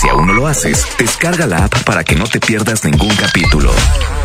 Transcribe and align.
Si 0.00 0.08
aún 0.08 0.26
no 0.26 0.32
lo 0.32 0.46
haces, 0.48 0.86
descarga 0.98 1.46
la 1.46 1.64
app 1.64 1.84
para 1.84 2.02
que 2.02 2.16
no 2.16 2.24
te 2.26 2.40
pierdas 2.40 2.82
ningún 2.84 3.14
capítulo. 3.14 3.72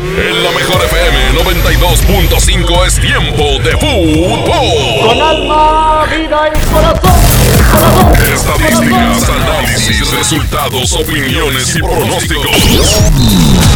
En 0.02 0.44
la 0.44 0.50
mejor 0.52 0.84
FM 0.84 1.34
92.5 1.44 2.88
es 2.88 3.00
tiempo 3.00 3.60
de 3.64 3.78
fútbol. 3.78 4.71
Con 4.72 5.22
alma, 5.22 6.06
vida 6.06 6.40
y 6.48 6.60
corazón. 6.72 7.12
corazón 7.72 8.14
Estadísticas, 8.34 9.30
análisis, 9.30 10.12
resultados, 10.12 10.94
opiniones 10.94 11.76
y 11.76 11.80
pronósticos. 11.82 13.02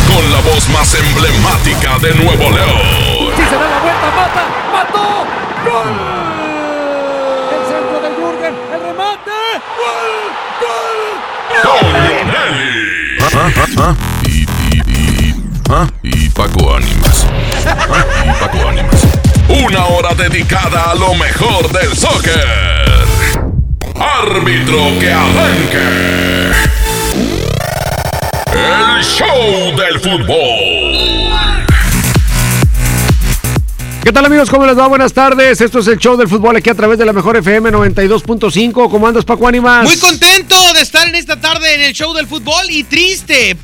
Con 0.08 0.32
la 0.32 0.40
voz 0.42 0.70
más 0.70 0.94
emblemática 0.96 2.00
de 2.00 2.16
Nuevo 2.16 2.50
León. 2.50 2.80
Si 3.36 3.44
se 3.44 3.56
da 3.56 3.70
la 3.70 3.80
vuelta, 3.82 4.12
mata, 4.16 4.44
mató. 4.72 5.26
¡Gol! 5.66 5.92
El 7.52 7.62
centro 7.68 7.98
de 8.02 8.10
Jürgen, 8.16 8.56
el 8.74 8.82
remate. 8.82 9.38
¡Gol! 9.78 10.32
¡Gol! 11.64 11.96
Y, 14.24 14.28
y, 14.30 14.82
y, 14.88 15.36
¿ah? 15.70 15.88
y 16.04 16.30
Paco 16.30 16.76
Ánimas. 16.76 17.28
¿Ah? 17.66 18.06
Y 18.24 18.32
Paco 18.40 18.70
Ánimas. 18.70 19.25
Una 19.48 19.86
hora 19.86 20.14
dedicada 20.16 20.92
a 20.92 20.96
lo 20.96 21.14
mejor 21.16 21.72
del 21.72 21.96
soccer. 21.96 22.48
Árbitro 23.96 25.00
que 25.00 25.12
arranque. 25.12 26.52
El 28.52 29.04
show 29.04 29.76
del 29.78 30.00
fútbol. 30.00 31.26
¿Qué 34.04 34.12
tal 34.12 34.26
amigos? 34.26 34.50
¿Cómo 34.50 34.66
les 34.66 34.78
va? 34.78 34.88
Buenas 34.88 35.14
tardes. 35.14 35.62
Esto 35.62 35.80
es 35.80 35.88
el 35.88 35.98
show 35.98 36.16
del 36.16 36.28
fútbol 36.28 36.56
aquí 36.56 36.70
a 36.70 36.76
través 36.76 36.98
de 37.00 37.06
la 37.06 37.14
mejor 37.14 37.38
FM 37.38 37.72
92.5. 37.72 38.90
¿Cómo 38.90 39.08
andas, 39.08 39.26
Paco 39.26 39.48
Ánimas? 39.48 39.84
Muy 39.84 39.98
contento 39.98 40.56
de 40.74 40.82
estar 40.82 41.08
en 41.08 41.16
esta 41.16 41.40
tarde 41.40 41.74
en 41.74 41.82
el 41.82 41.94
show 41.94 42.14
del 42.14 42.28
fútbol 42.28 42.70
y 42.70 42.84
triste 42.84 43.56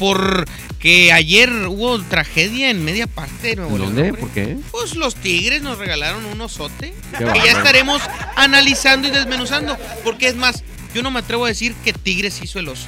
porque 0.82 1.12
ayer 1.12 1.52
hubo 1.68 2.02
tragedia 2.02 2.72
en 2.72 2.84
media 2.84 3.06
parte 3.06 3.50
de 3.50 3.56
Nuevo 3.58 3.78
¿Dónde? 3.78 4.16
¿Por 4.16 4.32
qué? 4.32 4.58
Pues 4.72 4.96
los 4.96 5.14
Tigres 5.14 5.62
nos 5.62 5.78
regalaron 5.78 6.26
un 6.26 6.42
osote 6.42 6.96
Qué 7.16 7.24
que 7.24 7.40
ya 7.46 7.52
estaremos 7.52 8.02
analizando 8.36 9.08
y 9.08 9.12
desmenuzando. 9.12 9.78
Porque 10.04 10.28
es 10.28 10.36
más, 10.36 10.64
yo 10.96 11.04
no 11.04 11.12
me 11.12 11.20
atrevo 11.20 11.46
a 11.46 11.50
decir 11.50 11.76
que 11.84 11.94
Tigres 11.94 12.42
hizo 12.42 12.58
el 12.58 12.68
oso. 12.68 12.88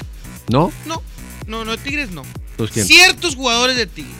¿No? 0.49 0.71
No, 0.87 1.03
no, 1.45 1.65
no, 1.65 1.77
Tigres 1.77 2.09
no. 2.09 2.23
Pues, 2.57 2.71
¿quién? 2.71 2.87
Ciertos 2.87 3.35
jugadores 3.35 3.77
de 3.77 3.85
Tigres. 3.85 4.15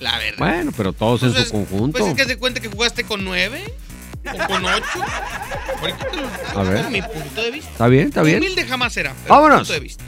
La 0.00 0.18
verdad. 0.18 0.36
Bueno, 0.36 0.72
pero 0.76 0.92
todos 0.92 1.22
en 1.22 1.32
su 1.46 1.50
conjunto. 1.50 1.98
Pues 1.98 2.10
es 2.10 2.14
que 2.14 2.26
se 2.26 2.36
cuenta 2.36 2.60
que 2.60 2.68
jugaste 2.68 3.04
con 3.04 3.24
nueve 3.24 3.72
o 4.26 4.46
con 4.48 4.66
ocho. 4.66 4.84
Ahorita 5.80 6.10
te 6.10 6.16
lo 6.18 6.60
A 6.60 6.62
ver. 6.62 6.90
mi 6.90 7.00
punto 7.00 7.40
de 7.42 7.52
vista. 7.52 7.70
Está 7.70 7.86
bien, 7.86 8.08
está 8.08 8.20
bien. 8.22 8.40
Humilde 8.40 8.66
jamás 8.66 8.92
será. 8.92 9.14
pero 9.22 9.34
Vámonos. 9.34 9.60
punto 9.60 9.72
de 9.72 9.80
vista. 9.80 10.04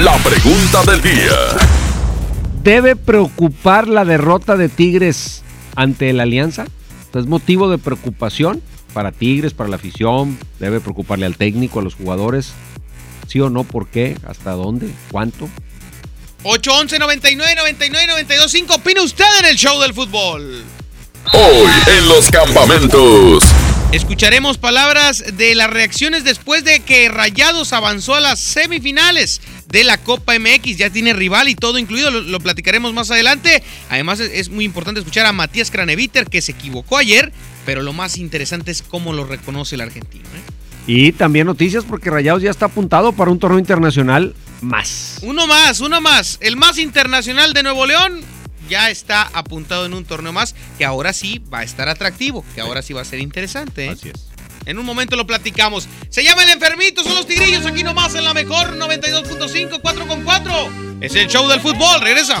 La 0.00 0.16
pregunta 0.18 0.82
del 0.90 1.00
día. 1.00 1.81
¿Debe 2.62 2.94
preocupar 2.94 3.88
la 3.88 4.04
derrota 4.04 4.56
de 4.56 4.68
Tigres 4.68 5.42
ante 5.74 6.10
el 6.10 6.20
Alianza? 6.20 6.66
¿Es 7.12 7.26
motivo 7.26 7.68
de 7.68 7.78
preocupación 7.78 8.62
para 8.94 9.10
Tigres, 9.10 9.52
para 9.52 9.68
la 9.68 9.76
afición? 9.76 10.38
¿Debe 10.60 10.78
preocuparle 10.78 11.26
al 11.26 11.36
técnico, 11.36 11.80
a 11.80 11.82
los 11.82 11.96
jugadores? 11.96 12.52
¿Sí 13.26 13.40
o 13.40 13.50
no? 13.50 13.64
¿Por 13.64 13.88
qué? 13.88 14.16
¿Hasta 14.28 14.52
dónde? 14.52 14.90
¿Cuánto? 15.10 15.48
811 16.44 17.00
99 17.00 17.54
99 17.56 18.06
92 18.06 18.52
5 18.52 18.74
opina 18.74 19.02
usted 19.02 19.24
en 19.40 19.46
el 19.46 19.56
show 19.56 19.80
del 19.80 19.92
fútbol. 19.92 20.62
Hoy 21.32 21.70
en 21.98 22.08
los 22.08 22.30
campamentos. 22.30 23.42
Escucharemos 23.92 24.56
palabras 24.56 25.22
de 25.36 25.54
las 25.54 25.68
reacciones 25.68 26.24
después 26.24 26.64
de 26.64 26.80
que 26.80 27.08
Rayados 27.08 27.72
avanzó 27.72 28.14
a 28.14 28.20
las 28.20 28.40
semifinales 28.40 29.42
de 29.72 29.82
la 29.84 29.96
Copa 29.96 30.38
MX. 30.38 30.76
Ya 30.76 30.90
tiene 30.90 31.14
rival 31.14 31.48
y 31.48 31.56
todo 31.56 31.78
incluido, 31.78 32.10
lo, 32.10 32.20
lo 32.20 32.38
platicaremos 32.38 32.92
más 32.92 33.10
adelante. 33.10 33.62
Además 33.90 34.20
es, 34.20 34.30
es 34.32 34.48
muy 34.50 34.64
importante 34.64 35.00
escuchar 35.00 35.26
a 35.26 35.32
Matías 35.32 35.70
Craneviter 35.70 36.26
que 36.26 36.42
se 36.42 36.52
equivocó 36.52 36.98
ayer, 36.98 37.32
pero 37.66 37.82
lo 37.82 37.92
más 37.92 38.18
interesante 38.18 38.70
es 38.70 38.82
cómo 38.82 39.12
lo 39.12 39.24
reconoce 39.24 39.74
el 39.74 39.80
argentino. 39.80 40.26
¿eh? 40.26 40.52
Y 40.86 41.12
también 41.12 41.46
noticias 41.46 41.84
porque 41.84 42.10
Rayados 42.10 42.42
ya 42.42 42.50
está 42.50 42.66
apuntado 42.66 43.12
para 43.12 43.30
un 43.30 43.38
torneo 43.38 43.58
internacional 43.58 44.34
más. 44.60 45.18
Uno 45.22 45.46
más, 45.46 45.80
uno 45.80 46.00
más. 46.00 46.38
El 46.40 46.56
más 46.56 46.78
internacional 46.78 47.54
de 47.54 47.62
Nuevo 47.62 47.86
León 47.86 48.20
ya 48.68 48.90
está 48.90 49.22
apuntado 49.22 49.86
en 49.86 49.94
un 49.94 50.04
torneo 50.04 50.32
más 50.32 50.54
que 50.78 50.84
ahora 50.84 51.12
sí 51.12 51.40
va 51.52 51.60
a 51.60 51.62
estar 51.62 51.88
atractivo, 51.88 52.44
que 52.54 52.60
ahora 52.60 52.82
sí 52.82 52.92
va 52.92 53.00
a 53.00 53.04
ser 53.04 53.20
interesante. 53.20 53.86
¿eh? 53.86 53.90
Así 53.90 54.10
es. 54.10 54.31
En 54.66 54.78
un 54.78 54.86
momento 54.86 55.16
lo 55.16 55.26
platicamos. 55.26 55.88
Se 56.08 56.22
llama 56.22 56.44
El 56.44 56.50
Enfermito, 56.50 57.02
son 57.02 57.14
los 57.14 57.26
tigrillos 57.26 57.66
aquí 57.66 57.82
nomás 57.82 58.14
en 58.14 58.24
la 58.24 58.34
mejor 58.34 58.76
92.5, 58.76 59.80
4 59.80 60.06
con 60.06 60.22
4. 60.22 60.52
Es 61.00 61.14
el 61.14 61.26
show 61.28 61.48
del 61.48 61.60
fútbol, 61.60 62.00
regresa. 62.00 62.40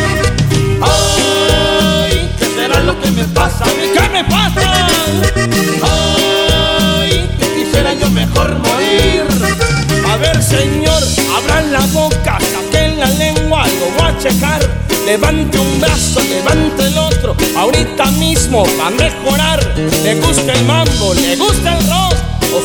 Que 3.11 3.21
me 3.21 3.27
pasa? 3.33 3.65
¿Qué 3.65 4.09
me 4.09 4.23
pasa? 4.23 4.87
Ay, 5.83 7.29
que 7.39 7.55
quisiera 7.55 7.93
yo 7.93 8.09
mejor 8.09 8.57
morir. 8.59 9.23
A 10.09 10.17
ver, 10.17 10.41
señor, 10.41 11.01
abran 11.35 11.71
la 11.71 11.85
boca, 11.87 12.37
saquen 12.39 12.99
la 12.99 13.09
lengua, 13.11 13.65
lo 13.65 13.91
voy 13.97 14.11
a 14.11 14.17
checar. 14.17 14.61
Levante 15.05 15.57
un 15.57 15.81
brazo, 15.81 16.21
levante 16.21 16.85
el 16.85 16.97
otro, 16.97 17.35
ahorita 17.57 18.05
mismo 18.11 18.63
va 18.79 18.87
a 18.87 18.91
mejorar. 18.91 19.59
Le 20.03 20.15
gusta 20.15 20.53
el 20.53 20.65
mambo, 20.65 21.13
le 21.13 21.35
gusta 21.35 21.77
el 21.77 21.87
rock. 21.87 22.15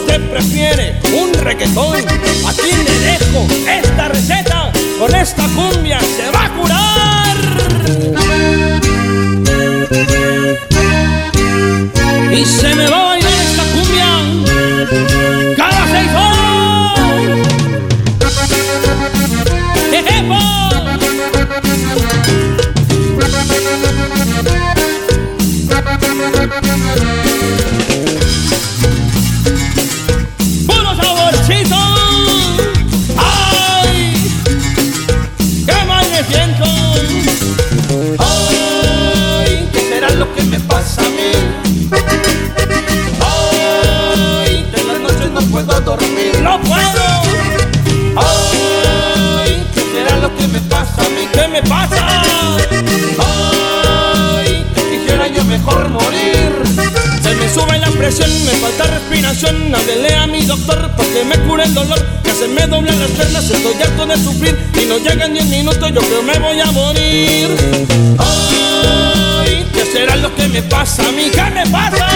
¿Usted 0.00 0.20
prefiere 0.30 1.00
un 1.12 1.32
reggaetón? 1.32 1.96
Aquí 1.96 2.70
le 2.72 2.98
dejo 3.00 3.46
esta 3.68 4.08
receta. 4.08 4.72
Con 4.98 5.14
esta 5.14 5.44
cumbia 5.48 6.00
se 6.00 6.30
va 6.30 6.44
a 6.44 6.54
curar. 6.54 8.25
Y 12.36 12.44
se 12.44 12.74
me 12.74 12.86
va 12.86 13.00
a 13.00 13.04
bailar 13.04 13.32
esta 13.32 13.62
cumbia 13.72 14.06
no 46.46 46.60
puedo. 46.60 47.04
Ay, 48.16 49.66
¿qué 49.74 49.80
será 49.92 50.16
lo 50.18 50.36
que 50.36 50.46
me 50.46 50.60
pasa 50.60 51.02
a 51.04 51.08
mí? 51.08 51.26
¿Qué 51.32 51.48
me 51.48 51.62
pasa? 51.62 52.22
Ay, 54.38 54.64
quisiera 54.90 55.26
yo 55.28 55.44
mejor 55.44 55.88
morir. 55.88 56.52
Se 57.22 57.34
me 57.34 57.52
sube 57.52 57.78
la 57.78 57.90
presión, 57.90 58.30
me 58.44 58.52
falta 58.52 58.84
respiración. 58.84 59.74
Háblele 59.74 60.14
a 60.14 60.26
mi 60.28 60.42
doctor 60.42 60.90
para 60.96 61.08
que 61.08 61.24
me 61.24 61.36
cure 61.46 61.64
el 61.64 61.74
dolor. 61.74 62.00
Que 62.22 62.30
se 62.30 62.46
me 62.46 62.66
doblan 62.66 62.98
las 63.00 63.10
piernas, 63.10 63.50
estoy 63.50 63.82
harto 63.82 64.06
de 64.06 64.16
sufrir. 64.16 64.56
Y 64.80 64.86
no 64.86 64.98
llegan 64.98 65.32
ni 65.32 65.40
un 65.40 65.50
minuto, 65.50 65.88
yo 65.88 66.00
creo 66.00 66.22
me 66.22 66.38
voy 66.38 66.60
a 66.60 66.70
morir. 66.70 67.48
Ay, 68.18 69.66
¿qué 69.74 69.84
será 69.84 70.14
lo 70.16 70.32
que 70.36 70.46
me 70.46 70.62
pasa 70.62 71.08
a 71.08 71.12
mí? 71.12 71.28
¿Qué 71.30 71.50
me 71.50 71.66
pasa? 71.66 72.15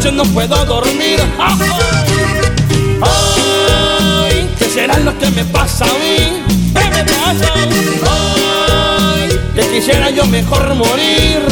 Noches 0.00 0.12
no 0.14 0.24
puedo 0.32 0.64
dormir. 0.64 1.20
Ay, 3.02 4.48
¿qué 4.58 4.64
será 4.64 4.98
lo 4.98 5.18
que 5.18 5.30
me 5.30 5.44
pasa 5.44 5.84
a 5.84 5.88
mí? 5.88 6.42
¿Qué 6.74 6.88
me 6.90 7.04
pasa? 7.04 7.52
Ay, 8.08 9.28
que 9.54 9.60
quisiera 9.68 10.08
yo 10.10 10.24
mejor 10.26 10.74
morir. 10.74 11.42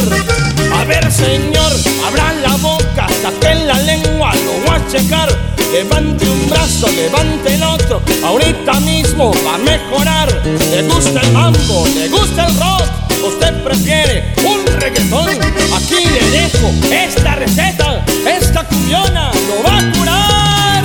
A 0.73 0.83
ver, 0.85 1.11
señor, 1.11 1.71
abra 2.07 2.33
la 2.41 2.55
boca, 2.55 3.07
saque 3.21 3.53
la 3.65 3.77
lengua, 3.81 4.33
lo 4.33 4.53
voy 4.65 4.75
a 4.75 4.87
checar. 4.87 5.29
Levante 5.71 6.27
un 6.27 6.49
brazo, 6.49 6.87
levante 6.89 7.53
el 7.53 7.61
otro, 7.61 8.01
ahorita 8.23 8.79
mismo 8.79 9.31
va 9.45 9.55
a 9.55 9.57
mejorar. 9.59 10.41
¿Le 10.71 10.81
gusta 10.83 11.21
el 11.21 11.31
mambo? 11.33 11.85
¿Le 11.93 12.09
gusta 12.09 12.47
el 12.47 12.59
rock? 12.59 12.98
¿Usted 13.23 13.63
prefiere 13.63 14.33
un 14.45 14.65
reggaetón? 14.79 15.29
Aquí 15.75 16.05
le 16.05 16.29
dejo 16.31 16.71
esta 16.91 17.35
receta, 17.35 18.05
esta 18.25 18.63
cumbiona 18.63 19.31
lo 19.47 19.63
va 19.63 19.77
a 19.77 19.91
curar. 19.91 20.83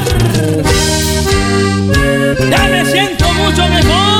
Ya 2.50 2.68
me 2.68 2.84
siento 2.86 3.32
mucho 3.34 3.68
mejor. 3.68 4.14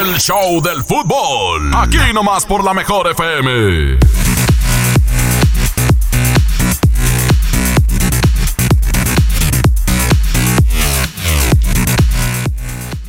El 0.00 0.18
show 0.18 0.62
del 0.62 0.82
fútbol. 0.82 1.72
Aquí 1.74 1.98
nomás 2.14 2.46
por 2.46 2.64
la 2.64 2.72
mejor 2.72 3.10
FM. 3.10 3.98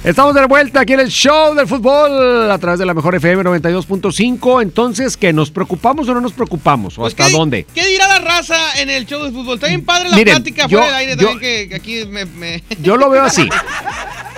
Estamos 0.03 0.33
de 0.33 0.43
vuelta 0.47 0.79
aquí 0.81 0.93
en 0.93 0.99
el 1.01 1.09
show 1.09 1.53
del 1.53 1.67
fútbol 1.67 2.49
a 2.49 2.57
través 2.57 2.79
de 2.79 2.87
la 2.87 2.95
mejor 2.95 3.13
FM 3.13 3.43
92.5. 3.43 4.63
Entonces, 4.63 5.15
¿qué? 5.15 5.31
¿Nos 5.31 5.51
preocupamos 5.51 6.09
o 6.09 6.13
no 6.15 6.21
nos 6.21 6.33
preocupamos? 6.33 6.97
¿O 6.97 7.01
Pues, 7.01 7.13
hasta 7.13 7.27
¿qué- 7.27 7.37
dónde? 7.37 7.67
¿Qué 7.75 7.85
dirá 7.87 8.07
la 8.07 8.17
raza 8.17 8.57
en 8.81 8.89
el 8.89 9.05
show 9.05 9.23
de 9.23 9.29
fútbol? 9.31 9.55
Está 9.55 9.67
bien 9.67 9.85
padre 9.85 10.09
la 10.09 10.15
Miren, 10.15 10.35
plática 10.37 10.63
yo- 10.67 10.79
fuera 10.79 10.85
del 10.87 10.95
aire 11.09 11.21
yo- 11.21 11.27
también 11.29 11.69
que, 11.69 11.75
aquí 11.75 12.05
me, 12.09 12.25
me- 12.25 12.63
Yo 12.81 12.97
lo 12.97 13.11
veo 13.11 13.21
así. 13.21 13.47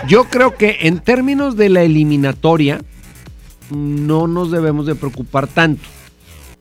Yo 0.05 0.25
creo 0.25 0.55
que 0.55 0.79
en 0.81 0.99
términos 0.99 1.55
de 1.55 1.69
la 1.69 1.83
eliminatoria, 1.83 2.81
no 3.69 4.27
nos 4.27 4.51
debemos 4.51 4.85
de 4.85 4.95
preocupar 4.95 5.47
tanto. 5.47 5.87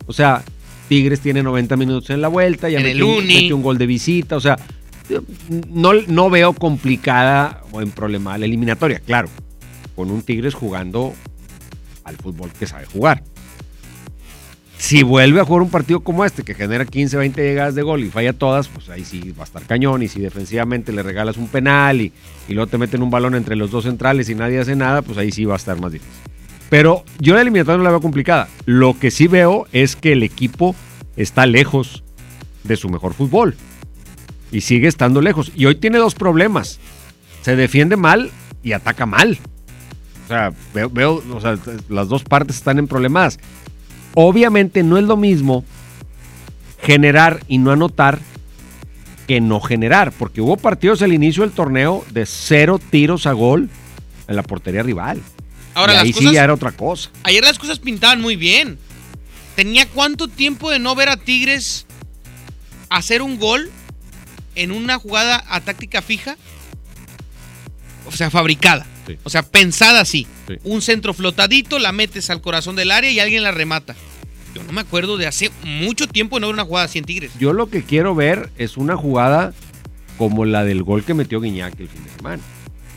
O 0.06 0.12
sea, 0.12 0.44
Tigres 0.88 1.18
tiene 1.20 1.42
90 1.42 1.76
minutos 1.76 2.08
en 2.10 2.20
la 2.20 2.28
vuelta, 2.28 2.68
ya 2.68 2.78
En 2.78 2.84
metió, 2.84 3.04
el 3.06 3.10
un- 3.10 3.24
uni. 3.24 3.34
metió 3.34 3.56
un 3.56 3.62
gol 3.64 3.78
de 3.78 3.86
visita. 3.86 4.36
O 4.36 4.40
sea, 4.40 4.56
no, 5.68 5.92
no 5.94 6.30
veo 6.30 6.52
complicada 6.52 7.62
o 7.72 7.80
en 7.80 7.90
problema 7.90 8.38
la 8.38 8.46
eliminatoria. 8.46 9.00
Claro, 9.00 9.28
con 9.94 10.10
un 10.10 10.22
Tigres 10.22 10.54
jugando 10.54 11.12
al 12.04 12.16
fútbol 12.16 12.50
que 12.58 12.66
sabe 12.66 12.86
jugar. 12.86 13.22
Si 14.78 15.04
vuelve 15.04 15.40
a 15.40 15.44
jugar 15.44 15.62
un 15.62 15.70
partido 15.70 16.00
como 16.00 16.24
este, 16.24 16.42
que 16.42 16.54
genera 16.54 16.84
15, 16.84 17.16
20 17.16 17.40
llegadas 17.40 17.76
de 17.76 17.82
gol 17.82 18.02
y 18.02 18.10
falla 18.10 18.32
todas, 18.32 18.66
pues 18.66 18.88
ahí 18.88 19.04
sí 19.04 19.30
va 19.30 19.42
a 19.42 19.46
estar 19.46 19.62
cañón. 19.62 20.02
Y 20.02 20.08
si 20.08 20.20
defensivamente 20.20 20.92
le 20.92 21.04
regalas 21.04 21.36
un 21.36 21.46
penal 21.46 22.00
y, 22.00 22.12
y 22.48 22.54
luego 22.54 22.68
te 22.68 22.78
meten 22.78 23.00
un 23.00 23.10
balón 23.10 23.36
entre 23.36 23.54
los 23.54 23.70
dos 23.70 23.84
centrales 23.84 24.28
y 24.28 24.34
nadie 24.34 24.58
hace 24.58 24.74
nada, 24.74 25.02
pues 25.02 25.18
ahí 25.18 25.30
sí 25.30 25.44
va 25.44 25.54
a 25.54 25.56
estar 25.56 25.80
más 25.80 25.92
difícil. 25.92 26.12
Pero 26.68 27.04
yo 27.20 27.34
la 27.34 27.42
eliminatoria 27.42 27.78
no 27.78 27.84
la 27.84 27.90
veo 27.90 28.00
complicada. 28.00 28.48
Lo 28.64 28.98
que 28.98 29.12
sí 29.12 29.28
veo 29.28 29.66
es 29.72 29.94
que 29.94 30.12
el 30.12 30.24
equipo 30.24 30.74
está 31.16 31.46
lejos 31.46 32.02
de 32.64 32.76
su 32.76 32.88
mejor 32.88 33.14
fútbol. 33.14 33.54
Y 34.52 34.60
sigue 34.60 34.86
estando 34.86 35.20
lejos. 35.20 35.50
Y 35.56 35.64
hoy 35.64 35.74
tiene 35.74 35.98
dos 35.98 36.14
problemas. 36.14 36.78
Se 37.42 37.56
defiende 37.56 37.96
mal 37.96 38.30
y 38.62 38.72
ataca 38.72 39.06
mal. 39.06 39.38
O 40.24 40.28
sea, 40.28 40.52
veo, 40.72 40.88
veo, 40.88 41.22
o 41.32 41.40
sea, 41.40 41.58
las 41.88 42.08
dos 42.08 42.22
partes 42.22 42.56
están 42.56 42.78
en 42.78 42.86
problemas. 42.86 43.40
Obviamente 44.14 44.84
no 44.84 44.98
es 44.98 45.04
lo 45.04 45.16
mismo 45.16 45.64
generar 46.82 47.40
y 47.48 47.58
no 47.58 47.72
anotar 47.72 48.20
que 49.26 49.40
no 49.40 49.60
generar, 49.60 50.12
porque 50.12 50.40
hubo 50.40 50.56
partidos 50.56 51.00
al 51.02 51.12
inicio 51.12 51.42
del 51.42 51.52
torneo 51.52 52.04
de 52.10 52.26
cero 52.26 52.80
tiros 52.90 53.26
a 53.26 53.32
gol 53.32 53.70
en 54.26 54.36
la 54.36 54.42
portería 54.42 54.82
rival. 54.82 55.20
Ahora, 55.74 55.92
y 55.92 55.96
las 55.96 56.04
ahí 56.04 56.12
cosas, 56.12 56.28
sí 56.28 56.34
ya 56.34 56.44
era 56.44 56.54
otra 56.54 56.72
cosa. 56.72 57.10
ayer 57.22 57.42
las 57.42 57.58
cosas 57.58 57.78
pintaban 57.78 58.20
muy 58.20 58.36
bien. 58.36 58.78
¿Tenía 59.54 59.86
cuánto 59.88 60.28
tiempo 60.28 60.70
de 60.70 60.78
no 60.78 60.94
ver 60.94 61.08
a 61.08 61.16
Tigres 61.16 61.86
hacer 62.88 63.22
un 63.22 63.38
gol 63.38 63.70
en 64.54 64.72
una 64.72 64.98
jugada 64.98 65.44
a 65.48 65.60
táctica 65.60 66.02
fija? 66.02 66.36
O 68.06 68.12
sea, 68.12 68.30
fabricada. 68.30 68.86
Sí. 69.06 69.16
O 69.24 69.30
sea, 69.30 69.42
pensada 69.42 70.00
así. 70.00 70.26
Sí. 70.48 70.54
Un 70.64 70.82
centro 70.82 71.14
flotadito, 71.14 71.78
la 71.78 71.92
metes 71.92 72.30
al 72.30 72.40
corazón 72.40 72.76
del 72.76 72.90
área 72.90 73.10
y 73.10 73.20
alguien 73.20 73.42
la 73.42 73.52
remata. 73.52 73.94
Yo 74.54 74.62
no 74.64 74.72
me 74.72 74.80
acuerdo 74.82 75.16
de 75.16 75.26
hace 75.26 75.50
mucho 75.64 76.06
tiempo 76.06 76.38
no 76.38 76.48
ver 76.48 76.54
una 76.54 76.64
jugada 76.64 76.86
así 76.86 76.98
en 76.98 77.04
Tigres. 77.04 77.32
Yo 77.38 77.52
lo 77.52 77.68
que 77.70 77.82
quiero 77.84 78.14
ver 78.14 78.50
es 78.58 78.76
una 78.76 78.96
jugada 78.96 79.54
como 80.18 80.44
la 80.44 80.62
del 80.64 80.82
gol 80.82 81.04
que 81.04 81.14
metió 81.14 81.40
Guiñac 81.40 81.78
el 81.80 81.88
fin 81.88 82.04
de 82.04 82.10
semana. 82.10 82.42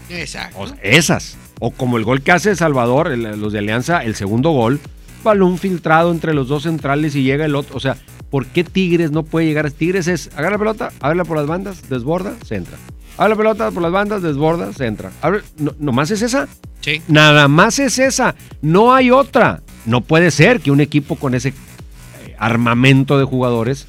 Exacto. 0.09 0.59
O 0.59 0.67
sea, 0.67 0.77
esas. 0.83 1.37
O 1.59 1.71
como 1.71 1.97
el 1.97 2.03
gol 2.03 2.21
que 2.21 2.31
hace 2.33 2.55
Salvador, 2.55 3.11
el- 3.11 3.39
los 3.39 3.53
de 3.53 3.59
Alianza, 3.59 4.03
el 4.03 4.15
segundo 4.15 4.49
gol, 4.51 4.79
balón 5.23 5.57
filtrado 5.57 6.11
entre 6.11 6.33
los 6.33 6.47
dos 6.49 6.63
centrales 6.63 7.15
y 7.15 7.23
llega 7.23 7.45
el 7.45 7.55
otro. 7.55 7.77
O 7.77 7.79
sea, 7.79 7.97
¿por 8.35 8.47
qué 8.47 8.65
Tigres 8.65 9.11
no 9.11 9.23
puede 9.23 9.45
llegar? 9.45 9.71
Tigres 9.71 10.09
es, 10.09 10.29
agarra 10.35 10.49
la 10.49 10.57
pelota, 10.57 10.91
ábrela 10.99 11.23
por 11.23 11.37
las 11.37 11.47
bandas, 11.47 11.87
desborda, 11.87 12.33
se 12.45 12.55
entra. 12.55 12.77
Abre 13.15 13.29
la 13.29 13.35
pelota 13.37 13.71
por 13.71 13.81
las 13.81 13.93
bandas, 13.93 14.21
desborda, 14.21 14.73
se 14.73 14.87
entra. 14.87 15.13
Abre, 15.21 15.39
no, 15.57 15.73
¿Nomás 15.79 16.11
es 16.11 16.21
esa? 16.21 16.49
Sí. 16.81 17.01
Nada 17.07 17.47
más 17.47 17.79
es 17.79 17.97
esa. 17.97 18.35
No 18.61 18.93
hay 18.93 19.09
otra. 19.09 19.61
No 19.85 20.01
puede 20.01 20.31
ser 20.31 20.59
que 20.59 20.69
un 20.69 20.81
equipo 20.81 21.15
con 21.15 21.33
ese 21.33 21.47
eh, 21.47 22.35
armamento 22.37 23.17
de 23.17 23.23
jugadores 23.23 23.87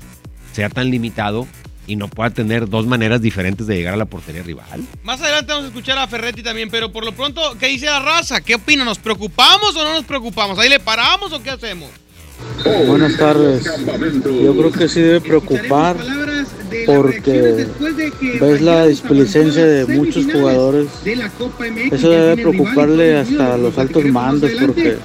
sea 0.52 0.68
tan 0.68 0.92
limitado 0.92 1.48
y 1.88 1.96
no 1.96 2.06
pueda 2.06 2.30
tener 2.30 2.68
dos 2.68 2.86
maneras 2.86 3.20
diferentes 3.20 3.66
de 3.66 3.74
llegar 3.74 3.94
a 3.94 3.96
la 3.96 4.04
portería 4.04 4.44
rival. 4.44 4.86
Más 5.02 5.20
adelante 5.22 5.54
vamos 5.54 5.64
a 5.64 5.68
escuchar 5.70 5.98
a 5.98 6.06
Ferretti 6.06 6.44
también, 6.44 6.70
pero 6.70 6.92
por 6.92 7.04
lo 7.04 7.10
pronto, 7.10 7.40
¿qué 7.58 7.66
dice 7.66 7.86
la 7.86 7.98
raza? 7.98 8.40
¿Qué 8.42 8.54
opina? 8.54 8.84
¿Nos 8.84 9.00
preocupamos 9.00 9.74
o 9.74 9.82
no 9.82 9.94
nos 9.94 10.04
preocupamos? 10.04 10.56
¿Ahí 10.60 10.68
le 10.68 10.78
paramos 10.78 11.32
o 11.32 11.42
qué 11.42 11.50
hacemos? 11.50 11.90
Buenas 12.86 13.16
tardes. 13.16 13.64
Yo 14.24 14.56
creo 14.56 14.72
que 14.72 14.88
sí 14.88 15.00
debe 15.00 15.20
preocupar 15.20 15.96
porque 16.84 17.66
ves 18.40 18.60
la 18.60 18.86
displicencia 18.86 19.64
de 19.64 19.86
muchos 19.86 20.24
jugadores. 20.26 20.88
Eso 21.90 22.10
debe 22.10 22.42
preocuparle 22.42 23.18
hasta 23.18 23.54
a 23.54 23.58
los 23.58 23.76
altos 23.78 24.04
mandos 24.04 24.50
porque 24.60 24.98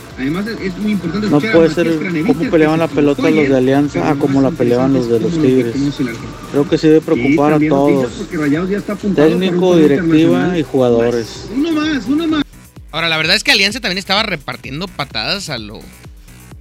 no 1.30 1.40
puede 1.40 1.70
ser 1.70 2.24
cómo 2.26 2.50
peleaban 2.50 2.80
la 2.80 2.88
pelota 2.88 3.30
los 3.30 3.48
de 3.48 3.58
Alianza 3.58 4.10
a 4.10 4.16
como 4.16 4.42
la 4.42 4.52
peleaban 4.52 4.94
los 4.94 5.08
de 5.08 5.20
los 5.20 5.34
Tigres. 5.34 5.76
Creo 6.52 6.68
que 6.68 6.78
sí 6.78 6.88
debe 6.88 7.02
preocupar 7.02 7.54
a 7.54 7.60
todos, 7.60 8.12
técnico, 9.16 9.76
directiva 9.78 10.58
y 10.58 10.64
jugadores. 10.64 11.50
Ahora, 12.92 13.08
la 13.08 13.18
verdad 13.18 13.38
es 13.38 13.44
que 13.44 13.52
Alianza 13.52 13.80
también 13.80 14.00
estaba 14.00 14.24
repartiendo 14.24 14.88
patadas 14.90 15.50
a 15.50 15.58
lo, 15.58 15.80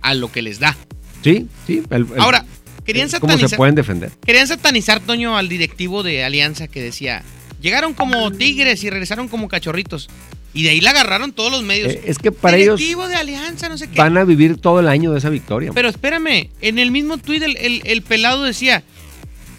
a 0.03 0.15
lo 0.15 0.31
que 0.33 0.43
les 0.43 0.59
da. 0.61 0.77
Sí, 1.23 1.47
sí. 1.67 1.83
el- 1.91 2.07
el- 2.15 2.21
Ahora, 2.21 2.45
querían 2.85 3.09
¿Cómo 3.11 3.33
se 3.33 3.37
satanizar, 3.39 3.57
pueden 3.57 3.75
defender? 3.75 4.11
querían 4.25 4.47
satanizar, 4.47 5.01
Toño, 5.01 5.37
al 5.37 5.49
directivo 5.49 6.03
de 6.03 6.25
Alianza 6.25 6.67
que 6.69 6.83
decía, 6.83 7.23
llegaron 7.61 7.93
como 7.95 8.31
tigres 8.33 8.83
y 8.85 8.91
regresaron 8.91 9.29
como 9.29 9.49
cachorritos. 9.49 10.09
Y 10.53 10.65
de 10.65 10.71
ahí 10.71 10.81
la 10.81 10.91
agarraron 10.91 11.33
todos 11.33 11.53
los 11.53 11.63
medios. 11.63 11.93
Eh, 11.93 12.03
es 12.07 12.19
que 12.19 12.33
para 12.33 12.57
ellos 12.57 12.77
directivo 12.79 13.07
de 13.07 13.15
Alianza, 13.15 13.69
no 13.69 13.79
sé 13.79 13.89
qué. 13.89 13.99
van 13.99 14.17
a 14.19 14.25
vivir 14.25 14.57
todo 14.57 14.81
el 14.81 14.89
año 14.89 15.13
de 15.13 15.19
esa 15.19 15.29
victoria. 15.31 15.71
Pero 15.73 15.89
espérame, 15.89 16.49
en 16.61 16.79
el 16.81 16.91
mismo 16.91 17.19
tuit 17.19 17.41
el, 17.43 17.57
el- 17.59 17.83
el 17.85 18.03
pelado 18.03 18.43
decía, 18.43 18.83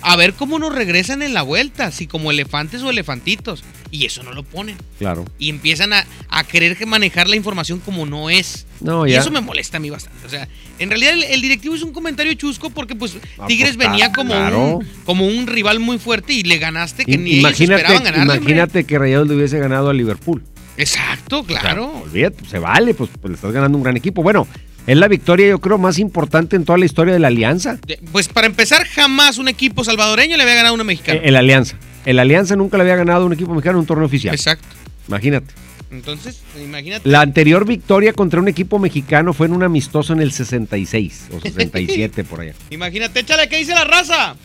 a 0.01 0.15
ver 0.17 0.33
cómo 0.33 0.60
nos 0.60 0.74
regresan 0.75 1.21
en 1.21 1.33
la 1.33 1.43
vuelta, 1.43 1.91
si 1.91 2.07
como 2.07 2.31
elefantes 2.31 2.81
o 2.81 2.89
elefantitos. 2.89 3.63
Y 3.91 4.05
eso 4.05 4.24
no 4.24 4.31
lo 4.31 4.43
ponen. 4.43 4.77
Claro. 5.00 5.25
Y 5.38 5.50
empiezan 5.50 5.91
a, 5.91 6.05
a 6.29 6.43
querer 6.45 6.77
que 6.77 6.86
manejar 6.86 7.27
la 7.27 7.36
información 7.36 7.79
como 7.81 8.05
no 8.05 8.29
es. 8.29 8.65
No, 8.79 9.05
Y 9.05 9.12
ya. 9.12 9.19
eso 9.19 9.31
me 9.31 9.41
molesta 9.41 9.77
a 9.77 9.79
mí 9.81 9.89
bastante. 9.89 10.25
O 10.25 10.29
sea, 10.29 10.48
en 10.79 10.89
realidad 10.89 11.13
el, 11.13 11.24
el 11.25 11.41
directivo 11.41 11.75
hizo 11.75 11.86
un 11.86 11.91
comentario 11.91 12.33
chusco 12.36 12.69
porque 12.69 12.95
pues 12.95 13.17
Ah, 13.38 13.48
Tigres 13.48 13.75
pues, 13.75 13.89
venía 13.89 14.12
como, 14.13 14.33
claro. 14.33 14.77
un, 14.77 14.88
como 15.05 15.27
un 15.27 15.45
rival 15.45 15.79
muy 15.81 15.98
fuerte 16.00 16.31
y 16.33 16.43
le 16.43 16.57
ganaste 16.57 17.03
que 17.05 17.12
I- 17.12 17.17
ni 17.17 17.29
ellos 17.31 17.39
imagínate 17.41 17.81
esperaban 17.81 18.03
ganarle. 18.05 18.21
hombre. 18.21 18.38
imagínate 18.38 18.83
que 18.86 18.98
Rayados 18.98 19.27
le 19.27 19.36
hubiese 19.36 19.60
ganado 19.60 19.89
a 19.89 19.93
Liverpool. 19.93 20.41
Exacto, 20.77 21.41
O 21.41 21.45
sea, 21.45 21.60
claro. 21.60 21.91
olvídate, 22.05 22.38
pues, 22.39 22.50
se 22.50 22.60
vale, 22.60 22.93
pues, 22.93 23.10
pues 23.19 23.29
le 23.29 23.36
estás 23.36 23.51
ganando 23.51 23.77
un 23.77 23.83
gran 23.83 23.98
equipo. 23.98 24.24
Bueno, 24.24 24.48
es 24.88 24.98
la 24.98 25.07
victoria, 25.10 25.48
yo 25.50 25.60
creo, 25.60 25.77
más 25.77 26.00
importante 26.00 26.55
en 26.55 26.63
toda 26.65 26.77
la 26.77 26.86
historia 26.86 27.13
de 27.13 27.19
la 27.19 27.27
Alianza. 27.27 27.77
Pues 28.12 28.29
para 28.29 28.48
empezar, 28.48 28.88
jamás 28.88 29.38
un 29.38 29.48
equipo 29.50 29.83
salvadoreño 29.83 30.38
le 30.38 30.43
había 30.43 30.55
ganado 30.55 30.71
a 30.71 30.75
uno 30.75 30.86
mexicano. 30.86 31.19
Eh, 31.19 31.24
El 31.25 31.36
Alianza. 31.36 31.77
El 32.05 32.20
Alianza 32.20 32.55
nunca 32.55 32.77
le 32.77 32.84
había 32.84 32.96
ganado 32.96 33.24
a 33.24 33.25
un 33.25 33.34
equipo 33.34 33.51
mexicano 33.51 33.77
en 33.77 33.81
un 33.81 33.86
torneo 33.86 34.05
oficial. 34.05 34.34
Exacto. 34.34 34.67
Imagínate. 35.08 35.53
Entonces, 35.91 36.41
imagínate. 36.62 37.08
La 37.08 37.22
anterior 37.22 37.65
victoria 37.65 38.13
contra 38.13 38.39
un 38.39 38.48
equipo 38.48 38.79
mexicano 38.79 39.34
fue 39.34 39.48
en 39.48 39.53
un 39.53 39.63
amistoso 39.63 40.13
en 40.13 40.22
el 40.22 40.31
66 40.31 41.27
o 41.34 41.39
67 41.41 42.24
por 42.24 42.41
allá. 42.41 42.53
Imagínate, 42.70 43.20
échale, 43.20 43.50
¿qué 43.50 43.58
dice 43.58 43.74
la 43.74 43.84
raza? 43.84 44.36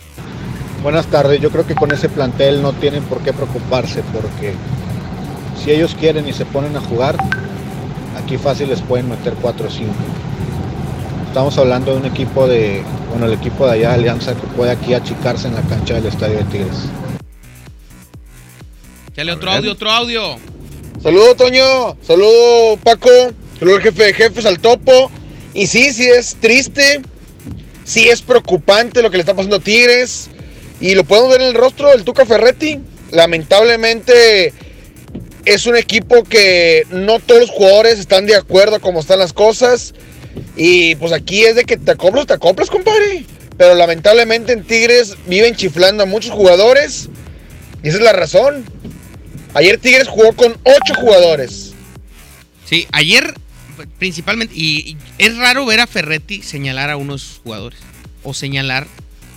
Buenas 0.83 1.07
tardes, 1.07 1.41
yo 1.41 1.51
creo 1.51 1.67
que 1.67 1.75
con 1.75 1.91
ese 1.93 2.09
plantel 2.09 2.63
no 2.63 2.73
tienen 2.73 3.03
por 3.05 3.23
qué 3.23 3.33
preocuparse 3.33 4.03
porque 4.13 4.55
si 5.63 5.71
ellos 5.71 5.97
quieren 5.99 6.29
y 6.29 6.33
se 6.33 6.45
ponen 6.45 6.77
a 6.77 6.81
jugar, 6.81 7.17
aquí 8.23 8.37
fácil 8.39 8.69
les 8.69 8.81
pueden 8.83 9.09
meter 9.09 9.35
4 9.41 9.67
o 9.67 9.71
5. 9.71 9.91
Estamos 11.29 11.57
hablando 11.59 11.93
de 11.93 11.99
un 11.99 12.07
equipo 12.07 12.47
de, 12.47 12.83
bueno, 13.11 13.27
el 13.27 13.33
equipo 13.33 13.67
de 13.67 13.73
allá 13.73 13.89
de 13.91 13.95
Alianza 13.95 14.35
que 14.35 14.47
puede 14.49 14.71
aquí 14.73 14.95
achicarse 14.95 15.49
en 15.49 15.55
la 15.55 15.63
cancha 15.63 15.95
del 15.95 16.07
Estadio 16.07 16.39
de 16.39 16.45
Tigres. 16.45 16.89
Échale 19.17 19.33
otro 19.33 19.51
audio, 19.51 19.73
otro 19.73 19.91
audio. 19.91 20.37
Saludo 21.03 21.35
Toño, 21.37 21.97
saludo 22.03 22.77
Paco, 22.85 23.09
saludo 23.59 23.77
al 23.77 23.83
jefe 23.83 24.05
de 24.05 24.13
jefes, 24.13 24.45
al 24.45 24.61
topo. 24.61 25.11
Y 25.55 25.69
sí, 25.69 25.91
sí 25.95 26.07
es 26.07 26.37
triste, 26.39 27.01
sí 27.83 28.11
es 28.11 28.21
preocupante 28.21 29.01
lo 29.01 29.11
que 29.11 29.17
le 29.17 29.23
está 29.23 29.33
pasando 29.33 29.57
a 29.57 29.61
Tigres. 29.61 30.29
Y 30.83 30.95
lo 30.95 31.05
podemos 31.05 31.31
ver 31.31 31.41
en 31.41 31.47
el 31.47 31.55
rostro 31.55 31.89
del 31.89 32.05
Tuca 32.05 32.27
Ferretti. 32.27 32.79
Lamentablemente 33.11 34.53
es 35.47 35.65
un 35.65 35.79
equipo 35.79 36.23
que 36.23 36.87
no 36.91 37.19
todos 37.19 37.41
los 37.41 37.51
jugadores 37.51 37.99
están 37.99 38.27
de 38.27 38.37
acuerdo 38.37 38.77
a 38.77 38.81
cómo 38.81 39.01
están 39.01 39.19
las 39.19 39.33
cosas. 39.33 39.95
Y 40.57 40.95
pues 40.97 41.13
aquí 41.13 41.43
es 41.43 41.57
de 41.57 41.65
que 41.65 41.79
te 41.79 41.93
acoplas, 41.93 42.27
te 42.27 42.35
acoplas, 42.35 42.69
compadre. 42.69 43.25
Pero 43.57 43.77
lamentablemente 43.77 44.53
en 44.53 44.63
Tigres 44.63 45.15
viven 45.25 45.57
chiflando 45.57 46.03
a 46.03 46.07
muchos 46.07 46.33
jugadores. 46.33 47.09
Y 47.83 47.89
esa 47.89 47.97
es 47.97 48.05
la 48.05 48.13
razón. 48.13 48.76
Ayer 49.57 49.79
Tigres 49.79 50.07
jugó 50.09 50.33
con 50.33 50.53
ocho 50.65 50.95
jugadores. 51.01 51.75
Sí, 52.65 52.87
ayer 52.93 53.35
principalmente, 53.99 54.55
y, 54.57 54.91
y 54.93 54.97
es 55.19 55.37
raro 55.37 55.65
ver 55.67 55.81
a 55.81 55.87
Ferretti 55.87 56.43
señalar 56.43 56.91
a 56.91 56.97
unos 56.97 57.41
jugadores 57.45 57.79
o 58.23 58.33
señalar 58.35 58.87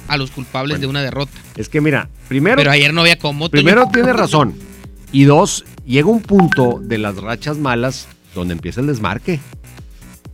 a 0.08 0.18
los 0.18 0.32
culpables 0.32 0.74
Bueno. 0.78 0.82
de 0.82 0.88
una 0.88 1.02
derrota. 1.02 1.32
Es 1.56 1.70
que 1.70 1.82
mira, 1.82 2.10
primero, 2.28 2.56
Pero 2.58 2.72
ayer 2.72 2.94
no 2.94 3.02
había 3.02 3.18
cómo. 3.18 3.50
Primero 3.50 3.88
tiene 3.94 4.12
razón. 4.14 4.56
Y 5.12 5.24
dos, 5.24 5.66
llega 5.86 6.08
un 6.10 6.22
punto 6.22 6.80
de 6.82 6.98
las 6.98 7.16
rachas 7.18 7.58
malas 7.58 8.08
donde 8.36 8.54
empieza 8.54 8.82
el 8.82 8.88
desmarque. 8.88 9.40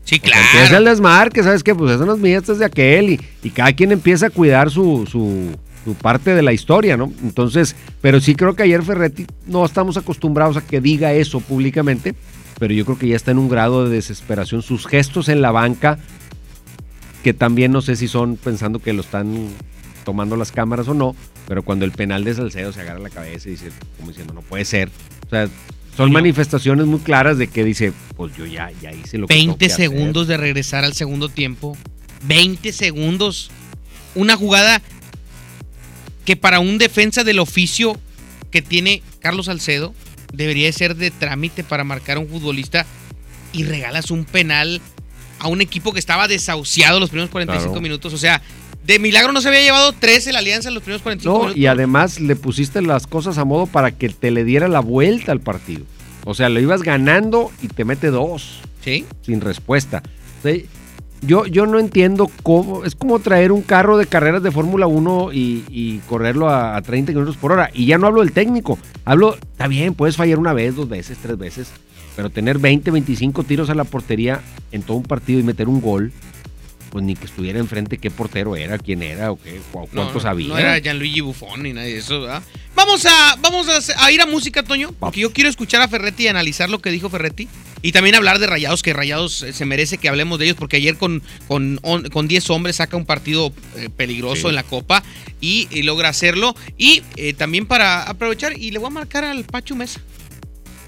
Sí, 0.03 0.21
O 0.23 0.27
sea, 0.27 0.37
empieza 0.39 0.67
claro. 0.67 0.77
el 0.77 0.85
desmarque, 0.85 1.43
¿sabes 1.43 1.63
qué? 1.63 1.73
Pues 1.73 1.95
eso 1.95 2.05
no 2.05 2.13
es 2.13 2.19
mío, 2.19 2.37
esto 2.37 2.53
es 2.53 2.59
de 2.59 2.65
aquel. 2.65 3.09
Y, 3.11 3.21
y 3.43 3.49
cada 3.49 3.73
quien 3.73 3.91
empieza 3.91 4.27
a 4.27 4.29
cuidar 4.29 4.69
su, 4.69 5.07
su, 5.11 5.49
su 5.85 5.93
parte 5.93 6.33
de 6.33 6.41
la 6.41 6.51
historia, 6.51 6.97
¿no? 6.97 7.13
Entonces, 7.23 7.75
pero 8.01 8.19
sí 8.19 8.35
creo 8.35 8.55
que 8.55 8.63
ayer 8.63 8.83
Ferretti 8.83 9.25
no 9.45 9.63
estamos 9.63 9.95
acostumbrados 9.97 10.57
a 10.57 10.61
que 10.61 10.81
diga 10.81 11.13
eso 11.13 11.39
públicamente, 11.39 12.15
pero 12.59 12.73
yo 12.73 12.85
creo 12.85 12.97
que 12.97 13.07
ya 13.07 13.15
está 13.15 13.31
en 13.31 13.37
un 13.37 13.47
grado 13.47 13.85
de 13.87 13.95
desesperación. 13.95 14.61
Sus 14.61 14.87
gestos 14.87 15.29
en 15.29 15.41
la 15.41 15.51
banca, 15.51 15.99
que 17.23 17.33
también 17.33 17.71
no 17.71 17.81
sé 17.81 17.95
si 17.95 18.07
son 18.07 18.35
pensando 18.35 18.79
que 18.79 18.93
lo 18.93 19.01
están 19.01 19.47
tomando 20.03 20.35
las 20.35 20.51
cámaras 20.51 20.87
o 20.87 20.93
no, 20.93 21.15
pero 21.47 21.63
cuando 21.63 21.85
el 21.85 21.91
penal 21.91 22.23
de 22.23 22.33
Salcedo 22.33 22.73
se 22.73 22.81
agarra 22.81 22.99
la 22.99 23.09
cabeza 23.09 23.47
y 23.47 23.51
dice, 23.51 23.69
como 23.97 24.09
diciendo, 24.09 24.33
no 24.33 24.41
puede 24.41 24.65
ser. 24.65 24.89
O 25.27 25.29
sea, 25.29 25.47
son 25.95 26.11
manifestaciones 26.11 26.85
muy 26.87 26.99
claras 26.99 27.37
de 27.37 27.47
que 27.47 27.63
dice, 27.63 27.93
pues 28.17 28.35
yo 28.35 28.45
ya, 28.45 28.71
ya 28.81 28.91
hice 28.91 29.17
lo 29.17 29.27
que 29.27 29.35
tengo 29.35 29.53
20 29.53 29.59
que 29.59 29.71
hacer. 29.71 29.89
segundos 29.89 30.27
de 30.27 30.37
regresar 30.37 30.83
al 30.83 30.93
segundo 30.93 31.29
tiempo. 31.29 31.77
20 32.27 32.73
segundos. 32.73 33.51
Una 34.13 34.35
jugada 34.35 34.81
que 36.25 36.35
para 36.35 36.59
un 36.59 36.77
defensa 36.77 37.23
del 37.23 37.39
oficio 37.39 37.97
que 38.51 38.61
tiene 38.61 39.01
Carlos 39.19 39.45
Salcedo 39.47 39.93
debería 40.33 40.65
de 40.67 40.73
ser 40.73 40.95
de 40.95 41.11
trámite 41.11 41.63
para 41.63 41.83
marcar 41.83 42.17
a 42.17 42.19
un 42.19 42.27
futbolista 42.27 42.85
y 43.53 43.63
regalas 43.63 44.11
un 44.11 44.25
penal 44.25 44.81
a 45.39 45.47
un 45.47 45.61
equipo 45.61 45.93
que 45.93 45.99
estaba 45.99 46.27
desahuciado 46.27 46.99
los 46.99 47.09
primeros 47.09 47.29
45 47.29 47.71
Claro. 47.71 47.81
minutos. 47.81 48.13
O 48.13 48.17
sea, 48.17 48.41
de 48.85 48.99
milagro 48.99 49.31
no 49.33 49.41
se 49.41 49.47
había 49.49 49.61
llevado 49.61 49.91
13 49.93 50.31
la 50.33 50.39
alianza 50.39 50.69
en 50.69 50.73
los 50.75 50.83
primeros 50.83 51.01
45 51.01 51.31
No, 51.33 51.39
minutos. 51.45 51.57
y 51.57 51.65
además 51.67 52.19
le 52.19 52.35
pusiste 52.35 52.81
las 52.81 53.07
cosas 53.07 53.37
a 53.37 53.45
modo 53.45 53.65
para 53.67 53.91
que 53.91 54.09
te 54.09 54.31
le 54.31 54.43
diera 54.43 54.67
la 54.67 54.79
vuelta 54.79 55.31
al 55.31 55.41
partido. 55.41 55.85
O 56.23 56.33
sea, 56.33 56.49
lo 56.49 56.59
ibas 56.59 56.81
ganando 56.83 57.51
y 57.61 57.67
te 57.67 57.85
mete 57.85 58.07
dos 58.11 58.59
Sí. 58.83 59.05
sin 59.23 59.41
respuesta. 59.41 60.01
Sea, 60.43 60.55
yo, 61.21 61.45
yo 61.45 61.65
no 61.65 61.79
entiendo 61.79 62.29
cómo. 62.43 62.85
Es 62.85 62.95
como 62.95 63.19
traer 63.19 63.51
un 63.51 63.61
carro 63.61 63.97
de 63.97 64.05
carreras 64.05 64.43
de 64.43 64.51
Fórmula 64.51 64.87
1 64.87 65.29
y, 65.33 66.01
correrlo 66.07 66.49
a, 66.49 66.75
a 66.75 66.81
30 66.81 67.11
kilómetros 67.11 67.37
por 67.37 67.51
hora. 67.51 67.69
Y 67.73 67.85
ya 67.85 67.97
no 67.97 68.07
hablo 68.07 68.21
del 68.21 68.31
técnico. 68.31 68.77
Hablo, 69.05 69.35
está 69.35 69.67
bien, 69.67 69.93
puedes 69.93 70.17
fallar 70.17 70.39
una 70.39 70.53
vez, 70.53 70.75
dos 70.75 70.89
veces, 70.89 71.17
tres 71.21 71.37
veces. 71.37 71.71
Pero 72.15 72.29
tener 72.29 72.59
20, 72.59 72.91
25 72.91 73.43
tiros 73.43 73.69
a 73.69 73.75
la 73.75 73.83
portería 73.83 74.41
en 74.71 74.81
todo 74.83 74.97
un 74.97 75.03
partido 75.03 75.39
y 75.39 75.43
meter 75.43 75.67
un 75.67 75.81
gol, 75.81 76.11
pues 76.95 77.03
ni 77.03 77.13
que 77.13 77.25
estuviera 77.25 77.59
enfrente 77.59 77.97
qué 77.97 78.09
portero 78.09 78.55
era, 78.55 78.77
quién 78.77 79.03
era 79.03 79.29
o 79.29 79.35
qué, 79.37 79.59
o 79.73 79.81
No, 79.91 80.09
cuánto 80.13 80.33
no, 80.47 80.57
era 80.57 80.79
Gianluigi 80.79 81.19
Buffon 81.19 81.63
ni 81.63 81.73
nadie 81.73 81.91
de 81.95 81.99
eso, 81.99 82.21
¿verdad? 82.21 82.41
Vamos 82.73 83.05
a, 83.05 83.35
vamos 83.41 83.67
a, 83.97 84.11
ir 84.13 84.21
a 84.21 84.25
música, 84.25 84.63
Toño, 84.63 84.93
porque 84.97 85.19
yo 85.19 85.33
quiero 85.33 85.49
escuchar 85.49 85.81
a 85.81 85.89
Ferretti 85.89 86.23
y 86.23 86.27
analizar 86.29 86.69
lo 86.69 86.79
que 86.79 86.91
dijo 86.91 87.09
Ferretti. 87.09 87.49
Y 87.81 87.91
también 87.91 88.15
hablar 88.15 88.39
de 88.39 88.47
Rayados, 88.47 88.81
que 88.81 88.93
Rayados 88.93 89.43
eh, 89.43 89.51
se 89.51 89.65
merece 89.65 89.97
que 89.97 90.07
hablemos 90.07 90.39
de 90.39 90.45
ellos, 90.45 90.57
porque 90.57 90.77
ayer 90.77 90.95
con, 90.95 91.21
con, 91.49 91.79
on- 91.83 92.07
con 92.07 92.29
10 92.29 92.49
hombres 92.49 92.77
saca 92.77 92.95
un 92.95 93.05
partido 93.05 93.51
eh, 93.75 93.89
peligroso 93.93 94.43
Sí. 94.43 94.47
en 94.47 94.55
la 94.55 94.63
Copa 94.63 95.03
y, 95.41 95.67
y 95.71 95.83
logra 95.83 96.07
hacerlo. 96.07 96.55
Y 96.77 97.03
eh, 97.17 97.33
también 97.33 97.65
para 97.65 98.03
aprovechar, 98.03 98.57
y 98.57 98.71
le 98.71 98.79
voy 98.79 98.87
a 98.87 98.91
marcar 98.91 99.25
al 99.25 99.43
Pacho 99.43 99.75
Mesa. 99.75 99.99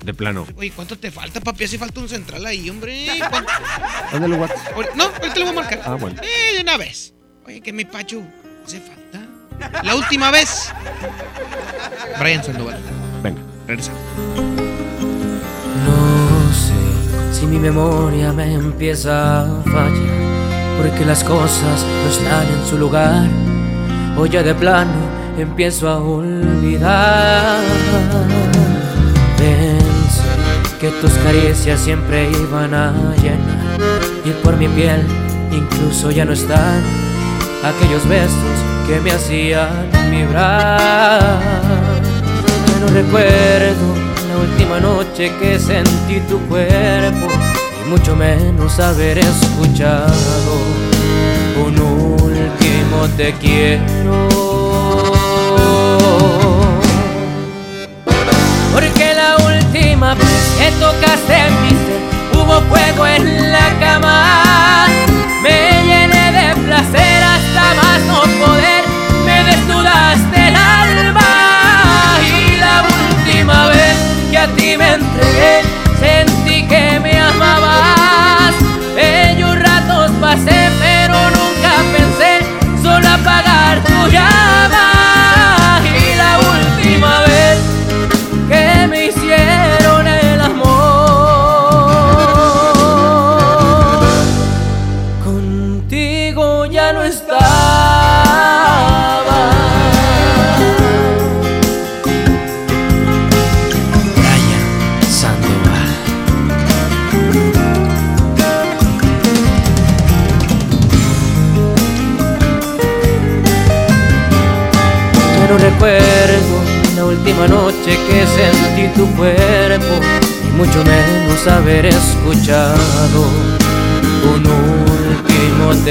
De 0.08 0.14
plano. 0.14 0.48
Oye, 0.56 0.72
¿cuánto 0.74 0.98
te 0.98 1.12
falta, 1.12 1.42
papi? 1.42 1.66
Hace 1.66 1.78
falta 1.78 2.00
un 2.00 2.08
central 2.08 2.46
ahí, 2.46 2.70
hombre. 2.70 3.08
Ándale. 4.14 4.38
Ahorita- 4.38 4.96
No, 4.96 5.04
ahorita 5.04 5.36
le 5.36 5.42
voy 5.42 5.50
a 5.50 5.54
marcar. 5.54 5.82
Ah, 5.84 5.96
bueno. 5.96 6.22
Eh, 6.24 6.56
de 6.56 6.62
una 6.62 6.78
vez. 6.78 7.14
Oye, 7.46 7.60
que 7.60 7.74
mi 7.74 7.84
Pacho 7.84 8.22
hace 8.66 8.80
falta. 8.80 9.84
La 9.84 9.96
última 9.98 10.32
vez. 10.32 10.72
Brian 12.20 12.42
Sandoval. 12.42 12.80
Venga. 13.22 13.42
Regresa. 13.68 13.92
No 15.86 16.54
sé 16.54 17.38
si 17.38 17.46
mi 17.46 17.60
memoria 17.60 18.32
me 18.32 18.54
empieza 18.54 19.42
a 19.42 19.62
fallar, 19.64 20.78
porque 20.78 21.04
las 21.06 21.22
cosas 21.26 21.84
no 21.84 22.10
están 22.10 22.48
en 22.48 22.66
su 22.70 22.78
lugar, 22.78 23.28
o 24.18 24.26
ya 24.26 24.42
de 24.42 24.56
plano 24.56 24.94
empiezo 25.38 25.90
a 25.90 25.98
olvidar. 26.00 27.60
Pensé 29.38 29.77
que 30.80 30.90
tus 31.02 31.12
caricias 31.14 31.80
siempre 31.80 32.30
iban 32.30 32.74
a 32.74 32.94
llenar, 33.22 33.80
y 34.24 34.32
por 34.44 34.58
mi 34.58 34.68
piel 34.68 35.02
incluso 35.52 36.12
ya 36.12 36.24
no 36.24 36.34
están 36.34 36.84
aquellos 37.64 38.08
besos 38.08 38.36
que 38.88 39.00
me 39.00 39.12
hacían 39.12 39.90
vibrar. 40.12 41.40
No 42.80 42.88
recuerdo 42.94 43.96
la 44.30 44.38
última 44.38 44.80
noche 44.80 45.32
que 45.40 45.60
sentí 45.60 46.20
tu 46.30 46.40
cuerpo 46.48 47.28
y 47.86 47.90
mucho 47.90 48.16
menos 48.16 48.80
haber 48.80 49.18
escuchado 49.18 50.12
un 51.66 51.80
último 51.80 53.08
te 53.18 53.34
quiero. 53.34 54.47
Porque 58.80 59.12
la 59.16 59.38
última 59.38 60.14
vez 60.14 60.56
que 60.60 60.70
tocaste 60.80 61.50
mi 61.64 61.67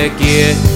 último 0.09 0.76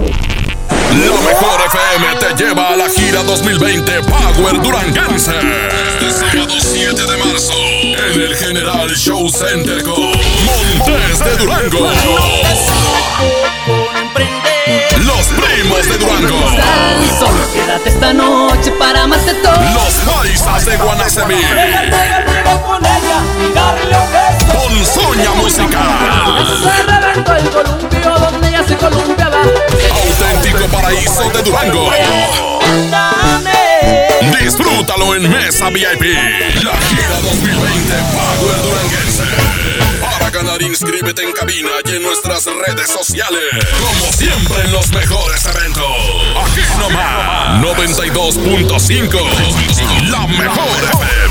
La 0.91 1.21
mejor 1.21 1.61
FM 1.67 2.15
te 2.19 2.43
lleva 2.43 2.73
a 2.73 2.75
la 2.75 2.89
gira 2.89 3.23
2020 3.23 4.01
Power 4.01 4.61
Duranguense. 4.61 5.31
Este 5.31 6.11
sábado 6.11 6.53
7 6.59 6.93
de 6.93 7.17
marzo 7.17 7.53
en 7.55 8.21
el 8.21 8.35
General 8.35 8.89
Show 8.89 9.29
Center 9.29 9.81
con 9.83 10.01
Montes 10.01 11.19
de 11.19 11.37
Durango. 11.37 11.87
Los 14.97 15.27
primos 15.27 15.87
de 15.87 15.97
Durango. 15.97 16.49
Solo 17.17 17.53
quédate 17.53 17.89
esta 17.89 18.11
noche 18.11 18.71
para 18.73 19.03
amarte 19.03 19.33
todo. 19.35 19.61
Los 19.73 19.93
paisas 20.13 20.65
de 20.65 20.75
Guanacemí. 20.75 21.35
Con. 24.45 24.61
Ponzoña 24.71 25.31
musical. 25.33 26.47
Se 26.63 26.83
reventó 26.83 27.35
el 27.35 27.49
columpio 27.49 28.17
donde 28.19 28.47
ella 28.49 28.63
se 28.67 28.75
columpiaba. 28.77 29.41
Auténtico 29.41 30.65
paraíso 30.67 31.29
de 31.29 31.41
Durango. 31.43 31.91
Disfrútalo 34.39 35.15
en 35.15 35.29
Mesa 35.29 35.69
VIP. 35.69 36.01
La 36.63 36.77
gira 36.77 37.19
2020 37.21 37.93
Power 38.11 38.61
Duranguense. 38.63 39.23
Para 40.01 40.29
ganar, 40.29 40.61
inscríbete 40.61 41.23
en 41.23 41.31
cabina 41.33 41.69
y 41.85 41.95
en 41.95 42.03
nuestras 42.03 42.45
redes 42.45 42.89
sociales. 42.89 43.41
Como 43.79 44.11
siempre 44.13 44.61
en 44.65 44.71
los 44.71 44.89
mejores 44.91 45.45
eventos. 45.45 45.85
Aquí 46.43 46.61
nomás. 46.79 47.61
92.5. 47.61 50.09
La 50.09 50.25
mejor 50.27 50.83
FM. 50.83 51.30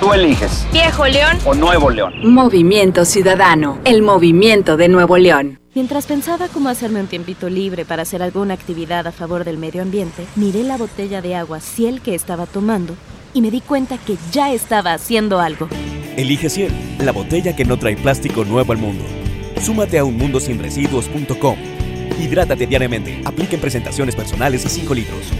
Tú 0.00 0.12
eliges, 0.12 0.66
Viejo 0.72 1.06
León. 1.06 1.38
o 1.44 1.54
Nuevo 1.54 1.90
León. 1.90 2.12
Movimiento 2.32 3.04
Ciudadano, 3.04 3.78
el 3.84 4.02
movimiento 4.02 4.76
de 4.76 4.88
Nuevo 4.88 5.16
León. 5.16 5.58
Mientras 5.74 6.06
pensaba 6.06 6.48
cómo 6.48 6.68
hacerme 6.68 7.00
un 7.00 7.06
tiempito 7.06 7.48
libre 7.48 7.84
para 7.84 8.02
hacer 8.02 8.22
alguna 8.22 8.54
actividad 8.54 9.06
a 9.06 9.12
favor 9.12 9.44
del 9.44 9.58
medio 9.58 9.82
ambiente, 9.82 10.26
miré 10.36 10.62
la 10.62 10.76
botella 10.76 11.20
de 11.22 11.34
agua 11.34 11.60
Ciel 11.60 12.00
que 12.00 12.14
estaba 12.14 12.46
tomando 12.46 12.94
y 13.34 13.40
me 13.42 13.50
di 13.50 13.60
cuenta 13.60 13.98
que 13.98 14.16
ya 14.32 14.52
estaba 14.52 14.92
haciendo 14.94 15.40
algo. 15.40 15.68
Elige 16.16 16.48
Ciel, 16.50 16.72
la 16.98 17.12
botella 17.12 17.54
que 17.56 17.64
no 17.64 17.78
trae 17.78 17.96
plástico 17.96 18.44
nuevo 18.44 18.72
al 18.72 18.78
mundo. 18.78 19.04
Súmate 19.60 19.98
a 19.98 20.04
unmundosinresiduos.com. 20.04 21.56
Hidrátate 22.20 22.66
diariamente. 22.66 23.20
Apliquen 23.24 23.60
presentaciones 23.60 24.14
personales 24.14 24.64
y 24.64 24.68
5 24.68 24.94
litros. 24.94 25.32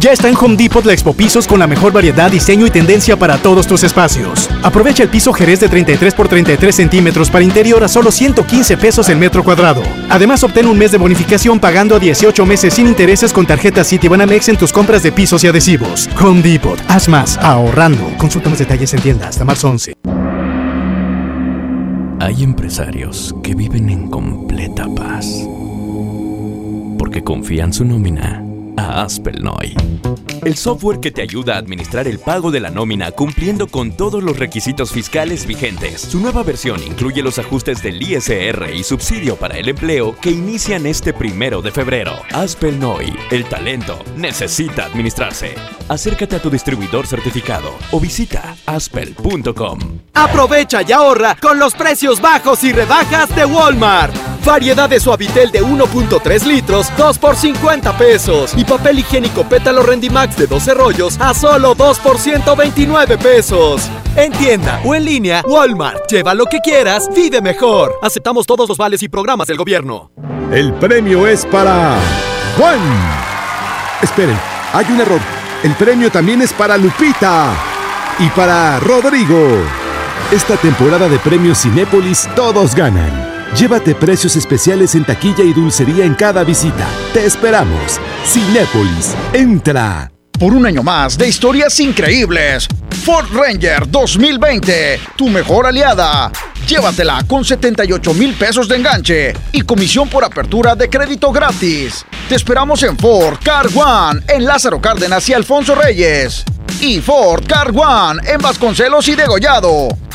Ya 0.00 0.12
está 0.12 0.28
en 0.28 0.36
Home 0.36 0.56
Depot 0.56 0.84
la 0.84 0.92
Expo 0.92 1.12
Pisos 1.12 1.48
con 1.48 1.58
la 1.58 1.66
mejor 1.66 1.92
variedad, 1.92 2.30
diseño 2.30 2.64
y 2.66 2.70
tendencia 2.70 3.16
para 3.16 3.36
todos 3.36 3.66
tus 3.66 3.82
espacios. 3.82 4.48
Aprovecha 4.62 5.02
el 5.02 5.08
piso 5.08 5.32
Jerez 5.32 5.58
de 5.58 5.68
33 5.68 6.14
por 6.14 6.28
33 6.28 6.72
centímetros 6.72 7.30
para 7.30 7.44
interior 7.44 7.82
a 7.82 7.88
solo 7.88 8.12
115 8.12 8.76
pesos 8.76 9.08
el 9.08 9.18
metro 9.18 9.42
cuadrado. 9.42 9.82
Además, 10.08 10.44
obtén 10.44 10.68
un 10.68 10.78
mes 10.78 10.92
de 10.92 10.98
bonificación 10.98 11.58
pagando 11.58 11.96
a 11.96 11.98
18 11.98 12.46
meses 12.46 12.74
sin 12.74 12.86
intereses 12.86 13.32
con 13.32 13.44
tarjeta 13.44 13.82
Citibanamex 13.82 14.48
en 14.48 14.56
tus 14.56 14.72
compras 14.72 15.02
de 15.02 15.10
pisos 15.10 15.42
y 15.42 15.48
adhesivos. 15.48 16.08
Home 16.22 16.42
Depot, 16.42 16.80
haz 16.86 17.08
más 17.08 17.36
ahorrando. 17.38 18.12
Consulta 18.18 18.50
más 18.50 18.60
detalles 18.60 18.94
en 18.94 19.00
tienda 19.00 19.26
hasta 19.26 19.44
marzo 19.44 19.68
11. 19.68 19.94
Hay 22.20 22.44
empresarios 22.44 23.34
que 23.42 23.56
viven 23.56 23.90
en 23.90 24.08
completa 24.08 24.86
paz 24.94 25.26
porque 26.98 27.22
confían 27.24 27.72
su 27.72 27.84
nómina 27.84 28.47
a 28.78 29.02
Aspelnoy. 29.02 29.74
El 30.44 30.56
software 30.56 31.00
que 31.00 31.10
te 31.10 31.20
ayuda 31.20 31.56
a 31.56 31.58
administrar 31.58 32.06
el 32.06 32.20
pago 32.20 32.52
de 32.52 32.60
la 32.60 32.70
nómina 32.70 33.10
cumpliendo 33.10 33.66
con 33.66 33.96
todos 33.96 34.22
los 34.22 34.38
requisitos 34.38 34.92
fiscales 34.92 35.46
vigentes. 35.46 36.00
Su 36.02 36.20
nueva 36.20 36.44
versión 36.44 36.80
incluye 36.84 37.22
los 37.22 37.38
ajustes 37.40 37.82
del 37.82 38.00
ISR 38.00 38.70
y 38.72 38.84
subsidio 38.84 39.36
para 39.36 39.58
el 39.58 39.68
empleo 39.68 40.14
que 40.20 40.30
inician 40.30 40.86
este 40.86 41.12
primero 41.12 41.60
de 41.60 41.72
febrero. 41.72 42.12
Aspelnoy, 42.32 43.12
el 43.30 43.44
talento 43.46 43.98
necesita 44.16 44.86
administrarse. 44.86 45.54
Acércate 45.88 46.36
a 46.36 46.42
tu 46.42 46.50
distribuidor 46.50 47.06
certificado 47.06 47.74
o 47.90 47.98
visita 47.98 48.56
aspel.com. 48.66 49.78
Aprovecha 50.14 50.82
y 50.82 50.92
ahorra 50.92 51.36
con 51.36 51.58
los 51.58 51.74
precios 51.74 52.20
bajos 52.20 52.62
y 52.62 52.72
rebajas 52.72 53.34
de 53.34 53.44
Walmart. 53.44 54.14
Variedad 54.44 54.88
de 54.88 54.98
Suavitel 54.98 55.50
de 55.50 55.62
1.3 55.62 56.44
litros, 56.44 56.90
2 56.96 57.18
por 57.18 57.36
50 57.36 57.98
pesos. 57.98 58.54
Y 58.56 58.64
papel 58.68 58.98
higiénico 59.00 59.44
pétalo 59.48 59.82
Rendimax 59.82 60.36
de 60.36 60.46
12 60.46 60.74
rollos 60.74 61.18
a 61.20 61.34
solo 61.34 61.74
2 61.74 61.98
por 62.00 62.18
129 62.18 63.18
pesos. 63.18 63.88
En 64.14 64.32
tienda 64.32 64.80
o 64.84 64.94
en 64.94 65.04
línea, 65.04 65.42
Walmart. 65.46 66.10
Lleva 66.10 66.34
lo 66.34 66.44
que 66.46 66.60
quieras, 66.60 67.08
vive 67.14 67.40
mejor. 67.40 67.98
Aceptamos 68.02 68.46
todos 68.46 68.68
los 68.68 68.78
vales 68.78 69.02
y 69.02 69.08
programas 69.08 69.48
del 69.48 69.56
gobierno. 69.56 70.10
El 70.52 70.72
premio 70.74 71.26
es 71.26 71.46
para 71.46 71.98
Juan. 72.56 72.80
Esperen, 74.02 74.38
hay 74.72 74.86
un 74.90 75.00
error. 75.00 75.20
El 75.62 75.74
premio 75.74 76.10
también 76.10 76.42
es 76.42 76.52
para 76.52 76.76
Lupita 76.76 77.52
y 78.18 78.28
para 78.28 78.78
Rodrigo. 78.80 79.62
Esta 80.30 80.56
temporada 80.56 81.08
de 81.08 81.18
premios 81.18 81.62
Cinépolis 81.62 82.28
todos 82.36 82.74
ganan. 82.74 83.37
Llévate 83.56 83.94
precios 83.94 84.36
especiales 84.36 84.94
en 84.94 85.04
taquilla 85.04 85.42
y 85.42 85.52
dulcería 85.52 86.04
en 86.04 86.14
cada 86.14 86.44
visita. 86.44 86.86
Te 87.12 87.24
esperamos. 87.24 87.98
Cinépolis, 88.24 89.14
entra. 89.32 90.12
Por 90.38 90.52
un 90.52 90.66
año 90.66 90.82
más 90.82 91.18
de 91.18 91.28
historias 91.28 91.80
increíbles. 91.80 92.68
Ford 93.04 93.26
Ranger 93.32 93.90
2020, 93.90 95.00
tu 95.16 95.28
mejor 95.28 95.66
aliada. 95.66 96.30
Llévatela 96.68 97.24
con 97.26 97.44
78 97.44 98.14
mil 98.14 98.34
pesos 98.34 98.68
de 98.68 98.76
enganche 98.76 99.32
y 99.52 99.62
comisión 99.62 100.08
por 100.08 100.24
apertura 100.24 100.74
de 100.74 100.90
crédito 100.90 101.32
gratis. 101.32 102.04
Te 102.28 102.34
esperamos 102.34 102.82
en 102.82 102.96
Ford 102.98 103.38
Car 103.42 103.66
One, 103.74 104.20
en 104.28 104.44
Lázaro 104.44 104.80
Cárdenas 104.80 105.26
y 105.28 105.32
Alfonso 105.32 105.74
Reyes. 105.74 106.44
Y 106.80 107.00
Ford 107.00 107.44
Car 107.48 107.72
One, 107.74 108.20
en 108.28 108.38
Vasconcelos 108.38 109.08
y 109.08 109.16
Degollado. 109.16 109.88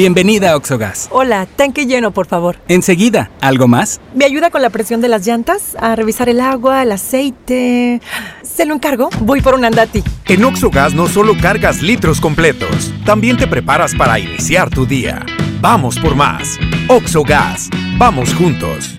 Bienvenida 0.00 0.52
a 0.52 0.56
Oxogas. 0.56 1.08
Hola, 1.10 1.44
tanque 1.44 1.84
lleno, 1.84 2.10
por 2.10 2.26
favor. 2.26 2.56
Enseguida, 2.68 3.30
¿algo 3.42 3.68
más? 3.68 4.00
¿Me 4.14 4.24
ayuda 4.24 4.48
con 4.48 4.62
la 4.62 4.70
presión 4.70 5.02
de 5.02 5.08
las 5.08 5.26
llantas? 5.26 5.76
A 5.78 5.94
revisar 5.94 6.30
el 6.30 6.40
agua, 6.40 6.82
el 6.82 6.92
aceite. 6.92 8.00
¿Se 8.42 8.64
lo 8.64 8.72
encargo? 8.72 9.10
Voy 9.20 9.42
por 9.42 9.54
un 9.54 9.66
andati. 9.66 10.02
En 10.24 10.42
Oxogas 10.42 10.94
no 10.94 11.06
solo 11.06 11.36
cargas 11.38 11.82
litros 11.82 12.18
completos, 12.18 12.94
también 13.04 13.36
te 13.36 13.46
preparas 13.46 13.94
para 13.94 14.18
iniciar 14.18 14.70
tu 14.70 14.86
día. 14.86 15.22
Vamos 15.60 15.98
por 15.98 16.14
más. 16.14 16.58
Oxogas. 16.88 17.68
Vamos 17.98 18.32
juntos. 18.32 18.98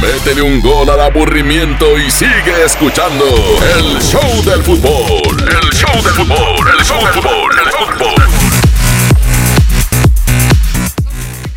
Métele 0.00 0.42
un 0.42 0.60
gol 0.60 0.88
al 0.90 1.00
aburrimiento 1.00 1.98
y 1.98 2.08
sigue 2.08 2.64
escuchando 2.64 3.24
el 3.76 4.00
show 4.00 4.44
del 4.44 4.62
fútbol. 4.62 5.40
El 5.40 5.70
show 5.72 5.92
del 6.04 6.12
fútbol. 6.12 6.68
El 6.78 6.84
show 6.84 7.04
del 7.04 7.14
fútbol. 7.14 7.50
El 7.58 7.72
fútbol. 7.72 8.29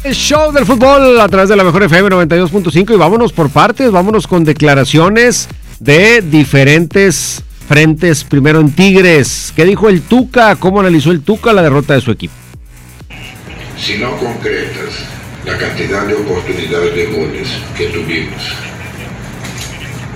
El 0.03 0.15
show 0.15 0.51
del 0.51 0.65
fútbol 0.65 1.21
a 1.21 1.29
través 1.29 1.47
de 1.47 1.55
la 1.55 1.63
mejor 1.63 1.83
FM 1.83 2.09
92.5 2.09 2.93
y 2.93 2.97
vámonos 2.97 3.31
por 3.31 3.49
partes, 3.49 3.89
vámonos 3.89 4.27
con 4.27 4.43
declaraciones 4.43 5.47
de 5.79 6.21
diferentes 6.21 7.41
frentes. 7.69 8.25
Primero 8.25 8.59
en 8.59 8.73
Tigres, 8.73 9.53
¿qué 9.55 9.63
dijo 9.63 9.87
el 9.87 10.01
Tuca? 10.01 10.57
¿Cómo 10.57 10.81
analizó 10.81 11.11
el 11.11 11.21
Tuca 11.21 11.53
la 11.53 11.61
derrota 11.61 11.93
de 11.93 12.01
su 12.01 12.11
equipo? 12.11 12.33
Si 13.79 13.97
no 13.97 14.17
concretas 14.17 15.05
la 15.45 15.57
cantidad 15.57 16.05
de 16.05 16.15
oportunidades 16.15 16.95
de 16.95 17.05
goles 17.05 17.47
que 17.77 17.87
tuvimos 17.87 18.43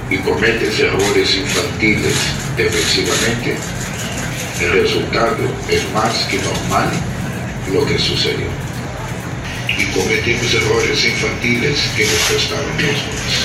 y 0.10 0.18
cometes 0.18 0.80
errores 0.82 1.34
infantiles 1.34 2.14
defensivamente, 2.58 3.56
el 4.60 4.82
resultado 4.82 5.38
es 5.70 5.90
más 5.94 6.26
que 6.26 6.40
normal 6.40 6.90
lo 7.74 7.86
que 7.86 7.98
sucedió 7.98 8.67
cometimos 9.98 10.54
errores 10.54 11.06
infantiles 11.06 11.80
que 11.96 12.06
nos 12.06 12.22
costaron 12.30 12.70
los 12.78 13.02
goles. 13.02 13.36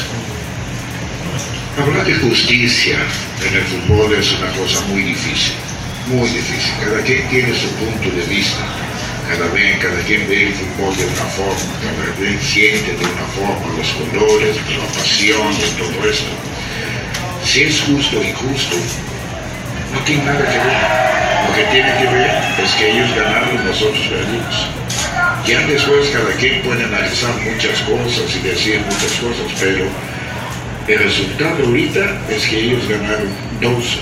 Hablar 1.81 2.05
de 2.05 2.15
justicia 2.15 2.99
en 3.41 3.57
el 3.57 3.65
fútbol 3.65 4.13
es 4.15 4.33
una 4.33 4.53
cosa 4.53 4.81
muy 4.89 5.03
difícil, 5.03 5.55
muy 6.09 6.29
difícil. 6.29 6.73
Cada 6.85 7.03
quien 7.03 7.27
tiene 7.29 7.55
su 7.55 7.69
punto 7.81 8.11
de 8.15 8.23
vista, 8.27 8.61
cada, 9.29 9.49
vez, 9.53 9.79
cada 9.79 9.99
quien 10.03 10.29
ve 10.29 10.49
el 10.49 10.53
fútbol 10.53 10.95
de 10.97 11.07
una 11.07 11.27
forma, 11.33 11.73
cada 11.81 12.15
quien 12.17 12.39
siente 12.43 12.93
de 12.93 13.05
una 13.05 13.27
forma 13.33 13.77
los 13.79 13.89
colores, 13.97 14.57
la 14.57 14.87
pasión, 14.93 15.49
todo 15.79 16.11
esto. 16.11 16.33
Si 17.45 17.63
es 17.63 17.81
justo 17.81 18.21
o 18.21 18.23
injusto, 18.23 18.77
no 19.95 20.01
tiene 20.05 20.25
nada 20.25 20.45
que 20.45 20.59
ver. 20.59 21.49
Lo 21.49 21.55
que 21.55 21.65
tiene 21.73 21.97
que 21.99 22.07
ver 22.15 22.31
es 22.63 22.73
que 22.75 22.91
ellos 22.93 23.17
ganaron 23.17 23.55
y 23.55 23.67
nosotros 23.67 24.07
perdimos. 24.09 24.82
Ya 25.47 25.67
después 25.67 26.11
cada 26.11 26.31
quien 26.37 26.63
puede 26.63 26.85
analizar 26.85 27.35
muchas 27.43 27.81
cosas 27.83 28.37
y 28.37 28.47
decir 28.47 28.81
muchas 28.81 29.13
cosas, 29.21 29.53
pero 29.61 29.85
el 30.87 30.99
resultado 30.99 31.65
ahorita 31.65 32.23
es 32.31 32.47
que 32.47 32.61
ellos 32.61 32.89
ganaron 32.89 33.29
2 33.61 34.01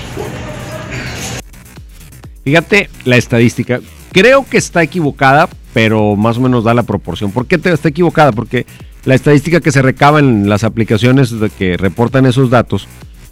Fíjate 2.43 2.89
la 3.05 3.17
estadística. 3.17 3.79
Creo 4.11 4.45
que 4.47 4.57
está 4.57 4.83
equivocada, 4.83 5.49
pero 5.73 6.15
más 6.15 6.37
o 6.37 6.41
menos 6.41 6.63
da 6.63 6.73
la 6.73 6.83
proporción. 6.83 7.31
¿Por 7.31 7.47
qué 7.47 7.59
está 7.63 7.89
equivocada? 7.89 8.31
Porque 8.31 8.65
la 9.05 9.15
estadística 9.15 9.61
que 9.61 9.71
se 9.71 9.81
recaba 9.81 10.19
en 10.19 10.47
las 10.47 10.63
aplicaciones 10.63 11.33
que 11.57 11.77
reportan 11.77 12.25
esos 12.27 12.49
datos 12.49 12.87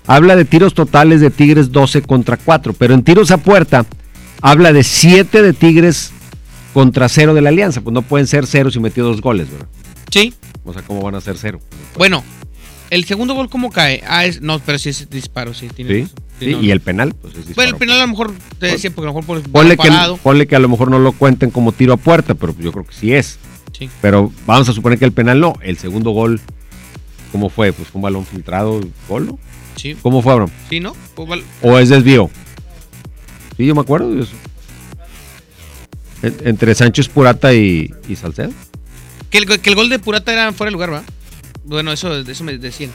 habla 0.07 0.35
de 0.35 0.45
tiros 0.45 0.73
totales 0.73 1.21
de 1.21 1.29
Tigres 1.29 1.71
12 1.71 2.01
contra 2.01 2.37
4, 2.37 2.73
pero 2.73 2.95
en 2.95 3.03
tiros 3.03 3.29
a 3.29 3.37
puerta 3.37 3.85
habla 4.41 4.73
de 4.73 4.83
7 4.83 5.43
de 5.43 5.53
Tigres 5.53 6.11
contra 6.73 7.09
0 7.09 7.33
de 7.33 7.41
la 7.41 7.49
Alianza. 7.49 7.81
Pues 7.81 7.93
no 7.93 8.01
pueden 8.01 8.27
ser 8.27 8.45
0 8.45 8.71
si 8.71 8.79
metió 8.79 9.03
dos 9.03 9.21
goles, 9.21 9.49
¿verdad? 9.51 9.67
Sí. 10.11 10.33
O 10.63 10.73
sea, 10.73 10.81
¿cómo 10.83 11.01
van 11.01 11.15
a 11.15 11.21
ser 11.21 11.37
0? 11.37 11.59
Bueno, 11.97 12.23
el 12.89 13.05
segundo 13.05 13.33
gol, 13.33 13.49
¿cómo 13.49 13.71
cae? 13.71 14.03
Ah, 14.07 14.25
es, 14.25 14.41
no, 14.41 14.59
pero 14.59 14.77
sí 14.77 14.89
es 14.89 15.09
disparo, 15.09 15.53
sí. 15.53 15.67
tiene 15.69 16.05
Sí. 16.05 16.07
Sí, 16.39 16.51
no, 16.53 16.61
y 16.61 16.71
el 16.71 16.79
penal, 16.79 17.13
pues 17.13 17.33
es 17.33 17.39
Bueno, 17.39 17.47
disparo. 17.47 17.69
el 17.69 17.75
penal 17.75 17.97
a 17.97 18.01
lo 18.01 18.07
mejor 18.07 18.33
te 18.59 18.67
decía, 18.67 18.91
porque 18.91 19.09
a 19.09 19.11
lo 19.11 19.19
mejor 19.19 19.25
por 19.25 19.49
Ponle 19.51 19.75
que, 19.75 19.91
ponle 20.23 20.47
que 20.47 20.55
a 20.55 20.59
lo 20.59 20.69
mejor 20.69 20.89
no 20.89 20.97
lo 20.97 21.11
cuenten 21.11 21.51
como 21.51 21.73
tiro 21.73 21.93
a 21.93 21.97
puerta, 21.97 22.33
pero 22.33 22.55
yo 22.57 22.71
creo 22.71 22.85
que 22.85 22.93
sí 22.93 23.13
es. 23.13 23.37
Sí. 23.77 23.89
Pero 24.01 24.31
vamos 24.47 24.69
a 24.69 24.73
suponer 24.73 24.97
que 24.97 25.05
el 25.05 25.11
penal 25.11 25.41
no. 25.41 25.55
El 25.61 25.77
segundo 25.77 26.11
gol, 26.11 26.39
¿cómo 27.33 27.49
fue? 27.49 27.73
Pues 27.73 27.89
fue 27.89 27.99
un 27.99 28.03
balón 28.03 28.25
filtrado, 28.25 28.79
gol, 29.09 29.27
¿no? 29.27 29.39
Sí. 29.75 29.97
¿Cómo 30.01 30.21
fue, 30.21 30.31
Abraham? 30.31 30.49
Sí, 30.69 30.79
¿no? 30.79 30.95
¿O 31.61 31.77
es 31.77 31.89
desvío? 31.89 32.29
Sí, 33.57 33.65
yo 33.65 33.75
me 33.75 33.81
acuerdo 33.81 34.09
de 34.15 34.21
eso. 34.21 34.31
En- 36.21 36.35
entre 36.45 36.75
Sánchez 36.75 37.07
Purata 37.09 37.53
y, 37.53 37.91
y 38.07 38.15
Salcedo. 38.15 38.51
Que 39.29 39.37
el, 39.37 39.45
que 39.61 39.69
el 39.69 39.75
gol 39.75 39.89
de 39.89 39.99
Purata 39.99 40.33
era 40.33 40.51
fuera 40.53 40.69
de 40.69 40.73
lugar, 40.73 40.91
¿va? 40.93 41.03
Bueno, 41.63 41.91
eso, 41.91 42.13
eso 42.17 42.43
me 42.43 42.57
decían. 42.57 42.91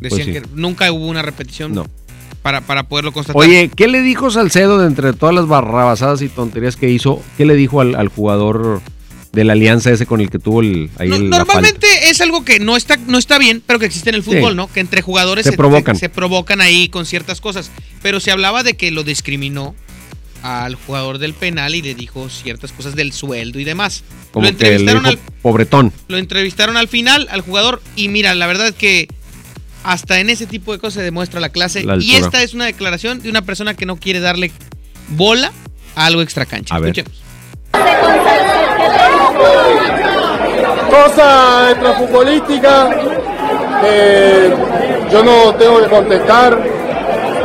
Decían 0.00 0.08
Pues 0.10 0.24
sí. 0.24 0.32
que 0.32 0.42
nunca 0.54 0.90
hubo 0.90 1.06
una 1.06 1.22
repetición 1.22 1.72
No. 1.74 1.86
para, 2.42 2.60
para 2.62 2.84
poderlo 2.88 3.12
constatar. 3.12 3.40
Oye, 3.40 3.70
¿qué 3.74 3.86
le 3.86 4.00
dijo 4.02 4.30
Salcedo 4.30 4.78
de 4.78 4.86
entre 4.88 5.12
todas 5.12 5.34
las 5.34 5.46
barrabasadas 5.46 6.20
y 6.22 6.28
tonterías 6.28 6.76
que 6.76 6.90
hizo? 6.90 7.22
¿Qué 7.36 7.44
le 7.44 7.54
dijo 7.54 7.80
al, 7.80 7.94
al 7.94 8.08
jugador 8.08 8.80
de 9.32 9.44
la 9.44 9.52
alianza 9.52 9.90
ese 9.90 10.06
con 10.06 10.20
el 10.20 10.30
que 10.30 10.38
tuvo 10.38 10.60
el, 10.62 10.90
ahí 10.98 11.08
No, 11.08 11.16
el- 11.16 11.30
la 11.30 11.38
falta? 11.38 11.52
normalmente 11.54 11.86
es 12.10 12.20
algo 12.20 12.44
que 12.44 12.60
no 12.60 12.76
está, 12.76 12.96
no 13.06 13.18
está 13.18 13.38
bien, 13.38 13.62
pero 13.66 13.78
que 13.78 13.86
existe 13.86 14.08
en 14.10 14.16
el 14.16 14.22
fútbol, 14.22 14.50
Sí. 14.52 14.56
¿no? 14.56 14.72
Que 14.72 14.80
entre 14.80 15.02
jugadores 15.02 15.44
Se 15.46 15.52
provocan. 15.52 15.96
se 15.96 16.08
provocan 16.08 16.60
ahí 16.60 16.88
con 16.88 17.04
ciertas 17.06 17.40
cosas. 17.40 17.70
Pero 18.02 18.20
se 18.20 18.30
hablaba 18.30 18.62
de 18.62 18.74
que 18.74 18.90
lo 18.90 19.04
discriminó 19.04 19.74
al 20.44 20.74
jugador 20.74 21.16
del 21.16 21.32
penal 21.32 21.74
y 21.74 21.80
le 21.80 21.94
dijo 21.94 22.28
ciertas 22.28 22.70
cosas 22.70 22.94
del 22.94 23.14
sueldo 23.14 23.58
y 23.58 23.64
demás. 23.64 24.04
Como 24.30 24.44
lo 24.44 24.54
que 24.54 24.62
le 24.62 24.68
entrevistaron 24.68 25.04
dijo 25.04 25.22
al, 25.26 25.32
pobretón. 25.40 25.92
lo 26.06 26.18
entrevistaron 26.18 26.76
al 26.76 26.86
final 26.86 27.26
al 27.30 27.40
jugador 27.40 27.82
y 27.96 28.08
mira, 28.08 28.34
la 28.34 28.46
verdad 28.46 28.68
es 28.68 28.74
que 28.74 29.08
hasta 29.84 30.20
en 30.20 30.28
ese 30.28 30.46
tipo 30.46 30.72
de 30.72 30.78
cosas 30.78 30.94
se 30.94 31.02
demuestra 31.02 31.40
la 31.40 31.48
clase. 31.48 31.82
La 31.84 31.96
y 31.96 32.16
esta 32.16 32.42
es 32.42 32.52
una 32.52 32.66
declaración 32.66 33.22
de 33.22 33.30
una 33.30 33.40
persona 33.40 33.72
que 33.72 33.86
no 33.86 33.96
quiere 33.96 34.20
darle 34.20 34.52
bola 35.08 35.50
a 35.96 36.04
algo 36.04 36.20
extra 36.20 36.44
cancha. 36.44 36.74
A 36.74 36.78
ver. 36.78 36.90
Escuchemos. 36.90 37.22
cosa 40.90 41.70
extrafutbolística 41.70 42.90
que 43.80 44.52
yo 45.10 45.24
no 45.24 45.54
tengo 45.54 45.82
que 45.82 45.88
contestar. 45.88 46.62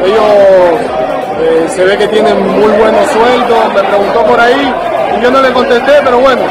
Ellos 0.05 0.98
eh, 1.41 1.67
se 1.69 1.83
ve 1.83 1.97
que 1.97 2.07
tienen 2.07 2.41
muy 2.47 2.71
buenos 2.71 3.05
sueldos, 3.11 3.73
me 3.73 3.83
preguntó 3.83 4.23
por 4.25 4.39
ahí 4.39 4.73
y 5.17 5.21
yo 5.21 5.31
no 5.31 5.41
le 5.41 5.51
contesté, 5.51 5.91
pero 6.03 6.19
bueno, 6.19 6.41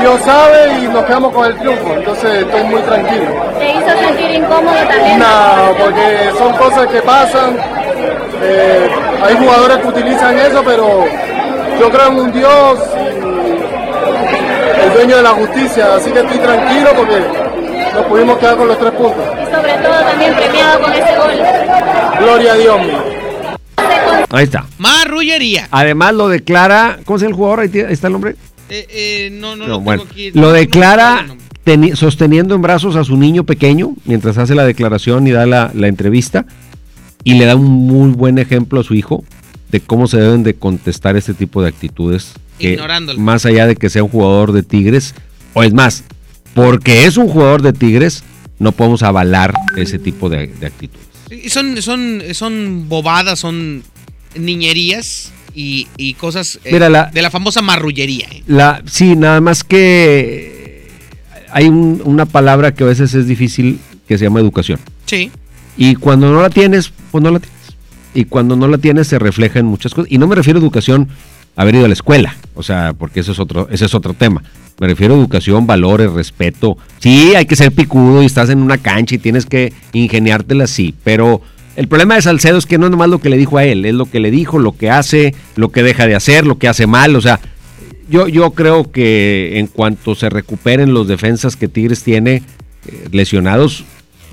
Dios 0.00 0.20
sabe 0.22 0.78
y 0.82 0.88
nos 0.88 1.04
quedamos 1.04 1.32
con 1.34 1.44
el 1.46 1.58
triunfo, 1.58 1.94
entonces 1.94 2.42
estoy 2.42 2.62
muy 2.64 2.80
tranquilo. 2.82 3.26
¿Te 3.58 3.70
hizo 3.70 4.06
sentir 4.06 4.30
incómodo 4.30 4.74
también? 4.88 5.18
No, 5.18 5.74
porque 5.78 6.30
son 6.38 6.52
cosas 6.54 6.86
que 6.86 7.02
pasan. 7.02 7.56
eh, 8.42 8.88
hay 9.22 9.36
jugadores 9.36 9.76
que 9.78 9.88
utilizan 9.88 10.38
eso, 10.38 10.62
pero 10.64 11.04
yo 11.78 11.90
creo 11.90 12.06
en 12.08 12.18
un 12.20 12.32
Dios, 12.32 12.78
el 14.84 14.92
dueño 14.94 15.16
de 15.18 15.22
la 15.22 15.30
justicia, 15.30 15.94
así 15.96 16.10
que 16.10 16.20
estoy 16.20 16.38
tranquilo 16.38 16.90
porque 16.96 17.20
nos 17.94 18.04
pudimos 18.06 18.38
quedar 18.38 18.56
con 18.56 18.68
los 18.68 18.78
tres 18.78 18.92
puntos. 18.92 19.24
Y 19.42 19.54
sobre 19.54 19.72
todo 19.74 19.94
también 20.08 20.34
premiado 20.34 20.80
con 20.80 20.92
ese 20.92 21.16
gol. 21.16 21.30
Gloria 22.20 22.52
a 22.52 22.56
Dios. 22.56 22.80
mío. 22.80 23.09
Ahí 24.30 24.44
está. 24.44 24.66
Marrullería. 24.78 25.68
Además 25.70 26.14
lo 26.14 26.28
declara, 26.28 27.00
¿cómo 27.04 27.18
llama 27.18 27.28
el 27.30 27.34
jugador? 27.34 27.60
Ahí 27.60 27.70
está 27.90 28.06
el 28.06 28.12
nombre. 28.12 28.36
Eh, 28.68 28.86
eh, 28.90 29.28
no, 29.32 29.56
no, 29.56 29.64
No, 29.66 29.68
lo 29.74 29.80
bueno, 29.80 30.02
tengo 30.02 30.12
aquí. 30.12 30.30
lo 30.32 30.52
declara 30.52 31.26
teni- 31.64 31.94
sosteniendo 31.96 32.54
en 32.54 32.62
brazos 32.62 32.94
a 32.96 33.02
su 33.04 33.16
niño 33.16 33.44
pequeño 33.44 33.94
mientras 34.04 34.38
hace 34.38 34.54
la 34.54 34.64
declaración 34.64 35.26
y 35.26 35.32
da 35.32 35.44
la, 35.46 35.72
la 35.74 35.88
entrevista 35.88 36.46
y 37.24 37.34
le 37.34 37.44
da 37.46 37.56
un 37.56 37.64
muy 37.66 38.10
buen 38.12 38.38
ejemplo 38.38 38.80
a 38.80 38.84
su 38.84 38.94
hijo 38.94 39.24
de 39.70 39.80
cómo 39.80 40.06
se 40.06 40.18
deben 40.18 40.42
de 40.44 40.54
contestar 40.54 41.16
este 41.16 41.34
tipo 41.34 41.60
de 41.62 41.68
actitudes. 41.68 42.32
que 42.58 42.72
Ignorándolo. 42.74 43.18
más 43.18 43.44
allá 43.46 43.66
de 43.66 43.74
que 43.76 43.90
sea 43.90 44.04
un 44.04 44.08
jugador 44.10 44.52
de 44.52 44.62
Tigres, 44.62 45.14
o 45.54 45.62
es 45.64 45.72
más, 45.72 46.04
porque 46.54 47.04
es 47.06 47.16
un 47.16 47.28
jugador 47.28 47.62
de 47.62 47.72
Tigres, 47.72 48.22
no 48.58 48.72
podemos 48.72 49.02
avalar 49.02 49.52
ese 49.76 49.98
tipo 49.98 50.28
de, 50.28 50.46
de 50.48 50.66
actitudes. 50.66 51.06
Y 51.30 51.48
Son, 51.50 51.80
son, 51.82 52.22
son 52.32 52.88
bobadas, 52.88 53.38
son 53.38 53.82
niñerías 54.36 55.32
y, 55.54 55.88
y 55.96 56.14
cosas 56.14 56.58
eh, 56.64 56.70
Mira, 56.72 56.88
la- 56.88 57.06
de 57.06 57.22
la 57.22 57.30
famosa 57.30 57.62
marrullería. 57.62 58.26
¿eh? 58.30 58.42
La, 58.46 58.82
sí, 58.86 59.16
nada 59.16 59.40
más 59.40 59.64
que 59.64 60.88
hay 61.52 61.66
un- 61.68 62.00
una 62.04 62.26
palabra 62.26 62.72
que 62.74 62.84
a 62.84 62.86
veces 62.86 63.14
es 63.14 63.26
difícil 63.26 63.78
que 64.06 64.18
se 64.18 64.24
llama 64.24 64.40
educación. 64.40 64.78
Sí. 65.06 65.30
Y 65.76 65.94
cuando 65.96 66.30
no 66.32 66.40
la 66.42 66.50
tienes, 66.50 66.92
pues 67.10 67.22
no 67.22 67.30
la 67.30 67.40
tienes. 67.40 67.58
Y 68.14 68.24
cuando 68.24 68.56
no 68.56 68.66
la 68.68 68.78
tienes 68.78 69.06
se 69.08 69.18
refleja 69.18 69.58
en 69.60 69.66
muchas 69.66 69.94
cosas. 69.94 70.10
Y 70.10 70.18
no 70.18 70.26
me 70.26 70.34
refiero 70.34 70.58
a 70.58 70.62
educación 70.62 71.08
haber 71.56 71.74
ido 71.76 71.84
a 71.84 71.88
la 71.88 71.94
escuela, 71.94 72.36
o 72.54 72.62
sea, 72.62 72.92
porque 72.96 73.20
eso 73.20 73.32
es 73.32 73.38
otro, 73.38 73.68
ese 73.70 73.84
es 73.84 73.94
otro 73.94 74.14
tema. 74.14 74.42
Me 74.78 74.86
refiero 74.86 75.14
a 75.14 75.18
educación, 75.18 75.66
valores, 75.66 76.10
respeto. 76.12 76.78
Sí, 77.00 77.34
hay 77.34 77.44
que 77.44 77.54
ser 77.56 77.70
picudo 77.72 78.22
y 78.22 78.26
estás 78.26 78.48
en 78.50 78.62
una 78.62 78.78
cancha 78.78 79.14
y 79.16 79.18
tienes 79.18 79.46
que 79.46 79.72
ingeniártela, 79.92 80.66
sí. 80.66 80.94
Pero 81.04 81.42
el 81.76 81.88
problema 81.88 82.14
de 82.16 82.22
Salcedo 82.22 82.58
es 82.58 82.66
que 82.66 82.78
no 82.78 82.86
es 82.86 82.90
nomás 82.90 83.08
lo 83.08 83.20
que 83.20 83.30
le 83.30 83.36
dijo 83.36 83.58
a 83.58 83.64
él, 83.64 83.84
es 83.84 83.94
lo 83.94 84.06
que 84.06 84.20
le 84.20 84.30
dijo, 84.30 84.58
lo 84.58 84.76
que 84.76 84.90
hace, 84.90 85.34
lo 85.56 85.70
que 85.70 85.82
deja 85.82 86.06
de 86.06 86.14
hacer, 86.14 86.46
lo 86.46 86.58
que 86.58 86.68
hace 86.68 86.86
mal. 86.86 87.16
O 87.16 87.20
sea, 87.20 87.40
yo, 88.08 88.28
yo 88.28 88.50
creo 88.52 88.90
que 88.90 89.58
en 89.58 89.66
cuanto 89.66 90.14
se 90.14 90.28
recuperen 90.30 90.92
los 90.94 91.06
defensas 91.08 91.56
que 91.56 91.68
Tigres 91.68 92.02
tiene 92.02 92.42
eh, 92.86 93.08
lesionados, 93.12 93.84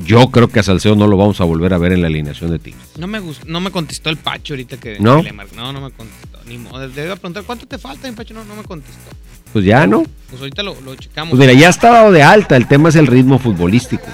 yo 0.06 0.30
creo 0.30 0.48
que 0.48 0.60
a 0.60 0.64
Salcedo 0.64 0.96
no 0.96 1.08
lo 1.08 1.18
vamos 1.18 1.42
a 1.42 1.44
volver 1.44 1.74
a 1.74 1.78
ver 1.78 1.92
en 1.92 2.02
la 2.02 2.08
alineación 2.08 2.52
de 2.52 2.60
Tigres. 2.60 2.84
No 3.00 3.08
me 3.08 3.20
gust- 3.20 3.46
no 3.46 3.60
me 3.62 3.72
contestó 3.72 4.10
el 4.10 4.18
Pacho 4.18 4.54
ahorita 4.54 4.78
que, 4.78 5.00
¿No? 5.00 5.24
que 5.24 5.32
le. 5.32 5.38
No, 5.56 5.74
no 5.74 5.82
me 5.82 5.92
contestó. 5.92 6.40
Ni 6.48 6.58
modo. 6.58 6.88
Le 6.88 7.04
iba 7.04 7.14
a 7.14 7.18
preguntar 7.18 7.44
cuánto 7.44 7.66
te 7.66 7.78
falta, 7.78 8.08
mi 8.10 8.16
Pacho. 8.16 8.34
No, 8.34 8.44
no 8.46 8.56
me 8.56 8.64
contestó. 8.64 9.10
Pues 9.54 9.66
ya, 9.66 9.88
¿no? 9.88 10.04
Pues 10.30 10.40
ahorita 10.42 10.62
lo, 10.62 10.80
lo 10.82 10.96
checamos. 10.96 11.32
Pues 11.36 11.40
mira, 11.48 11.60
ya 11.60 11.70
está 11.70 11.90
dado 11.92 12.12
de 12.12 12.22
alta, 12.22 12.56
el 12.58 12.68
tema 12.68 12.90
es 12.90 12.96
el 12.96 13.08
ritmo 13.08 13.40
futbolístico. 13.40 14.06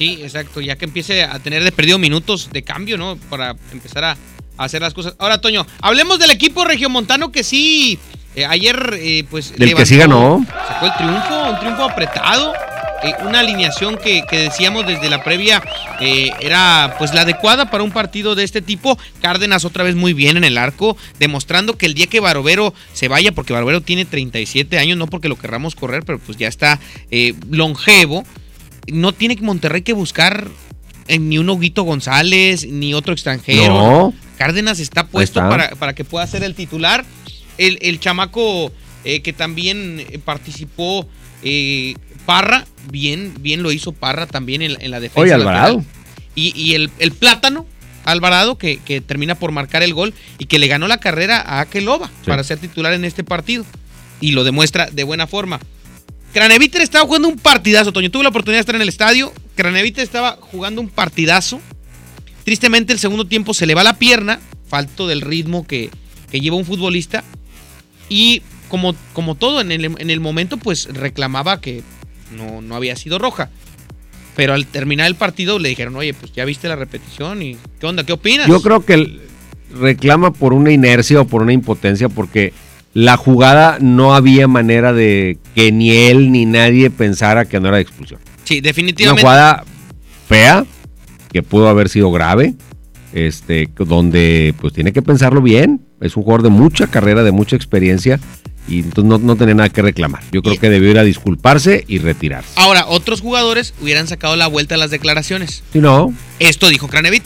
Sí, 0.00 0.18
exacto. 0.22 0.62
Ya 0.62 0.76
que 0.76 0.86
empiece 0.86 1.24
a 1.24 1.38
tener 1.40 1.62
de 1.62 1.72
perdido 1.72 1.98
minutos 1.98 2.48
de 2.52 2.62
cambio, 2.62 2.96
¿no? 2.96 3.16
Para 3.28 3.54
empezar 3.70 4.02
a, 4.04 4.12
a 4.56 4.64
hacer 4.64 4.80
las 4.80 4.94
cosas. 4.94 5.14
Ahora, 5.18 5.42
Toño, 5.42 5.66
hablemos 5.82 6.18
del 6.18 6.30
equipo 6.30 6.64
regiomontano 6.64 7.30
que 7.30 7.44
sí. 7.44 7.98
eh, 8.34 8.46
ayer, 8.46 8.94
eh, 8.98 9.24
pues. 9.30 9.52
Del 9.56 9.74
que 9.74 9.84
sí 9.84 9.98
ganó. 9.98 10.42
Sacó 10.66 10.86
el 10.86 10.92
triunfo, 10.96 11.50
un 11.50 11.58
triunfo 11.60 11.84
apretado. 11.84 12.54
eh, 13.02 13.12
una 13.26 13.40
alineación 13.40 13.98
que, 13.98 14.22
que 14.28 14.38
decíamos 14.38 14.86
desde 14.86 15.08
la 15.10 15.22
previa 15.22 15.62
eh, 16.00 16.30
era 16.40 16.94
pues 16.98 17.12
la 17.14 17.22
adecuada 17.22 17.70
para 17.70 17.84
un 17.84 17.92
partido 17.92 18.34
de 18.34 18.44
este 18.44 18.62
tipo. 18.62 18.98
Cárdenas 19.20 19.66
otra 19.66 19.84
vez 19.84 19.96
muy 19.96 20.14
bien 20.14 20.38
en 20.38 20.44
el 20.44 20.56
arco, 20.56 20.96
demostrando 21.18 21.76
que 21.76 21.84
el 21.86 21.92
día 21.94 22.06
que 22.06 22.20
Barovero 22.20 22.72
se 22.94 23.08
vaya, 23.08 23.32
porque 23.32 23.52
Barovero 23.52 23.82
tiene 23.82 24.06
37 24.06 24.78
años, 24.78 24.96
no 24.98 25.06
porque 25.08 25.28
lo 25.28 25.36
querramos 25.36 25.74
correr, 25.74 26.04
pero 26.04 26.18
pues 26.18 26.38
ya 26.38 26.48
está 26.48 26.80
eh, 27.10 27.34
longevo. 27.50 28.24
No 28.88 29.12
tiene 29.12 29.36
Monterrey 29.40 29.82
que 29.82 29.92
buscar 29.92 30.48
eh, 31.08 31.18
ni 31.18 31.38
un 31.38 31.48
Huguito 31.50 31.82
González, 31.82 32.66
ni 32.66 32.94
otro 32.94 33.12
extranjero. 33.12 33.74
No. 33.74 34.14
Cárdenas 34.38 34.80
está 34.80 35.06
puesto 35.06 35.40
está. 35.40 35.48
Para, 35.48 35.70
para 35.76 35.94
que 35.94 36.04
pueda 36.04 36.26
ser 36.26 36.42
el 36.42 36.54
titular. 36.54 37.04
El, 37.58 37.78
el 37.82 38.00
chamaco 38.00 38.72
eh, 39.04 39.20
que 39.20 39.32
también 39.32 40.00
eh, 40.00 40.18
participó, 40.18 41.06
eh, 41.42 41.94
Parra, 42.26 42.66
bien, 42.90 43.34
bien 43.40 43.62
lo 43.62 43.70
hizo 43.72 43.92
Parra 43.92 44.26
también 44.26 44.62
en, 44.62 44.76
en 44.80 44.90
la 44.90 45.00
defensa. 45.00 45.20
Oye, 45.20 45.30
lateral. 45.32 45.48
Alvarado. 45.56 45.84
Y, 46.34 46.52
y 46.58 46.74
el, 46.74 46.90
el 46.98 47.12
plátano, 47.12 47.66
Alvarado, 48.04 48.56
que, 48.56 48.78
que 48.78 49.00
termina 49.02 49.34
por 49.34 49.52
marcar 49.52 49.82
el 49.82 49.92
gol 49.92 50.14
y 50.38 50.46
que 50.46 50.58
le 50.58 50.68
ganó 50.68 50.88
la 50.88 50.98
carrera 50.98 51.38
a 51.40 51.60
Akeloba 51.60 52.06
Sí. 52.06 52.30
para 52.30 52.44
ser 52.44 52.58
titular 52.58 52.94
en 52.94 53.04
este 53.04 53.24
partido. 53.24 53.64
Y 54.22 54.32
lo 54.32 54.44
demuestra 54.44 54.88
de 54.90 55.04
buena 55.04 55.26
forma. 55.26 55.60
Craneviter 56.32 56.80
estaba 56.80 57.04
jugando 57.06 57.28
un 57.28 57.36
partidazo, 57.36 57.92
Toño. 57.92 58.10
Tuve 58.10 58.22
la 58.22 58.28
oportunidad 58.28 58.58
de 58.58 58.60
estar 58.60 58.74
en 58.76 58.82
el 58.82 58.88
estadio. 58.88 59.32
Craneviter 59.56 60.04
estaba 60.04 60.38
jugando 60.40 60.80
un 60.80 60.88
partidazo. 60.88 61.60
Tristemente, 62.44 62.92
el 62.92 62.98
segundo 62.98 63.26
tiempo 63.26 63.52
se 63.52 63.66
le 63.66 63.74
va 63.74 63.82
la 63.82 63.98
pierna, 63.98 64.40
falto 64.68 65.06
del 65.06 65.20
ritmo 65.20 65.66
que, 65.66 65.90
lleva 66.30 66.56
un 66.56 66.64
futbolista. 66.64 67.24
Y 68.08 68.42
como, 68.68 68.94
todo, 69.34 69.60
en 69.60 69.72
el, 69.72 69.84
en 69.84 70.10
el 70.10 70.20
momento, 70.20 70.56
pues 70.56 70.86
reclamaba 70.92 71.60
que 71.60 71.82
no, 72.36 72.62
no 72.62 72.76
había 72.76 72.94
sido 72.96 73.18
roja. 73.18 73.50
Pero 74.36 74.54
al 74.54 74.66
terminar 74.66 75.08
el 75.08 75.16
partido 75.16 75.58
le 75.58 75.68
dijeron, 75.68 75.96
oye, 75.96 76.14
pues 76.14 76.32
ya 76.32 76.44
viste 76.44 76.68
la 76.68 76.76
repetición 76.76 77.42
y 77.42 77.58
¿qué 77.80 77.86
onda? 77.86 78.04
¿Qué 78.04 78.12
opinas? 78.12 78.46
Yo 78.46 78.62
creo 78.62 78.84
que 78.84 79.18
reclama 79.74 80.32
por 80.32 80.52
una 80.52 80.70
inercia 80.70 81.20
o 81.20 81.26
por 81.26 81.42
una 81.42 81.52
impotencia 81.52 82.08
porque 82.08 82.52
la 82.92 83.16
jugada 83.16 83.78
no 83.80 84.14
había 84.14 84.48
manera 84.48 84.92
de 84.92 85.38
que 85.54 85.72
ni 85.72 85.90
él 85.90 86.32
ni 86.32 86.46
nadie 86.46 86.90
pensara 86.90 87.44
que 87.44 87.60
no 87.60 87.68
era 87.68 87.76
de 87.76 87.82
expulsión. 87.82 88.20
Sí, 88.44 88.58
Una 88.58 88.62
definitivamente. 88.62 89.22
jugada 89.22 89.64
fea 90.28 90.64
que 91.32 91.42
pudo 91.42 91.68
haber 91.68 91.88
sido 91.88 92.10
grave, 92.10 92.54
este, 93.12 93.68
donde 93.76 94.54
pues 94.60 94.72
tiene 94.72 94.92
que 94.92 95.02
pensarlo 95.02 95.40
bien. 95.40 95.80
Es 96.00 96.16
un 96.16 96.24
jugador 96.24 96.42
de 96.42 96.50
mucha 96.50 96.88
carrera, 96.88 97.22
de 97.22 97.32
mucha 97.32 97.56
experiencia 97.56 98.18
y 98.68 98.80
entonces 98.80 99.04
no, 99.04 99.18
no 99.18 99.36
tenía 99.36 99.54
nada 99.54 99.68
que 99.68 99.82
reclamar. 99.82 100.22
Yo 100.32 100.42
creo 100.42 100.58
que 100.58 100.70
debió 100.70 100.90
ir 100.90 100.98
a 100.98 101.04
disculparse 101.04 101.84
y 101.86 101.98
retirarse. 101.98 102.50
Ahora, 102.56 102.86
otros 102.86 103.20
jugadores 103.20 103.74
hubieran 103.80 104.06
sacado 104.06 104.36
la 104.36 104.46
vuelta 104.46 104.74
a 104.76 104.78
las 104.78 104.90
declaraciones. 104.90 105.62
Si 105.72 105.78
no, 105.78 106.12
Esto 106.38 106.68
dijo 106.68 106.88
Cranevit. 106.88 107.24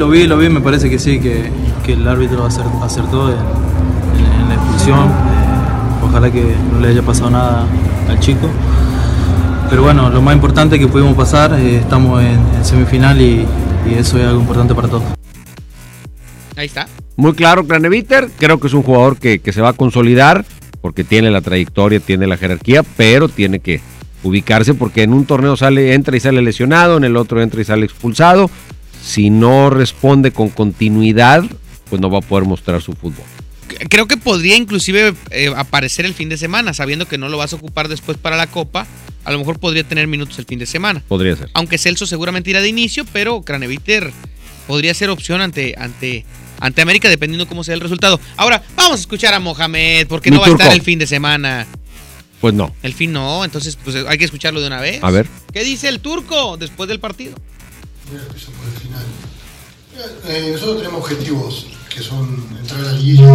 Lo 0.00 0.08
vi, 0.08 0.26
lo 0.26 0.38
vi, 0.38 0.48
me 0.48 0.62
parece 0.62 0.88
que 0.88 0.98
sí, 0.98 1.20
que, 1.20 1.50
que 1.84 1.92
el 1.92 2.08
árbitro 2.08 2.46
acer- 2.48 2.64
acertó 2.82 3.28
en, 3.30 3.36
en- 3.36 4.40
en 4.40 4.48
la 4.48 4.54
expulsión. 4.54 4.98
Eh, 5.10 6.04
ojalá 6.06 6.30
que 6.32 6.54
no 6.72 6.80
le 6.80 6.88
haya 6.88 7.02
pasado 7.02 7.28
nada 7.28 7.66
al 8.08 8.18
chico. 8.18 8.48
Pero 9.68 9.82
bueno, 9.82 10.08
lo 10.08 10.22
más 10.22 10.34
importante 10.34 10.76
es 10.76 10.80
que 10.80 10.88
pudimos 10.88 11.14
pasar, 11.14 11.52
eh, 11.52 11.76
estamos 11.76 12.22
en, 12.22 12.40
en 12.56 12.64
semifinal 12.64 13.20
y, 13.20 13.46
y 13.90 13.94
eso 13.98 14.18
es 14.18 14.24
algo 14.24 14.40
importante 14.40 14.74
para 14.74 14.88
todos. 14.88 15.02
Ahí 16.56 16.64
está. 16.64 16.88
Muy 17.16 17.34
claro, 17.34 17.66
Craneviter. 17.66 18.30
Creo 18.38 18.58
que 18.58 18.68
es 18.68 18.72
un 18.72 18.82
jugador 18.82 19.18
que, 19.18 19.40
que 19.40 19.52
se 19.52 19.60
va 19.60 19.68
a 19.68 19.72
consolidar 19.74 20.46
porque 20.80 21.04
tiene 21.04 21.30
la 21.30 21.42
trayectoria, 21.42 22.00
tiene 22.00 22.26
la 22.26 22.38
jerarquía, 22.38 22.82
pero 22.96 23.28
tiene 23.28 23.58
que 23.58 23.82
ubicarse 24.22 24.72
porque 24.72 25.02
en 25.02 25.12
un 25.12 25.26
torneo 25.26 25.58
sale, 25.58 25.92
entra 25.92 26.16
y 26.16 26.20
sale 26.20 26.40
lesionado, 26.40 26.96
en 26.96 27.04
el 27.04 27.18
otro 27.18 27.42
entra 27.42 27.60
y 27.60 27.64
sale 27.64 27.84
expulsado. 27.84 28.50
Si 29.02 29.30
no 29.30 29.70
responde 29.70 30.32
con 30.32 30.50
continuidad, 30.50 31.44
pues 31.88 32.00
no 32.00 32.10
va 32.10 32.18
a 32.18 32.22
poder 32.22 32.46
mostrar 32.46 32.80
su 32.82 32.92
fútbol. 32.92 33.24
Creo 33.88 34.06
que 34.06 34.16
podría 34.16 34.56
inclusive 34.56 35.14
eh, 35.30 35.52
aparecer 35.56 36.04
el 36.04 36.14
fin 36.14 36.28
de 36.28 36.36
semana, 36.36 36.74
sabiendo 36.74 37.06
que 37.06 37.18
no 37.18 37.28
lo 37.28 37.38
vas 37.38 37.52
a 37.52 37.56
ocupar 37.56 37.88
después 37.88 38.18
para 38.18 38.36
la 38.36 38.46
Copa. 38.48 38.86
A 39.24 39.32
lo 39.32 39.38
mejor 39.38 39.58
podría 39.58 39.84
tener 39.84 40.06
minutos 40.06 40.38
el 40.38 40.44
fin 40.44 40.58
de 40.58 40.66
semana. 40.66 41.02
Podría 41.06 41.36
ser. 41.36 41.50
Aunque 41.54 41.78
Celso 41.78 42.06
seguramente 42.06 42.50
irá 42.50 42.60
de 42.60 42.68
inicio, 42.68 43.04
pero 43.12 43.42
Craneviter 43.42 44.12
podría 44.66 44.94
ser 44.94 45.10
opción 45.10 45.40
ante, 45.40 45.74
ante, 45.78 46.24
ante 46.58 46.82
América, 46.82 47.08
dependiendo 47.08 47.46
cómo 47.46 47.64
sea 47.64 47.74
el 47.74 47.80
resultado. 47.80 48.20
Ahora, 48.36 48.62
vamos 48.76 48.98
a 48.98 49.00
escuchar 49.00 49.34
a 49.34 49.40
Mohamed, 49.40 50.06
porque 50.08 50.30
Mi 50.30 50.36
no 50.36 50.42
va 50.42 50.48
a 50.48 50.50
estar 50.50 50.72
el 50.72 50.82
fin 50.82 50.98
de 50.98 51.06
semana. 51.06 51.66
Pues 52.40 52.54
no. 52.54 52.74
El 52.82 52.94
fin 52.94 53.12
no, 53.12 53.44
entonces 53.44 53.76
pues 53.82 53.96
hay 53.96 54.16
que 54.16 54.24
escucharlo 54.24 54.60
de 54.60 54.66
una 54.66 54.80
vez. 54.80 55.02
A 55.02 55.10
ver. 55.10 55.26
¿Qué 55.52 55.62
dice 55.62 55.88
el 55.88 56.00
turco 56.00 56.56
después 56.56 56.88
del 56.88 56.98
partido? 56.98 57.34
Eh, 60.26 60.50
nosotros 60.52 60.78
tenemos 60.78 61.00
objetivos 61.00 61.66
que 61.94 62.02
son 62.02 62.46
entrar 62.58 62.80
a 62.80 62.84
la 62.84 62.92
liguilla 62.92 63.26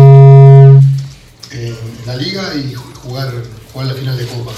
eh, 1.51 1.75
en 1.99 2.07
la 2.07 2.15
liga 2.15 2.53
y 2.55 2.73
ju- 2.73 2.93
jugar, 2.95 3.31
jugar 3.71 3.87
la 3.87 3.93
final 3.93 4.17
de 4.17 4.25
Copa. 4.25 4.51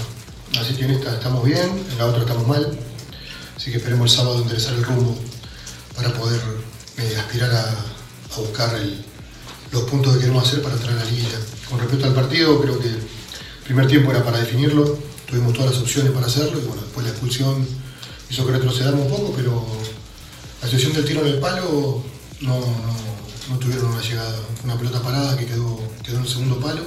Así 0.59 0.73
que 0.75 0.85
en 0.85 0.91
esta 0.91 1.13
estamos 1.15 1.43
bien, 1.43 1.69
en 1.91 1.97
la 1.97 2.05
otra 2.05 2.21
estamos 2.21 2.47
mal. 2.47 2.77
Así 3.55 3.71
que 3.71 3.77
esperemos 3.77 4.11
el 4.11 4.17
sábado 4.17 4.41
enderezar 4.41 4.73
el 4.75 4.83
rumbo 4.83 5.17
para 5.95 6.13
poder 6.13 6.39
eh, 6.97 7.15
aspirar 7.19 7.51
a, 7.53 7.75
buscar 8.37 8.71
los 9.71 9.81
puntos 9.83 10.13
que 10.13 10.19
queremos 10.19 10.47
hacer 10.47 10.61
para 10.61 10.75
entrar 10.75 10.93
a 10.93 11.03
la 11.03 11.05
liguilla. 11.05 11.39
Con 11.69 11.79
respecto 11.79 12.05
al 12.05 12.13
partido, 12.13 12.61
creo 12.61 12.79
que 12.79 12.87
el 12.87 12.99
primer 13.65 13.87
tiempo 13.87 14.11
era 14.11 14.23
para 14.23 14.37
definirlo, 14.37 14.97
tuvimos 15.25 15.53
todas 15.53 15.71
las 15.71 15.79
opciones 15.81 16.11
para 16.13 16.27
hacerlo 16.27 16.59
y 16.59 16.65
bueno, 16.65 16.83
después 16.83 17.03
la 17.05 17.11
expulsión 17.11 17.67
hizo 18.29 18.45
que 18.45 18.51
retrocedamos 18.53 19.05
un 19.05 19.09
poco, 19.09 19.33
pero 19.35 19.65
la 20.67 20.71
situación 20.71 20.93
del 20.93 21.05
tiro 21.05 21.21
en 21.21 21.27
el 21.27 21.39
palo 21.39 22.03
no, 22.41 22.59
no, 23.49 23.57
tuvieron 23.57 23.85
una 23.85 24.01
llegada. 24.01 24.35
Una 24.65 24.77
pelota 24.77 25.01
parada 25.01 25.37
que 25.37 25.45
quedó, 25.45 25.79
quedó 26.03 26.17
en 26.17 26.23
el 26.23 26.27
segundo 26.27 26.59
palo 26.59 26.81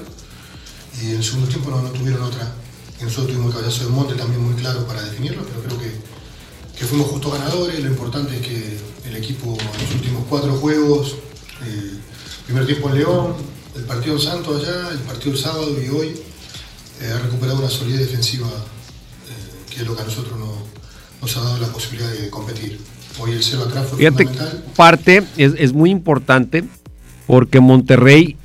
y 1.00 1.06
en 1.12 1.16
el 1.16 1.24
segundo 1.24 1.48
tiempo 1.48 1.70
no, 1.70 1.78
tuvieron 1.90 2.22
otra. 2.22 2.54
Y 3.00 3.04
nosotros 3.04 3.28
tuvimos 3.28 3.54
el 3.54 3.60
cabezazo 3.60 3.84
de 3.84 3.90
monte 3.90 4.14
también 4.16 4.44
muy 4.44 4.54
claro 4.60 4.86
para 4.86 5.00
definirlo, 5.02 5.42
pero 5.44 5.62
creo 5.62 5.78
que, 5.80 6.78
que 6.78 6.84
fuimos 6.84 7.08
justos 7.08 7.32
ganadores. 7.32 7.80
Lo 7.82 7.86
importante 7.90 8.36
es 8.36 8.46
que 8.46 8.78
el 9.08 9.16
equipo 9.16 9.56
en 9.58 9.82
los 9.82 9.94
últimos 9.94 10.24
cuatro 10.28 10.52
juegos, 10.58 11.14
eh, 11.64 11.94
primer 12.44 12.66
tiempo 12.66 12.90
en 12.90 12.96
León, 12.96 13.34
el 13.76 13.84
partido 13.84 14.16
en 14.16 14.20
Santos 14.20 14.62
allá, 14.62 14.90
el 14.90 14.98
partido 14.98 15.32
el 15.32 15.38
sábado 15.38 15.70
y 15.82 15.88
hoy, 15.88 16.20
eh, 17.00 17.10
ha 17.14 17.18
recuperado 17.18 17.60
una 17.60 17.70
solidez 17.70 18.00
defensiva 18.00 18.46
eh, 18.48 19.70
que 19.70 19.80
es 19.80 19.86
lo 19.86 19.96
que 19.96 20.02
a 20.02 20.04
nosotros 20.04 20.38
no- 20.38 20.68
nos 21.22 21.36
ha 21.36 21.40
dado 21.42 21.58
la 21.58 21.68
posibilidad 21.72 22.10
de 22.10 22.28
competir. 22.28 22.78
Hoy 23.20 23.32
el 23.32 23.42
cero 23.42 23.64
atrás 23.68 23.86
fue 23.88 23.98
Fíjate, 23.98 24.28
parte 24.76 25.22
es, 25.36 25.54
es 25.58 25.72
muy 25.72 25.90
importante 25.90 26.64
porque 27.26 27.60
Monterrey 27.60 28.36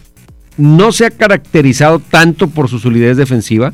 no 0.58 0.92
se 0.92 1.06
ha 1.06 1.12
caracterizado 1.12 2.00
tanto 2.00 2.48
por 2.48 2.70
su 2.70 2.80
solidez 2.80 3.18
defensiva, 3.18 3.74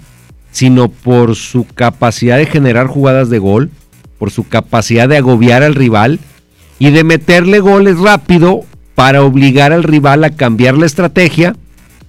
sino 0.51 0.89
por 0.89 1.35
su 1.35 1.65
capacidad 1.65 2.37
de 2.37 2.45
generar 2.45 2.87
jugadas 2.87 3.29
de 3.29 3.39
gol, 3.39 3.71
por 4.17 4.31
su 4.31 4.47
capacidad 4.47 5.09
de 5.09 5.17
agobiar 5.17 5.63
al 5.63 5.75
rival 5.75 6.19
y 6.79 6.91
de 6.91 7.03
meterle 7.03 7.59
goles 7.59 7.99
rápido 7.99 8.61
para 8.95 9.23
obligar 9.23 9.71
al 9.73 9.83
rival 9.83 10.23
a 10.23 10.31
cambiar 10.31 10.77
la 10.77 10.85
estrategia 10.85 11.55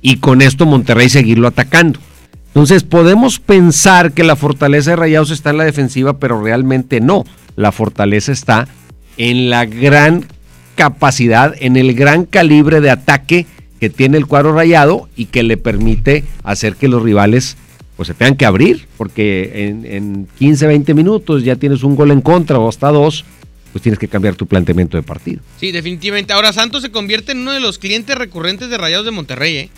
y 0.00 0.16
con 0.16 0.42
esto 0.42 0.66
Monterrey 0.66 1.08
seguirlo 1.08 1.48
atacando. 1.48 2.00
Entonces 2.48 2.82
podemos 2.82 3.38
pensar 3.38 4.12
que 4.12 4.24
la 4.24 4.36
fortaleza 4.36 4.90
de 4.90 4.96
Rayados 4.96 5.30
está 5.30 5.50
en 5.50 5.58
la 5.58 5.64
defensiva, 5.64 6.18
pero 6.18 6.42
realmente 6.42 7.00
no. 7.00 7.24
La 7.56 7.72
fortaleza 7.72 8.32
está 8.32 8.68
en 9.16 9.50
la 9.50 9.66
gran 9.66 10.26
capacidad, 10.74 11.54
en 11.58 11.76
el 11.76 11.94
gran 11.94 12.24
calibre 12.24 12.80
de 12.80 12.90
ataque 12.90 13.46
que 13.80 13.90
tiene 13.90 14.16
el 14.16 14.26
cuadro 14.26 14.52
rayado 14.52 15.08
y 15.16 15.26
que 15.26 15.42
le 15.42 15.56
permite 15.56 16.24
hacer 16.44 16.76
que 16.76 16.88
los 16.88 17.02
rivales 17.02 17.56
pues 17.96 18.06
se 18.06 18.14
tengan 18.14 18.36
que 18.36 18.46
abrir, 18.46 18.88
porque 18.96 19.68
en, 19.68 19.84
en 19.84 20.28
15, 20.38 20.66
20 20.66 20.94
minutos 20.94 21.44
ya 21.44 21.56
tienes 21.56 21.82
un 21.82 21.94
gol 21.94 22.10
en 22.10 22.20
contra 22.20 22.58
o 22.58 22.68
hasta 22.68 22.88
dos, 22.88 23.24
pues 23.72 23.82
tienes 23.82 23.98
que 23.98 24.08
cambiar 24.08 24.34
tu 24.34 24.46
planteamiento 24.46 24.96
de 24.96 25.02
partido. 25.02 25.40
Sí, 25.58 25.72
definitivamente. 25.72 26.32
Ahora 26.32 26.52
Santos 26.52 26.82
se 26.82 26.90
convierte 26.90 27.32
en 27.32 27.38
uno 27.38 27.52
de 27.52 27.60
los 27.60 27.78
clientes 27.78 28.16
recurrentes 28.16 28.70
de 28.70 28.78
Rayados 28.78 29.04
de 29.04 29.10
Monterrey, 29.10 29.56
¿eh? 29.56 29.70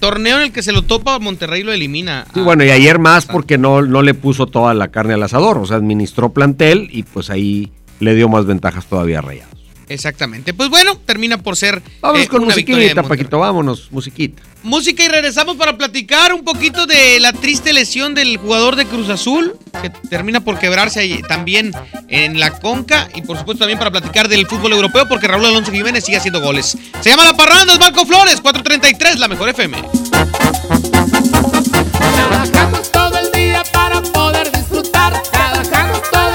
Torneo 0.00 0.36
en 0.36 0.42
el 0.42 0.52
que 0.52 0.62
se 0.62 0.72
lo 0.72 0.82
topa 0.82 1.18
Monterrey 1.18 1.62
lo 1.62 1.72
elimina. 1.72 2.26
Sí, 2.34 2.40
bueno, 2.40 2.64
y 2.64 2.70
ayer 2.70 2.98
más 2.98 3.26
porque 3.26 3.58
no, 3.58 3.82
no 3.82 4.02
le 4.02 4.14
puso 4.14 4.46
toda 4.46 4.74
la 4.74 4.88
carne 4.88 5.14
al 5.14 5.22
asador, 5.22 5.58
o 5.58 5.66
sea, 5.66 5.76
administró 5.76 6.32
plantel 6.32 6.88
y 6.90 7.04
pues 7.04 7.30
ahí 7.30 7.72
le 8.00 8.14
dio 8.14 8.28
más 8.28 8.46
ventajas 8.46 8.86
todavía 8.86 9.18
a 9.18 9.22
Rayados. 9.22 9.54
Exactamente. 9.88 10.54
Pues 10.54 10.70
bueno, 10.70 10.96
termina 10.96 11.38
por 11.38 11.56
ser. 11.56 11.82
Vamos 12.00 12.22
eh, 12.22 12.28
con 12.28 12.42
una 12.42 12.54
musiquita. 12.54 13.02
Paquito, 13.02 13.38
vámonos, 13.38 13.90
musiquita. 13.90 14.42
Música 14.62 15.04
y 15.04 15.08
regresamos 15.08 15.56
para 15.56 15.76
platicar 15.76 16.32
un 16.32 16.42
poquito 16.42 16.86
de 16.86 17.20
la 17.20 17.32
triste 17.32 17.72
lesión 17.74 18.14
del 18.14 18.38
jugador 18.38 18.76
de 18.76 18.86
Cruz 18.86 19.10
Azul, 19.10 19.58
que 19.82 19.90
termina 20.08 20.40
por 20.40 20.58
quebrarse 20.58 21.00
ahí 21.00 21.20
también 21.28 21.72
en 22.08 22.40
la 22.40 22.58
conca 22.58 23.10
y 23.14 23.20
por 23.22 23.36
supuesto 23.36 23.60
también 23.60 23.78
para 23.78 23.90
platicar 23.90 24.28
del 24.28 24.46
fútbol 24.46 24.72
europeo 24.72 25.06
porque 25.06 25.28
Raúl 25.28 25.44
Alonso 25.44 25.70
Jiménez 25.70 26.04
sigue 26.04 26.16
haciendo 26.16 26.40
goles. 26.40 26.78
Se 27.00 27.10
llama 27.10 27.24
La 27.24 27.36
Parranda, 27.36 27.74
es 27.74 27.78
Marco 27.78 28.06
Flores, 28.06 28.40
433, 28.40 29.18
la 29.18 29.28
mejor 29.28 29.50
FM. 29.50 29.82
Trabajamos 32.14 32.90
todo 32.90 33.18
el 33.18 33.32
día 33.32 33.62
para 33.70 34.00
poder 34.00 34.50
disfrutar. 34.50 35.22
Trabajamos 35.30 36.02
todo 36.10 36.33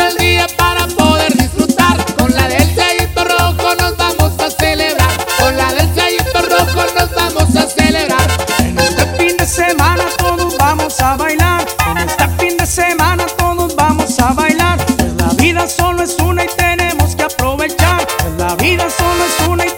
vamos 10.89 11.01
a 11.01 11.17
bailar. 11.17 11.65
En 11.91 11.97
este 11.97 12.27
fin 12.39 12.57
de 12.57 12.65
semana 12.65 13.25
todos 13.37 13.75
vamos 13.75 14.19
a 14.19 14.33
bailar. 14.33 14.83
Pues 14.97 15.13
la 15.17 15.29
vida 15.35 15.67
solo 15.67 16.01
es 16.03 16.17
una 16.19 16.45
y 16.45 16.47
tenemos 16.47 17.15
que 17.15 17.23
aprovechar. 17.23 18.07
Pues 18.17 18.33
la 18.37 18.55
vida 18.55 18.89
solo 18.89 19.23
es 19.23 19.47
una 19.47 19.65
y 19.65 19.68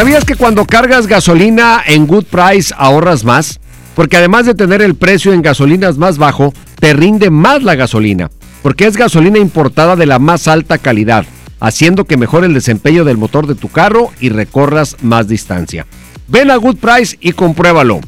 ¿Sabías 0.00 0.24
que 0.24 0.34
cuando 0.34 0.64
cargas 0.64 1.06
gasolina 1.06 1.82
en 1.84 2.06
Good 2.06 2.24
Price 2.24 2.72
ahorras 2.78 3.22
más? 3.22 3.60
Porque 3.94 4.16
además 4.16 4.46
de 4.46 4.54
tener 4.54 4.80
el 4.80 4.94
precio 4.94 5.34
en 5.34 5.42
gasolinas 5.42 5.98
más 5.98 6.16
bajo, 6.16 6.54
te 6.78 6.94
rinde 6.94 7.28
más 7.28 7.62
la 7.62 7.74
gasolina. 7.74 8.30
Porque 8.62 8.86
es 8.86 8.96
gasolina 8.96 9.38
importada 9.38 9.96
de 9.96 10.06
la 10.06 10.18
más 10.18 10.48
alta 10.48 10.78
calidad, 10.78 11.26
haciendo 11.60 12.06
que 12.06 12.16
mejore 12.16 12.46
el 12.46 12.54
desempeño 12.54 13.04
del 13.04 13.18
motor 13.18 13.46
de 13.46 13.56
tu 13.56 13.68
carro 13.68 14.10
y 14.20 14.30
recorras 14.30 14.96
más 15.02 15.28
distancia. 15.28 15.86
Ven 16.28 16.50
a 16.50 16.56
Good 16.56 16.78
Price 16.78 17.18
y 17.20 17.32
compruébalo. 17.32 18.00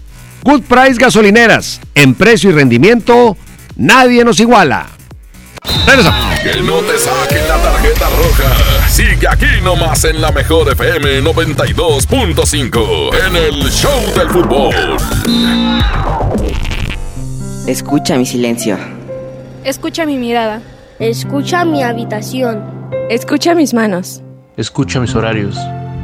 Good 0.44 0.62
Price 0.62 0.94
Gasolineras, 0.98 1.78
en 1.94 2.14
precio 2.14 2.48
y 2.48 2.54
rendimiento, 2.54 3.36
nadie 3.76 4.24
nos 4.24 4.40
iguala. 4.40 4.86
Regresamos. 5.86 6.31
Que 6.42 6.60
no 6.60 6.78
te 6.80 6.98
saquen 6.98 7.46
la 7.46 7.56
tarjeta 7.58 8.08
roja. 8.10 8.88
Sigue 8.88 9.28
aquí 9.28 9.46
nomás 9.62 10.04
en 10.04 10.20
la 10.20 10.32
mejor 10.32 10.72
FM 10.72 11.22
92.5 11.22 13.10
en 13.28 13.36
el 13.36 13.70
Show 13.70 14.00
del 14.16 14.28
Fútbol. 14.28 14.74
Escucha 17.66 18.16
mi 18.16 18.26
silencio. 18.26 18.76
Escucha 19.62 20.04
mi 20.04 20.18
mirada. 20.18 20.60
Escucha 20.98 21.64
mi 21.64 21.84
habitación. 21.84 22.90
Escucha 23.08 23.54
mis 23.54 23.72
manos. 23.72 24.20
Escucha 24.56 24.98
mis 24.98 25.14
horarios. 25.14 25.56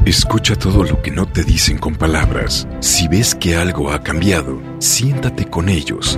Escucha 0.05 0.55
todo 0.55 0.85
lo 0.85 1.01
que 1.01 1.11
no 1.11 1.25
te 1.25 1.43
dicen 1.43 1.77
con 1.77 1.95
palabras. 1.95 2.65
Si 2.79 3.09
ves 3.09 3.35
que 3.35 3.57
algo 3.57 3.91
ha 3.91 4.01
cambiado, 4.01 4.61
siéntate 4.79 5.45
con 5.45 5.67
ellos. 5.67 6.17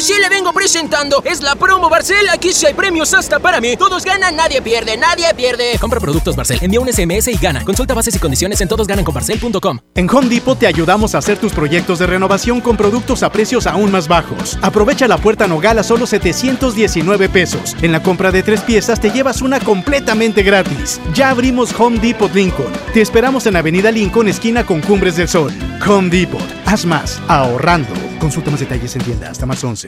Sí 0.00 0.14
le 0.22 0.28
vengo 0.28 0.52
presentando 0.52 1.22
es 1.24 1.42
la 1.42 1.56
promo 1.56 1.90
Barcel. 1.90 2.28
Aquí 2.28 2.52
sí 2.52 2.66
hay 2.66 2.72
premios 2.72 3.12
hasta 3.14 3.40
para 3.40 3.60
mí. 3.60 3.76
Todos 3.76 4.04
ganan, 4.04 4.36
nadie 4.36 4.62
pierde, 4.62 4.96
nadie 4.96 5.26
pierde. 5.36 5.76
Compra 5.80 5.98
productos 5.98 6.36
Barcel, 6.36 6.60
envía 6.62 6.78
un 6.78 6.90
SMS 6.90 7.26
y 7.26 7.36
gana. 7.36 7.64
Consulta 7.64 7.94
bases 7.94 8.14
y 8.14 8.20
condiciones 8.20 8.60
en 8.60 8.68
todosgananconbarcel.com. 8.68 9.80
En 9.96 10.08
Home 10.08 10.28
Depot 10.28 10.56
te 10.56 10.68
ayudamos 10.68 11.14
a 11.14 11.18
hacer 11.18 11.36
tus 11.38 11.52
proyectos 11.52 11.98
de 11.98 12.06
renovación 12.06 12.60
con 12.60 12.76
productos 12.76 13.24
a 13.24 13.32
precios 13.32 13.66
aún 13.66 13.90
más 13.90 14.06
bajos. 14.06 14.56
Aprovecha 14.62 15.08
la 15.08 15.18
puerta 15.18 15.48
Nogal 15.48 15.80
a 15.80 15.82
solo 15.82 16.06
719 16.06 17.28
pesos. 17.28 17.76
En 17.82 17.90
la 17.90 18.00
compra 18.00 18.30
de 18.30 18.44
tres 18.44 18.60
piezas 18.60 19.00
te 19.00 19.10
llevas 19.10 19.42
una 19.42 19.58
completamente 19.58 20.44
gratis. 20.44 21.00
Ya 21.12 21.30
abrimos 21.30 21.74
Home 21.78 21.98
Depot 21.98 22.32
Lincoln. 22.32 22.72
Te 22.94 23.00
esperamos 23.00 23.46
en 23.46 23.56
Avenida 23.56 23.90
Lincoln, 23.90 24.28
esquina 24.28 24.64
con 24.64 24.80
Cumbres 24.80 25.16
del 25.16 25.28
Sol. 25.28 25.52
Home 25.86 26.08
Depot. 26.08 26.40
Haz 26.66 26.86
más, 26.86 27.20
ahorrando. 27.26 27.92
Consulta 28.20 28.50
más 28.50 28.60
detalles 28.60 28.94
en 28.94 29.02
tienda 29.02 29.30
hasta 29.30 29.44
más 29.44 29.62
11. 29.62 29.87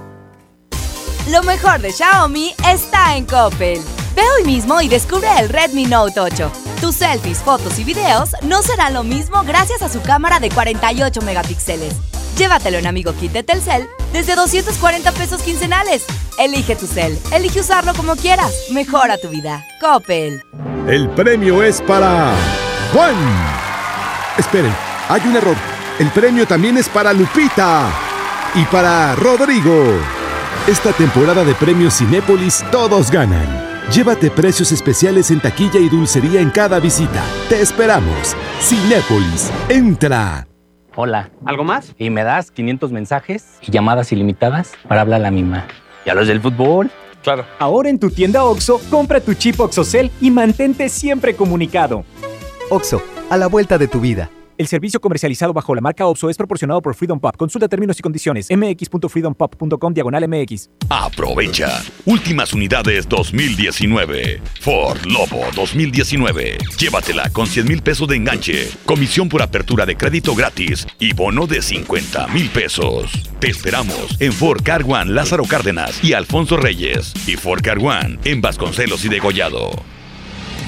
Lo 1.29 1.43
mejor 1.43 1.79
de 1.79 1.91
Xiaomi 1.91 2.55
está 2.67 3.15
en 3.15 3.25
Coppel. 3.25 3.79
Ve 4.15 4.23
hoy 4.37 4.43
mismo 4.43 4.81
y 4.81 4.87
descubre 4.87 5.27
el 5.37 5.49
Redmi 5.49 5.85
Note 5.85 6.19
8. 6.19 6.51
Tus 6.81 6.95
selfies, 6.95 7.37
fotos 7.37 7.77
y 7.77 7.83
videos 7.83 8.31
no 8.41 8.63
serán 8.63 8.95
lo 8.95 9.03
mismo 9.03 9.43
gracias 9.43 9.83
a 9.83 9.89
su 9.89 10.01
cámara 10.01 10.39
de 10.39 10.49
48 10.49 11.21
megapíxeles. 11.21 11.93
Llévatelo 12.37 12.79
en 12.79 12.87
Amigo 12.87 13.13
Kit 13.13 13.33
de 13.33 13.43
Telcel 13.43 13.87
desde 14.11 14.35
240 14.35 15.11
pesos 15.11 15.43
quincenales. 15.43 16.05
Elige 16.39 16.75
tu 16.75 16.87
cel, 16.87 17.17
elige 17.31 17.59
usarlo 17.59 17.93
como 17.93 18.15
quieras. 18.15 18.51
Mejora 18.71 19.17
tu 19.19 19.29
vida. 19.29 19.63
Coppel. 19.79 20.41
El 20.87 21.07
premio 21.11 21.61
es 21.61 21.83
para 21.83 22.33
Juan. 22.93 23.15
Esperen, 24.39 24.73
hay 25.07 25.21
un 25.25 25.35
error. 25.35 25.55
El 25.99 26.09
premio 26.09 26.47
también 26.47 26.77
es 26.79 26.89
para 26.89 27.13
Lupita 27.13 27.91
y 28.55 28.65
para 28.65 29.13
Rodrigo. 29.15 30.20
Esta 30.71 30.93
temporada 30.93 31.43
de 31.43 31.53
premios 31.53 31.97
Cinépolis 31.97 32.63
todos 32.71 33.11
ganan. 33.11 33.45
Llévate 33.91 34.31
precios 34.31 34.71
especiales 34.71 35.29
en 35.29 35.41
taquilla 35.41 35.81
y 35.81 35.89
dulcería 35.89 36.39
en 36.39 36.49
cada 36.49 36.79
visita. 36.79 37.21
Te 37.49 37.59
esperamos. 37.59 38.37
Cinépolis, 38.61 39.51
entra. 39.67 40.47
Hola. 40.95 41.29
¿Algo 41.43 41.65
más? 41.65 41.93
Y 41.97 42.09
me 42.09 42.23
das 42.23 42.51
500 42.51 42.93
mensajes 42.93 43.57
y 43.61 43.69
llamadas 43.69 44.13
ilimitadas 44.13 44.71
para 44.87 45.01
hablar 45.01 45.19
a 45.19 45.23
la 45.23 45.31
misma. 45.31 45.67
¿Y 46.05 46.09
a 46.09 46.13
los 46.13 46.27
del 46.27 46.39
fútbol? 46.39 46.89
Claro. 47.21 47.45
Ahora 47.59 47.89
en 47.89 47.99
tu 47.99 48.09
tienda 48.09 48.45
OXO, 48.45 48.79
compra 48.89 49.19
tu 49.19 49.33
chip 49.33 49.59
OXOCEL 49.59 50.09
y 50.21 50.31
mantente 50.31 50.87
siempre 50.87 51.35
comunicado. 51.35 52.05
OXO, 52.69 53.03
a 53.29 53.35
la 53.35 53.47
vuelta 53.47 53.77
de 53.77 53.89
tu 53.89 53.99
vida. 53.99 54.29
El 54.61 54.67
servicio 54.67 55.01
comercializado 55.01 55.53
bajo 55.53 55.73
la 55.73 55.81
marca 55.81 56.05
OPSO 56.05 56.29
es 56.29 56.37
proporcionado 56.37 56.83
por 56.83 56.93
Freedom 56.93 57.19
Pop. 57.19 57.35
Consulta 57.35 57.67
términos 57.67 57.97
y 57.97 58.03
condiciones. 58.03 58.47
mx.freedompop.com 58.51 59.91
diagonal 59.91 60.27
mx. 60.27 60.69
Aprovecha. 60.87 61.81
Últimas 62.05 62.53
unidades 62.53 63.09
2019. 63.09 64.39
Ford 64.59 65.03
Lobo 65.07 65.47
2019. 65.55 66.59
Llévatela 66.77 67.31
con 67.31 67.47
100 67.47 67.67
mil 67.67 67.81
pesos 67.81 68.07
de 68.07 68.17
enganche. 68.17 68.69
Comisión 68.85 69.29
por 69.29 69.41
apertura 69.41 69.87
de 69.87 69.97
crédito 69.97 70.35
gratis. 70.35 70.85
Y 70.99 71.13
bono 71.13 71.47
de 71.47 71.63
50 71.63 72.27
mil 72.27 72.47
pesos. 72.51 73.13
Te 73.39 73.49
esperamos 73.49 74.15
en 74.21 74.31
Ford 74.31 74.61
Car 74.63 74.83
One 74.87 75.11
Lázaro 75.11 75.45
Cárdenas 75.45 76.03
y 76.03 76.13
Alfonso 76.13 76.55
Reyes. 76.57 77.15
Y 77.25 77.35
Ford 77.35 77.63
Car 77.63 77.79
One 77.79 78.19
en 78.25 78.41
Vasconcelos 78.41 79.03
y 79.05 79.09
Degollado. 79.09 79.71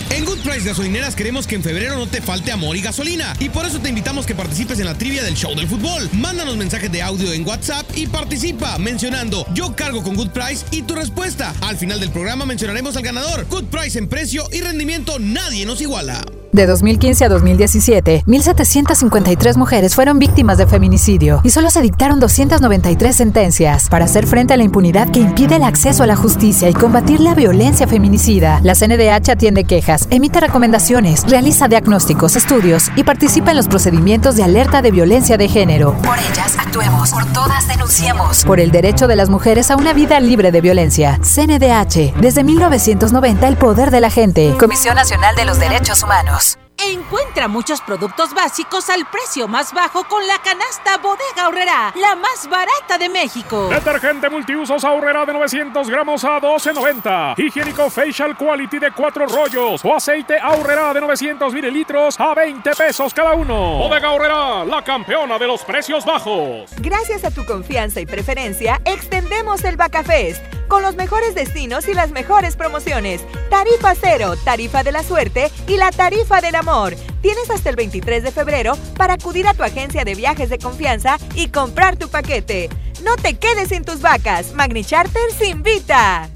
En 0.09 0.25
Good 0.25 0.39
Price 0.39 0.67
Gasolineras 0.67 1.15
queremos 1.15 1.47
que 1.47 1.55
en 1.55 1.63
febrero 1.63 1.95
no 1.97 2.07
te 2.07 2.21
falte 2.21 2.51
amor 2.51 2.75
y 2.75 2.81
gasolina. 2.81 3.33
Y 3.39 3.49
por 3.49 3.65
eso 3.65 3.79
te 3.79 3.89
invitamos 3.89 4.25
que 4.25 4.35
participes 4.35 4.79
en 4.79 4.85
la 4.85 4.97
trivia 4.97 5.23
del 5.23 5.35
show 5.35 5.55
del 5.55 5.67
fútbol. 5.67 6.09
Mándanos 6.13 6.57
mensajes 6.57 6.91
de 6.91 7.01
audio 7.01 7.31
en 7.33 7.47
WhatsApp 7.47 7.85
y 7.95 8.07
participa 8.07 8.77
mencionando 8.77 9.45
yo 9.53 9.75
cargo 9.75 10.03
con 10.03 10.15
Good 10.15 10.29
Price 10.29 10.65
y 10.71 10.83
tu 10.83 10.95
respuesta. 10.95 11.53
Al 11.61 11.77
final 11.77 11.99
del 11.99 12.11
programa 12.11 12.45
mencionaremos 12.45 12.95
al 12.97 13.03
ganador. 13.03 13.45
Good 13.49 13.65
Price 13.65 13.97
en 13.97 14.07
precio 14.07 14.43
y 14.51 14.61
rendimiento 14.61 15.19
nadie 15.19 15.65
nos 15.65 15.81
iguala. 15.81 16.23
De 16.53 16.67
2015 16.67 17.25
a 17.25 17.29
2017, 17.29 18.25
1.753 18.27 19.57
mujeres 19.57 19.95
fueron 19.95 20.19
víctimas 20.19 20.59
de 20.59 20.67
feminicidio 20.67 21.41
y 21.43 21.49
solo 21.49 21.71
se 21.71 21.81
dictaron 21.81 22.19
293 22.19 23.15
sentencias. 23.15 23.89
Para 23.89 24.05
hacer 24.05 24.27
frente 24.27 24.53
a 24.53 24.57
la 24.57 24.63
impunidad 24.63 25.09
que 25.09 25.19
impide 25.19 25.55
el 25.55 25.63
acceso 25.63 26.03
a 26.03 26.07
la 26.07 26.15
justicia 26.15 26.69
y 26.69 26.73
combatir 26.73 27.21
la 27.21 27.33
violencia 27.33 27.87
feminicida, 27.87 28.59
la 28.61 28.75
CNDH 28.75 29.31
atiende 29.31 29.63
quejas, 29.63 29.92
emite 30.09 30.39
recomendaciones, 30.39 31.23
realiza 31.27 31.67
diagnósticos, 31.67 32.35
estudios 32.35 32.89
y 32.95 33.03
participa 33.03 33.51
en 33.51 33.57
los 33.57 33.67
procedimientos 33.67 34.35
de 34.35 34.43
alerta 34.43 34.81
de 34.81 34.91
violencia 34.91 35.37
de 35.37 35.47
género. 35.47 35.93
Por 36.01 36.17
ellas, 36.17 36.57
actuemos. 36.57 37.11
Por 37.11 37.25
todas, 37.33 37.67
denunciemos. 37.67 38.43
Por 38.45 38.59
el 38.59 38.71
derecho 38.71 39.07
de 39.07 39.15
las 39.15 39.29
mujeres 39.29 39.71
a 39.71 39.75
una 39.75 39.93
vida 39.93 40.19
libre 40.19 40.51
de 40.51 40.61
violencia. 40.61 41.19
CNDH, 41.21 42.19
desde 42.19 42.43
1990 42.43 43.47
el 43.47 43.57
poder 43.57 43.91
de 43.91 44.01
la 44.01 44.09
gente. 44.09 44.55
Comisión 44.59 44.95
Nacional 44.95 45.35
de 45.35 45.45
los 45.45 45.59
Derechos 45.59 46.03
Humanos. 46.03 46.57
Encuentra 46.77 47.47
muchos 47.47 47.81
productos 47.81 48.33
básicos 48.33 48.89
al 48.89 49.05
precio 49.09 49.47
más 49.47 49.73
bajo 49.73 50.03
con 50.05 50.25
la 50.27 50.39
canasta 50.39 50.97
Bodega 50.97 51.47
Horrera, 51.47 51.93
la 51.95 52.15
más 52.15 52.49
barata 52.49 52.97
de 52.97 53.09
México. 53.09 53.69
Detergente 53.69 54.29
multiusos 54.29 54.83
Ahorrera 54.83 55.25
de 55.25 55.33
900 55.33 55.89
gramos 55.89 56.23
a 56.25 56.39
12.90. 56.41 57.35
Higiénico 57.37 57.89
Facial 57.89 58.35
Quality 58.37 58.79
de 58.79 58.91
4 58.91 59.27
rollos 59.27 59.85
o 59.85 59.95
aceite 59.95 60.37
Ahorrera 60.39 60.93
de 60.93 61.01
900 61.01 61.53
mililitros 61.53 62.19
a 62.19 62.33
20 62.33 62.71
pesos 62.71 63.13
cada 63.13 63.33
uno. 63.33 63.77
Bodega 63.77 64.11
Horrera, 64.11 64.65
la 64.65 64.83
campeona 64.83 65.37
de 65.37 65.47
los 65.47 65.63
precios 65.63 66.05
bajos. 66.05 66.71
Gracias 66.79 67.23
a 67.23 67.31
tu 67.31 67.45
confianza 67.45 68.01
y 68.01 68.05
preferencia, 68.05 68.81
extendemos 68.85 69.63
el 69.63 69.77
Bacafest 69.77 70.43
con 70.73 70.81
los 70.81 70.95
mejores 70.95 71.35
destinos 71.35 71.87
y 71.87 71.93
las 71.93 72.09
mejores 72.09 72.55
promociones. 72.55 73.21
Tarifa 73.51 73.93
cero, 73.93 74.33
tarifa 74.43 74.81
de 74.81 74.91
la 74.91 75.03
suerte 75.03 75.51
y 75.67 75.77
la 75.77 75.91
tarifa 75.91 76.41
del 76.41 76.55
amor. 76.55 76.95
Tienes 77.21 77.47
hasta 77.51 77.69
el 77.69 77.75
23 77.75 78.23
de 78.23 78.31
febrero 78.31 78.75
para 78.97 79.13
acudir 79.13 79.47
a 79.47 79.53
tu 79.53 79.61
agencia 79.61 80.03
de 80.03 80.15
viajes 80.15 80.49
de 80.49 80.57
confianza 80.57 81.19
y 81.35 81.49
comprar 81.49 81.97
tu 81.97 82.09
paquete. 82.09 82.71
No 83.03 83.17
te 83.17 83.35
quedes 83.35 83.69
sin 83.69 83.85
tus 83.85 84.01
vacas. 84.01 84.55
Magni 84.55 84.83
Charter 84.83 85.31
se 85.37 85.45
invita. 85.45 86.27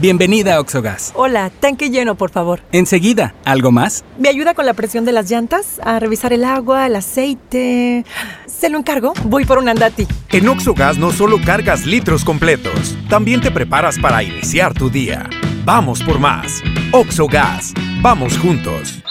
Bienvenida 0.00 0.54
a 0.54 0.60
Oxogas. 0.60 1.10
Hola, 1.16 1.50
tanque 1.50 1.90
lleno, 1.90 2.14
por 2.14 2.30
favor. 2.30 2.60
Enseguida, 2.70 3.34
¿algo 3.44 3.72
más? 3.72 4.04
¿Me 4.16 4.28
ayuda 4.28 4.54
con 4.54 4.64
la 4.64 4.74
presión 4.74 5.04
de 5.04 5.10
las 5.10 5.28
llantas? 5.28 5.80
A 5.82 5.98
revisar 5.98 6.32
el 6.32 6.44
agua, 6.44 6.86
el 6.86 6.94
aceite. 6.94 8.04
¿Se 8.46 8.68
lo 8.68 8.78
encargo? 8.78 9.12
Voy 9.24 9.44
por 9.44 9.58
un 9.58 9.68
andati. 9.68 10.06
En 10.30 10.48
Oxogas 10.48 10.98
no 10.98 11.10
solo 11.10 11.40
cargas 11.44 11.84
litros 11.84 12.24
completos, 12.24 12.96
también 13.08 13.40
te 13.40 13.50
preparas 13.50 13.98
para 13.98 14.22
iniciar 14.22 14.72
tu 14.72 14.88
día. 14.88 15.28
Vamos 15.64 16.00
por 16.04 16.20
más. 16.20 16.62
Oxogas. 16.92 17.74
Vamos 18.00 18.38
juntos. 18.38 19.02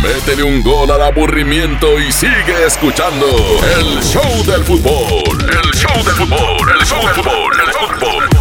Métele 0.00 0.44
un 0.44 0.62
gol 0.62 0.92
al 0.92 1.02
aburrimiento 1.02 1.98
y 1.98 2.12
sigue 2.12 2.64
escuchando 2.64 3.26
el 3.26 4.00
show 4.00 4.44
del 4.46 4.62
fútbol. 4.62 5.40
El 5.40 5.72
show 5.72 6.04
del 6.04 6.14
fútbol. 6.14 6.70
El 6.78 6.86
show 6.86 7.04
del 7.04 7.14
fútbol. 7.16 7.52
El 7.66 7.72
fútbol. 7.72 8.39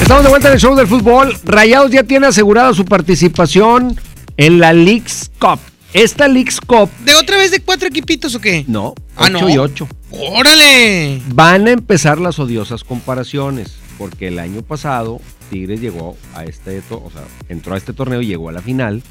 Estamos 0.00 0.22
de 0.24 0.28
vuelta 0.30 0.48
en 0.48 0.54
el 0.54 0.60
show 0.60 0.74
del 0.74 0.86
fútbol. 0.86 1.36
Rayados 1.44 1.90
ya 1.90 2.02
tiene 2.04 2.26
asegurada 2.26 2.74
su 2.74 2.84
participación 2.84 3.98
en 4.36 4.60
la 4.60 4.72
Leagues 4.72 5.30
Cup. 5.38 5.58
Esta 5.92 6.28
Leagues 6.28 6.60
Cup. 6.60 6.90
¿De 7.04 7.14
otra 7.14 7.36
vez 7.38 7.50
de 7.50 7.60
cuatro 7.60 7.88
equipitos 7.88 8.34
o 8.34 8.40
qué? 8.40 8.64
No, 8.66 8.94
Ah, 9.16 9.24
8 9.26 9.32
¿no? 9.40 9.48
y 9.48 9.58
8. 9.58 9.88
¡Órale! 10.10 11.22
Van 11.28 11.66
a 11.68 11.70
empezar 11.70 12.18
las 12.18 12.38
odiosas 12.38 12.84
comparaciones. 12.84 13.76
Porque 13.96 14.26
el 14.28 14.40
año 14.40 14.62
pasado 14.62 15.20
Tigres 15.50 15.80
llegó 15.80 16.16
a 16.34 16.42
este, 16.44 16.82
o 16.90 17.10
sea, 17.12 17.22
entró 17.48 17.74
a 17.74 17.78
este 17.78 17.92
torneo 17.92 18.20
y 18.22 18.26
llegó 18.26 18.48
a 18.48 18.52
la 18.52 18.60
final 18.60 19.02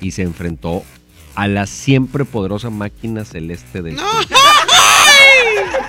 y 0.00 0.12
se 0.12 0.22
enfrentó 0.22 0.84
a 1.34 1.48
la 1.48 1.66
siempre 1.66 2.24
poderosa 2.24 2.70
máquina 2.70 3.24
celeste 3.24 3.82
de 3.82 3.96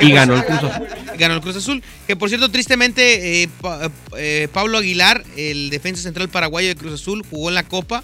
y 0.00 0.12
ganó 0.12 0.34
el 0.36 0.44
Cruz 0.44 0.58
Azul. 0.62 0.86
Ganó 1.18 1.34
el 1.34 1.40
Cruz 1.40 1.56
Azul. 1.56 1.82
Que 2.06 2.16
por 2.16 2.28
cierto, 2.28 2.50
tristemente, 2.50 3.42
eh, 3.42 3.48
Pa- 3.60 3.90
eh, 4.16 4.48
Pablo 4.52 4.78
Aguilar, 4.78 5.24
el 5.36 5.70
defensa 5.70 6.02
central 6.02 6.28
paraguayo 6.28 6.68
de 6.68 6.76
Cruz 6.76 6.94
Azul, 6.94 7.24
jugó 7.28 7.48
en 7.48 7.54
la 7.54 7.62
Copa 7.64 8.02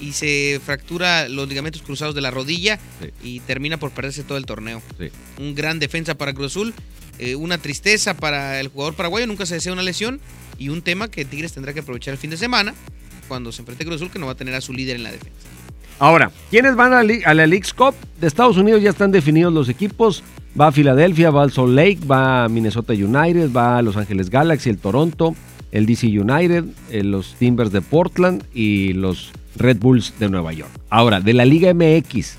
y 0.00 0.12
se 0.12 0.60
fractura 0.64 1.28
los 1.28 1.48
ligamentos 1.48 1.82
cruzados 1.82 2.14
de 2.14 2.20
la 2.20 2.30
rodilla 2.30 2.78
y 3.22 3.40
termina 3.40 3.76
por 3.78 3.90
perderse 3.92 4.22
todo 4.24 4.38
el 4.38 4.46
torneo. 4.46 4.82
Un 5.38 5.54
gran 5.54 5.78
defensa 5.78 6.14
para 6.16 6.32
Cruz 6.34 6.52
Azul, 6.52 6.74
eh, 7.18 7.36
una 7.36 7.58
tristeza 7.58 8.14
para 8.14 8.58
el 8.60 8.68
jugador 8.68 8.94
paraguayo, 8.94 9.26
nunca 9.26 9.46
se 9.46 9.54
desea 9.54 9.72
una 9.72 9.82
lesión 9.82 10.20
y 10.58 10.68
un 10.70 10.82
tema 10.82 11.08
que 11.10 11.24
Tigres 11.24 11.52
tendrá 11.52 11.72
que 11.72 11.80
aprovechar 11.80 12.12
el 12.12 12.18
fin 12.18 12.30
de 12.30 12.36
semana 12.36 12.74
cuando 13.28 13.52
se 13.52 13.62
enfrente 13.62 13.84
a 13.84 13.86
Cruz 13.86 13.96
Azul 13.96 14.10
que 14.10 14.18
no 14.18 14.26
va 14.26 14.32
a 14.32 14.36
tener 14.36 14.54
a 14.54 14.60
su 14.60 14.72
líder 14.72 14.96
en 14.96 15.02
la 15.04 15.12
defensa. 15.12 15.38
Ahora, 15.98 16.30
¿quiénes 16.50 16.76
van 16.76 16.92
a, 16.92 17.02
la 17.02 17.46
League's 17.46 17.72
Cup? 17.72 17.94
De 18.20 18.26
Estados 18.26 18.56
Unidos 18.56 18.82
ya 18.82 18.90
están 18.90 19.12
definidos 19.12 19.52
los 19.52 19.68
equipos. 19.68 20.22
Va 20.58 20.68
a 20.68 20.72
Filadelfia, 20.72 21.30
va 21.30 21.42
al 21.42 21.52
Salt 21.52 21.70
Lake, 21.70 22.00
va 22.10 22.44
a 22.44 22.48
Minnesota 22.48 22.92
United, 22.92 23.50
va 23.52 23.78
a 23.78 23.82
Los 23.82 23.96
Ángeles 23.96 24.30
Galaxy, 24.30 24.70
el 24.70 24.78
Toronto, 24.78 25.34
el 25.72 25.86
DC 25.86 26.06
United, 26.06 26.64
eh, 26.90 27.02
los 27.02 27.34
Timbers 27.34 27.72
de 27.72 27.80
Portland 27.80 28.44
y 28.54 28.92
los 28.92 29.32
Red 29.56 29.78
Bulls 29.78 30.14
de 30.18 30.28
Nueva 30.28 30.52
York. 30.52 30.70
Ahora, 30.90 31.20
de 31.20 31.32
la 31.32 31.44
Liga 31.44 31.72
MX 31.74 32.36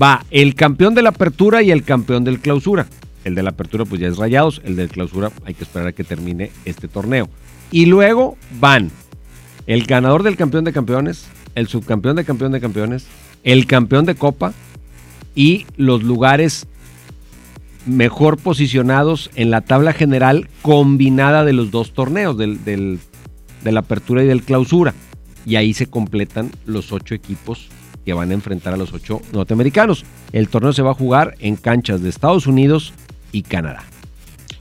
va 0.00 0.24
el 0.30 0.54
campeón 0.54 0.94
de 0.94 1.02
la 1.02 1.10
apertura 1.10 1.62
y 1.62 1.70
el 1.70 1.82
campeón 1.82 2.24
del 2.24 2.40
clausura. 2.40 2.86
El 3.24 3.34
de 3.34 3.42
la 3.42 3.50
apertura 3.50 3.84
pues 3.84 4.00
ya 4.00 4.08
es 4.08 4.18
rayados, 4.18 4.60
el 4.64 4.76
del 4.76 4.88
clausura 4.88 5.32
hay 5.44 5.54
que 5.54 5.64
esperar 5.64 5.88
a 5.88 5.92
que 5.92 6.04
termine 6.04 6.50
este 6.64 6.86
torneo. 6.86 7.28
Y 7.72 7.86
luego 7.86 8.36
van 8.60 8.90
el 9.66 9.84
ganador 9.84 10.22
del 10.22 10.36
campeón 10.36 10.64
de 10.64 10.72
campeones, 10.72 11.26
el 11.56 11.66
subcampeón 11.66 12.14
de 12.16 12.24
campeón 12.24 12.52
de 12.52 12.60
campeones, 12.60 13.06
el 13.42 13.66
campeón 13.66 14.04
de 14.06 14.14
copa 14.14 14.52
y 15.34 15.66
los 15.76 16.04
lugares 16.04 16.66
mejor 17.86 18.36
posicionados 18.38 19.30
en 19.34 19.50
la 19.50 19.60
tabla 19.62 19.92
general 19.92 20.48
combinada 20.62 21.44
de 21.44 21.52
los 21.52 21.70
dos 21.70 21.92
torneos, 21.92 22.36
del, 22.38 22.64
del- 22.64 22.98
de 23.64 23.72
la 23.72 23.80
apertura 23.80 24.22
y 24.22 24.26
del 24.26 24.42
clausura. 24.42 24.94
Y 25.44 25.56
ahí 25.56 25.72
se 25.74 25.86
completan 25.86 26.50
los 26.66 26.92
ocho 26.92 27.14
equipos 27.14 27.68
que 28.04 28.12
van 28.12 28.30
a 28.30 28.34
enfrentar 28.34 28.74
a 28.74 28.76
los 28.76 28.92
ocho 28.92 29.22
norteamericanos. 29.32 30.04
El 30.32 30.48
torneo 30.48 30.72
se 30.72 30.82
va 30.82 30.90
a 30.90 30.94
jugar 30.94 31.36
en 31.40 31.56
canchas 31.56 32.02
de 32.02 32.08
Estados 32.08 32.46
Unidos 32.46 32.92
y 33.32 33.42
Canadá. 33.42 33.84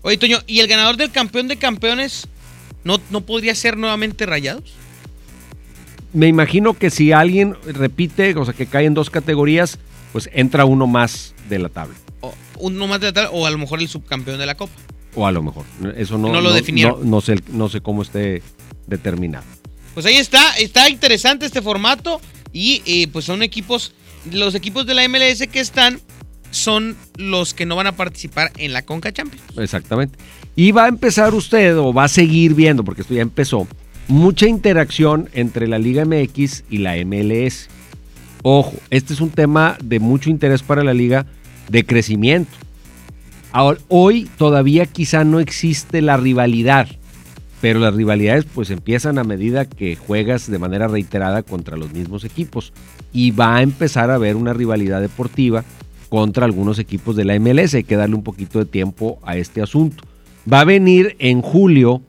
Oye, 0.02 0.18
Toño, 0.18 0.38
¿y 0.48 0.60
el 0.60 0.68
ganador 0.68 0.98
del 0.98 1.12
campeón 1.12 1.48
de 1.48 1.58
campeones 1.58 2.28
no, 2.84 3.00
no 3.10 3.22
podría 3.22 3.56
ser 3.56 3.78
nuevamente 3.78 4.26
rayados? 4.28 4.74
Me 6.16 6.28
imagino 6.28 6.74
que 6.74 6.90
si 6.90 7.12
alguien 7.12 7.56
repite, 7.66 8.34
o 8.36 8.46
sea, 8.46 8.54
que 8.54 8.66
cae 8.66 8.86
en 8.86 8.94
dos 8.94 9.10
categorías, 9.10 9.80
pues 10.14 10.30
entra 10.34 10.64
uno 10.64 10.88
más 10.88 11.36
de 11.50 11.60
la 11.60 11.70
tabla. 11.70 11.96
O, 12.22 12.34
uno 12.58 12.88
más 12.88 13.02
de 13.02 13.08
la 13.08 13.14
tabla, 13.14 13.32
o 13.32 13.46
a 13.46 13.52
lo 13.52 13.58
mejor 13.58 13.82
el 13.82 13.90
subcampeón 13.90 14.40
de 14.40 14.46
la 14.46 14.56
Copa. 14.56 14.74
O 15.14 15.28
a 15.28 15.32
lo 15.32 15.44
mejor. 15.44 15.66
Eso 15.98 16.18
no, 16.18 16.32
No 16.32 16.40
lo 16.40 16.54
definieron. 16.54 17.02
No, 17.02 17.18
no 17.18 17.22
sé, 17.22 17.36
no 17.52 17.68
sé 17.70 17.82
cómo 17.82 18.02
esté 18.02 18.42
determinado. 18.88 19.46
Pues 19.94 20.06
ahí 20.06 20.16
está, 20.16 20.56
está 20.58 20.90
interesante 20.90 21.46
este 21.46 21.62
formato 21.62 22.22
y 22.54 22.82
eh, 22.86 23.10
pues 23.10 23.26
son 23.26 23.44
equipos, 23.44 23.94
los 24.32 24.56
equipos 24.56 24.86
de 24.86 24.94
la 24.94 25.08
MLS 25.10 25.46
que 25.52 25.60
están 25.60 26.00
son 26.52 26.96
los 27.18 27.54
que 27.54 27.66
no 27.66 27.76
van 27.76 27.88
a 27.88 27.98
participar 27.98 28.52
en 28.58 28.72
la 28.72 28.84
Conca 28.84 29.12
Champions. 29.12 29.44
Exactamente. 29.58 30.18
Y 30.56 30.72
va 30.72 30.86
a 30.86 30.88
empezar 30.88 31.34
usted, 31.34 31.78
o 31.78 31.94
va 31.94 32.06
a 32.06 32.08
seguir 32.08 32.54
viendo, 32.54 32.86
porque 32.86 33.02
esto 33.02 33.14
ya 33.14 33.22
empezó, 33.22 33.68
mucha 34.08 34.48
interacción 34.48 35.30
entre 35.34 35.68
la 35.68 35.80
Liga 35.80 36.06
MX 36.06 36.64
y 36.70 36.80
la 36.80 36.96
MLS. 37.06 37.70
Ojo, 38.44 38.74
este 38.90 39.14
es 39.14 39.22
un 39.22 39.32
tema 39.32 39.78
de 39.84 40.00
mucho 40.00 40.30
interés 40.30 40.62
para 40.62 40.84
la 40.84 40.94
liga 40.94 41.26
de 41.70 41.86
crecimiento. 41.86 42.52
Hoy 43.88 44.30
todavía 44.38 44.86
quizá 44.86 45.24
no 45.24 45.40
existe 45.40 46.02
la 46.02 46.18
rivalidad, 46.18 46.88
pero 47.62 47.80
las 47.80 47.96
rivalidades 47.96 48.46
pues 48.46 48.70
empiezan 48.70 49.18
a 49.18 49.24
medida 49.24 49.66
que 49.66 49.96
juegas 49.96 50.52
de 50.52 50.60
manera 50.60 50.88
reiterada 50.90 51.42
contra 51.42 51.78
los 51.78 51.94
mismos 51.94 52.26
equipos 52.26 52.74
y 53.14 53.32
va 53.32 53.56
a 53.56 53.62
empezar 53.62 54.12
a 54.12 54.16
haber 54.16 54.36
una 54.36 54.54
rivalidad 54.54 55.00
deportiva 55.00 55.64
contra 56.10 56.46
algunos 56.46 56.80
equipos 56.80 57.16
de 57.16 57.24
la 57.24 57.40
MLS. 57.40 57.74
Hay 57.76 57.86
que 57.86 57.96
darle 57.96 58.16
un 58.16 58.24
poquito 58.24 58.60
de 58.60 58.66
tiempo 58.66 59.20
a 59.24 59.38
este 59.38 59.62
asunto. 59.62 60.04
Va 60.52 60.60
a 60.60 60.66
venir 60.66 61.16
en 61.20 61.42
julio 61.42 62.02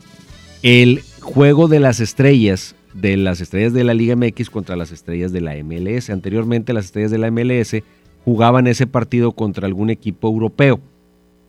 el 0.62 1.03
juego 1.26 1.66
de 1.66 1.80
las 1.80 1.98
estrellas, 1.98 2.76
de 2.94 3.16
las 3.16 3.40
estrellas 3.40 3.72
de 3.72 3.82
la 3.82 3.94
Liga 3.94 4.14
MX 4.14 4.48
contra 4.48 4.76
las 4.76 4.92
estrellas 4.92 5.32
de 5.32 5.40
la 5.40 5.54
MLS. 5.62 6.08
Anteriormente 6.08 6.72
las 6.72 6.86
estrellas 6.86 7.10
de 7.10 7.18
la 7.18 7.30
MLS 7.30 7.82
jugaban 8.24 8.68
ese 8.68 8.86
partido 8.86 9.32
contra 9.32 9.66
algún 9.66 9.90
equipo 9.90 10.28
europeo. 10.28 10.80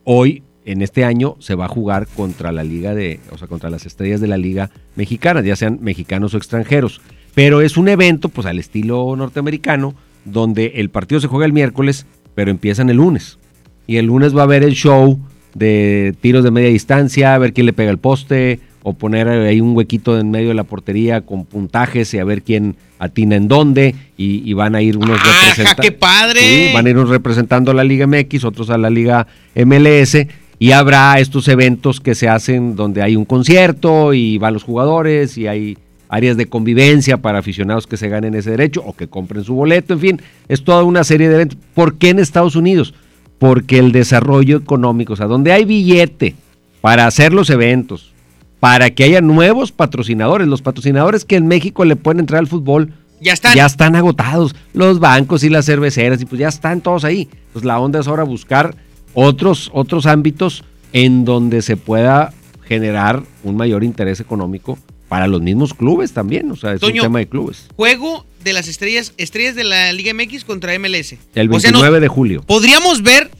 Hoy, 0.04 0.42
en 0.64 0.82
este 0.82 1.04
año, 1.04 1.36
se 1.38 1.54
va 1.54 1.66
a 1.66 1.68
jugar 1.68 2.08
contra 2.08 2.50
la 2.50 2.64
Liga 2.64 2.94
de, 2.94 3.20
o 3.30 3.38
sea, 3.38 3.46
contra 3.46 3.70
las 3.70 3.86
estrellas 3.86 4.20
de 4.20 4.26
la 4.26 4.36
Liga 4.36 4.70
Mexicana, 4.96 5.42
ya 5.42 5.54
sean 5.54 5.78
mexicanos 5.80 6.34
o 6.34 6.38
extranjeros. 6.38 7.00
Pero 7.34 7.60
es 7.60 7.76
un 7.76 7.88
evento, 7.88 8.28
pues 8.28 8.46
al 8.48 8.58
estilo 8.58 9.14
norteamericano, 9.16 9.94
donde 10.24 10.72
el 10.76 10.90
partido 10.90 11.20
se 11.20 11.28
juega 11.28 11.46
el 11.46 11.52
miércoles, 11.52 12.04
pero 12.34 12.50
empiezan 12.50 12.90
el 12.90 12.96
lunes. 12.96 13.38
Y 13.86 13.96
el 13.96 14.06
lunes 14.06 14.36
va 14.36 14.40
a 14.40 14.44
haber 14.44 14.64
el 14.64 14.74
show 14.74 15.20
de 15.54 16.14
tiros 16.20 16.42
de 16.42 16.50
media 16.50 16.68
distancia, 16.68 17.34
a 17.34 17.38
ver 17.38 17.52
quién 17.52 17.66
le 17.66 17.72
pega 17.72 17.90
el 17.90 17.98
poste, 17.98 18.60
o 18.88 18.94
poner 18.94 19.28
ahí 19.28 19.60
un 19.60 19.76
huequito 19.76 20.18
en 20.18 20.30
medio 20.30 20.48
de 20.48 20.54
la 20.54 20.64
portería 20.64 21.20
con 21.20 21.44
puntajes 21.44 22.12
y 22.14 22.18
a 22.18 22.24
ver 22.24 22.42
quién 22.42 22.76
atina 22.98 23.36
en 23.36 23.46
dónde. 23.46 23.94
Y, 24.16 24.48
y 24.48 24.54
van 24.54 24.74
a 24.74 24.82
ir 24.82 24.96
unos 24.96 25.18
representantes. 25.22 25.84
qué 25.84 25.92
padre! 25.92 26.40
Sí, 26.40 26.72
van 26.72 26.86
a 26.86 26.90
ir 26.90 26.96
unos 26.96 27.10
representando 27.10 27.70
a 27.70 27.74
la 27.74 27.84
Liga 27.84 28.06
MX, 28.06 28.44
otros 28.44 28.70
a 28.70 28.78
la 28.78 28.88
Liga 28.88 29.26
MLS. 29.54 30.16
Y 30.58 30.72
habrá 30.72 31.20
estos 31.20 31.46
eventos 31.48 32.00
que 32.00 32.14
se 32.14 32.28
hacen 32.28 32.76
donde 32.76 33.02
hay 33.02 33.14
un 33.14 33.24
concierto 33.24 34.14
y 34.14 34.38
van 34.38 34.54
los 34.54 34.64
jugadores 34.64 35.36
y 35.36 35.46
hay 35.46 35.76
áreas 36.08 36.38
de 36.38 36.46
convivencia 36.46 37.18
para 37.18 37.38
aficionados 37.38 37.86
que 37.86 37.98
se 37.98 38.08
ganen 38.08 38.34
ese 38.34 38.52
derecho 38.52 38.82
o 38.84 38.96
que 38.96 39.08
compren 39.08 39.44
su 39.44 39.54
boleto, 39.54 39.92
en 39.92 40.00
fin, 40.00 40.22
es 40.48 40.64
toda 40.64 40.82
una 40.82 41.04
serie 41.04 41.28
de 41.28 41.34
eventos. 41.34 41.58
¿Por 41.74 41.96
qué 41.98 42.08
en 42.08 42.18
Estados 42.18 42.56
Unidos? 42.56 42.94
Porque 43.38 43.78
el 43.78 43.92
desarrollo 43.92 44.56
económico, 44.56 45.12
o 45.12 45.16
sea, 45.16 45.26
donde 45.26 45.52
hay 45.52 45.66
billete 45.66 46.34
para 46.80 47.06
hacer 47.06 47.32
los 47.32 47.50
eventos, 47.50 48.14
para 48.60 48.90
que 48.90 49.04
haya 49.04 49.20
nuevos 49.20 49.72
patrocinadores, 49.72 50.48
los 50.48 50.62
patrocinadores 50.62 51.24
que 51.24 51.36
en 51.36 51.46
México 51.46 51.84
le 51.84 51.96
pueden 51.96 52.20
entrar 52.20 52.40
al 52.40 52.46
fútbol, 52.48 52.92
Ya 53.20 53.32
están. 53.32 53.54
ya 53.54 53.66
están 53.66 53.94
agotados, 53.96 54.54
los 54.72 54.98
bancos 55.00 55.44
y 55.44 55.48
las 55.48 55.66
cerveceras, 55.66 56.20
y 56.20 56.24
pues 56.24 56.40
ya 56.40 56.48
están 56.48 56.80
todos 56.80 57.04
ahí. 57.04 57.28
Pues 57.52 57.64
la 57.64 57.78
onda 57.78 58.00
es 58.00 58.08
ahora 58.08 58.24
buscar 58.24 58.74
otros, 59.14 59.70
otros 59.72 60.06
ámbitos 60.06 60.64
en 60.92 61.24
donde 61.24 61.62
se 61.62 61.76
pueda 61.76 62.32
generar 62.64 63.22
un 63.44 63.56
mayor 63.56 63.82
interés 63.84 64.20
económico 64.20 64.78
para 65.08 65.26
los 65.26 65.40
mismos 65.40 65.72
clubes 65.72 66.12
también, 66.12 66.50
o 66.50 66.56
sea, 66.56 66.74
es 66.74 66.80
Toño, 66.80 67.02
un 67.02 67.06
tema 67.06 67.18
de 67.20 67.28
clubes. 67.28 67.66
Juego 67.76 68.26
de 68.44 68.52
las 68.52 68.68
estrellas, 68.68 69.14
estrellas 69.16 69.54
de 69.54 69.64
la 69.64 69.92
Liga 69.92 70.12
MX 70.12 70.44
contra 70.44 70.74
MLS. 70.78 71.12
El 71.34 71.50
O 71.50 71.58
sea, 71.60 71.70
29 71.70 71.96
no- 71.96 72.00
de 72.00 72.08
julio. 72.08 72.42
Podríamos 72.42 73.02
ver 73.02 73.30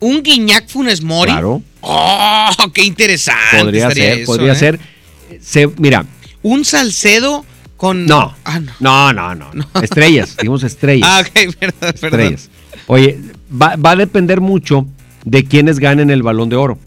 un 0.00 0.22
Guiñac 0.22 0.68
Funes 0.68 1.02
Mori. 1.02 1.32
Claro. 1.32 1.62
¡Oh, 1.86 2.50
qué 2.72 2.82
interesante! 2.84 3.58
Podría 3.60 3.90
ser, 3.90 4.18
eso, 4.20 4.26
podría 4.32 4.52
¿eh? 4.52 4.56
ser. 4.56 4.80
Se, 5.40 5.66
mira, 5.78 6.04
Un 6.42 6.64
Salcedo 6.64 7.44
con. 7.76 8.06
no, 8.06 8.34
Ah, 8.44 8.60
no, 8.80 9.12
no, 9.12 9.34
no, 9.34 9.50
no. 9.52 9.66
Estrellas, 9.82 10.36
digamos 10.38 10.62
estrellas. 10.62 11.08
Ah, 11.10 11.20
ok, 11.20 11.54
perdón, 11.58 11.74
perdón. 11.80 11.94
estrellas. 12.20 12.50
Oye, 12.86 13.18
va, 13.50 13.76
va 13.76 13.90
a 13.92 13.96
depender 13.96 14.40
mucho 14.40 14.86
de 15.24 15.44
quiénes 15.44 15.78
ganen 15.78 16.10
el 16.10 16.22
balón 16.22 16.48
de 16.48 16.56
oro. 16.56 16.78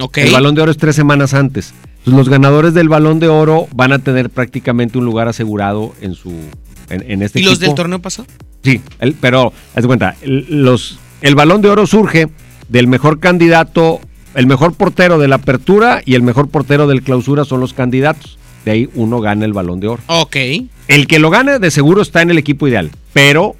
Ok. 0.00 0.18
El 0.18 0.32
balón 0.32 0.54
de 0.54 0.62
oro 0.62 0.70
es 0.70 0.76
tres 0.78 0.96
semanas 0.96 1.34
antes. 1.34 1.72
Entonces, 1.98 2.14
los 2.18 2.28
ganadores 2.28 2.74
del 2.74 2.88
balón 2.88 3.20
de 3.20 3.28
oro 3.28 3.66
van 3.74 3.92
a 3.92 3.98
tener 3.98 4.28
prácticamente 4.28 4.98
un 4.98 5.04
lugar 5.06 5.28
asegurado 5.28 5.94
en 6.02 6.14
su 6.14 6.30
en, 6.90 7.10
en 7.10 7.22
este 7.22 7.40
¿Y 7.40 7.44
los 7.44 7.58
del 7.60 7.74
torneo 7.74 7.98
pasado? 8.00 8.28
Sí, 8.62 8.82
el- 9.00 9.14
pero 9.14 9.52
haz 9.74 9.82
de 9.82 9.86
cuenta, 9.86 10.14
el, 10.20 10.46
los, 10.64 10.98
el 11.22 11.34
balón 11.34 11.62
de 11.62 11.70
oro 11.70 11.86
surge 11.86 12.28
del 12.68 12.88
mejor 12.88 13.20
candidato, 13.20 14.00
el 14.34 14.46
mejor 14.46 14.74
portero 14.74 15.18
de 15.18 15.28
la 15.28 15.36
apertura 15.36 16.02
y 16.04 16.14
el 16.14 16.22
mejor 16.22 16.48
portero 16.48 16.86
del 16.86 17.02
clausura 17.02 17.44
son 17.44 17.60
los 17.60 17.72
candidatos. 17.72 18.38
De 18.64 18.70
ahí 18.70 18.88
uno 18.94 19.20
gana 19.20 19.44
el 19.44 19.52
balón 19.52 19.80
de 19.80 19.88
oro. 19.88 20.02
Ok. 20.06 20.36
El 20.88 21.06
que 21.06 21.18
lo 21.18 21.30
gane 21.30 21.58
de 21.58 21.70
seguro 21.70 22.02
está 22.02 22.22
en 22.22 22.30
el 22.30 22.38
equipo 22.38 22.66
ideal, 22.66 22.90
pero 23.12 23.56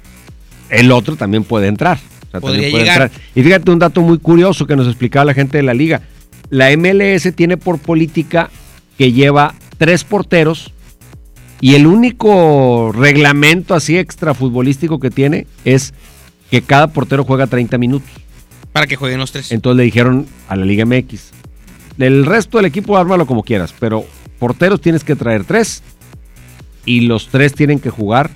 el 0.69 0.91
otro 0.91 1.15
también 1.15 1.43
puede 1.43 1.67
entrar. 1.67 1.97
O 2.27 2.31
sea, 2.31 2.39
Podría 2.41 2.61
también 2.63 2.71
puede 2.71 2.83
llegar. 2.85 3.01
entrar. 3.03 3.21
Y 3.35 3.43
fíjate 3.43 3.71
un 3.71 3.79
dato 3.79 4.01
muy 4.01 4.17
curioso 4.17 4.65
que 4.65 4.75
nos 4.75 4.87
explicaba 4.87 5.25
la 5.25 5.33
gente 5.33 5.57
de 5.57 5.63
la 5.63 5.73
liga. 5.73 6.01
La 6.49 6.75
MLS 6.75 7.33
tiene 7.35 7.57
por 7.57 7.79
política 7.79 8.49
que 8.97 9.11
lleva 9.11 9.53
tres 9.77 10.03
porteros 10.03 10.71
y 11.61 11.75
el 11.75 11.87
único 11.87 12.91
reglamento 12.93 13.73
así 13.75 13.97
extrafutbolístico 13.97 14.99
que 14.99 15.09
tiene 15.11 15.47
es 15.65 15.93
que 16.51 16.61
cada 16.61 16.87
portero 16.87 17.23
juega 17.23 17.47
30 17.47 17.77
minutos. 17.77 18.09
Para 18.75 18.87
que 18.87 18.97
jueguen 18.97 19.19
los 19.19 19.31
tres. 19.31 19.53
Entonces 19.53 19.77
le 19.77 19.83
dijeron 19.83 20.27
a 20.49 20.57
la 20.57 20.65
Liga 20.65 20.85
MX, 20.85 21.31
el 21.97 22.25
resto 22.25 22.57
del 22.57 22.65
equipo 22.65 22.97
ármalo 22.97 23.25
como 23.25 23.41
quieras, 23.41 23.73
pero 23.79 24.03
porteros 24.37 24.81
tienes 24.81 25.05
que 25.05 25.15
traer 25.15 25.45
tres 25.45 25.81
y 26.85 26.99
los 27.07 27.29
tres 27.29 27.53
tienen 27.53 27.79
que 27.79 27.89
jugar 27.89 28.29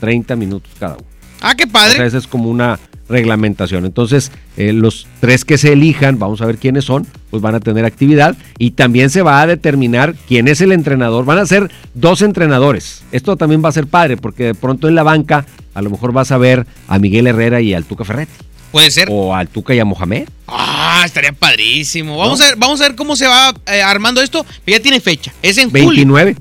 30 0.00 0.34
minutos 0.34 0.72
cada 0.80 0.94
uno. 0.96 1.06
Ah, 1.40 1.54
qué 1.54 1.64
O 1.66 1.68
padre. 1.68 1.94
sea, 1.94 2.04
esa 2.04 2.18
es 2.18 2.26
como 2.26 2.50
una, 2.50 2.80
reglamentación. 3.08 3.84
Entonces, 3.84 4.32
eh, 4.56 4.72
los 4.72 5.06
tres 5.20 5.44
que 5.44 5.58
se 5.58 5.72
elijan, 5.72 6.18
vamos 6.18 6.40
a 6.40 6.46
ver 6.46 6.58
quiénes 6.58 6.84
son, 6.84 7.06
pues 7.30 7.42
van 7.42 7.54
a 7.54 7.60
tener 7.60 7.84
actividad 7.84 8.36
y 8.58 8.72
también 8.72 9.10
se 9.10 9.22
va 9.22 9.40
a 9.40 9.46
determinar 9.46 10.14
quién 10.26 10.48
es 10.48 10.60
el 10.60 10.72
entrenador. 10.72 11.24
Van 11.24 11.38
a 11.38 11.46
ser 11.46 11.70
dos 11.94 12.22
entrenadores. 12.22 13.04
Esto 13.12 13.36
también 13.36 13.64
va 13.64 13.68
a 13.68 13.72
ser 13.72 13.86
padre 13.86 14.16
porque 14.16 14.44
de 14.44 14.54
pronto 14.54 14.88
en 14.88 14.94
la 14.94 15.02
banca 15.02 15.46
a 15.74 15.82
lo 15.82 15.90
mejor 15.90 16.12
vas 16.12 16.32
a 16.32 16.38
ver 16.38 16.66
a 16.88 16.98
Miguel 16.98 17.26
Herrera 17.26 17.60
y 17.60 17.74
al 17.74 17.84
Tuca 17.84 18.04
Ferretti. 18.04 18.32
Puede 18.76 18.90
ser. 18.90 19.08
O 19.10 19.34
al 19.34 19.48
Tuca 19.48 19.74
y 19.74 19.78
a 19.78 19.86
Mohamed. 19.86 20.28
Ah, 20.46 21.00
estaría 21.06 21.32
padrísimo. 21.32 22.18
Vamos, 22.18 22.42
a 22.42 22.48
ver, 22.48 22.56
vamos 22.56 22.78
a 22.82 22.88
ver 22.88 22.94
cómo 22.94 23.16
se 23.16 23.26
va 23.26 23.54
eh, 23.72 23.80
armando 23.80 24.20
esto. 24.20 24.44
Ya 24.66 24.80
tiene 24.80 25.00
fecha. 25.00 25.32
Es 25.40 25.56
en 25.56 25.70
julio. 25.70 25.86
29. 25.86 26.36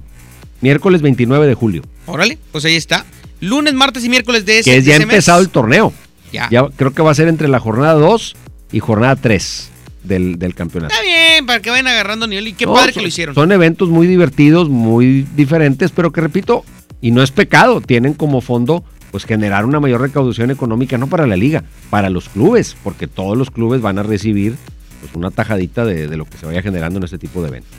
Miércoles 0.60 1.02
29 1.02 1.48
de 1.48 1.54
julio. 1.54 1.84
Órale, 2.06 2.38
pues 2.52 2.66
ahí 2.66 2.76
está. 2.76 3.06
Lunes, 3.40 3.74
martes 3.74 4.04
y 4.04 4.10
miércoles 4.10 4.46
de 4.46 4.60
ese 4.60 4.70
Que 4.70 4.78
es 4.80 4.84
de 4.84 4.92
ya 4.92 4.98
empezado 4.98 5.40
el 5.40 5.48
torneo. 5.48 5.94
Ya. 6.34 6.50
Ya 6.52 6.68
creo 6.76 6.94
que 6.94 7.02
va 7.02 7.12
a 7.12 7.16
ser 7.16 7.30
entre 7.30 7.48
la 7.48 7.62
jornada 7.62 7.94
2 7.94 8.36
y 8.74 8.80
jornada 8.80 9.16
3 9.16 9.70
del, 10.04 10.38
del 10.38 10.56
campeonato. 10.56 10.94
Está 10.94 11.06
bien, 11.06 11.46
para 11.46 11.62
que 11.62 11.70
vayan 11.70 11.88
agarrando 11.88 12.28
nivel. 12.28 12.50
Y 12.50 12.54
qué 12.54 12.66
No, 12.66 12.74
padre 12.74 12.92
que 12.92 13.00
lo 13.00 13.08
hicieron. 13.08 13.34
Son 13.34 13.50
eventos 13.54 13.88
muy 13.88 14.08
divertidos, 14.08 14.68
muy 14.68 15.26
diferentes, 15.38 15.92
pero 15.92 16.12
que 16.12 16.20
repito, 16.20 16.66
y 17.00 17.12
no 17.12 17.24
es 17.24 17.32
pecado, 17.32 17.80
tienen 17.80 18.14
como 18.14 18.42
fondo 18.42 18.84
pues 19.16 19.24
generar 19.24 19.64
una 19.64 19.80
mayor 19.80 20.02
recaudación 20.02 20.52
económica, 20.52 20.98
no 20.98 21.08
para 21.08 21.26
la 21.26 21.38
liga, 21.38 21.64
para 21.90 22.10
los 22.10 22.28
clubes, 22.28 22.76
porque 22.84 23.08
todos 23.08 23.38
los 23.38 23.50
clubes 23.50 23.80
van 23.80 23.98
a 23.98 24.04
recibir 24.04 24.58
pues 25.00 25.16
una 25.16 25.32
tajadita 25.32 25.86
de, 25.86 26.10
de 26.10 26.18
lo 26.18 26.26
que 26.26 26.38
se 26.38 26.46
vaya 26.46 26.62
generando 26.62 26.98
en 26.98 27.06
este 27.06 27.18
tipo 27.18 27.42
de 27.42 27.48
eventos. 27.48 27.72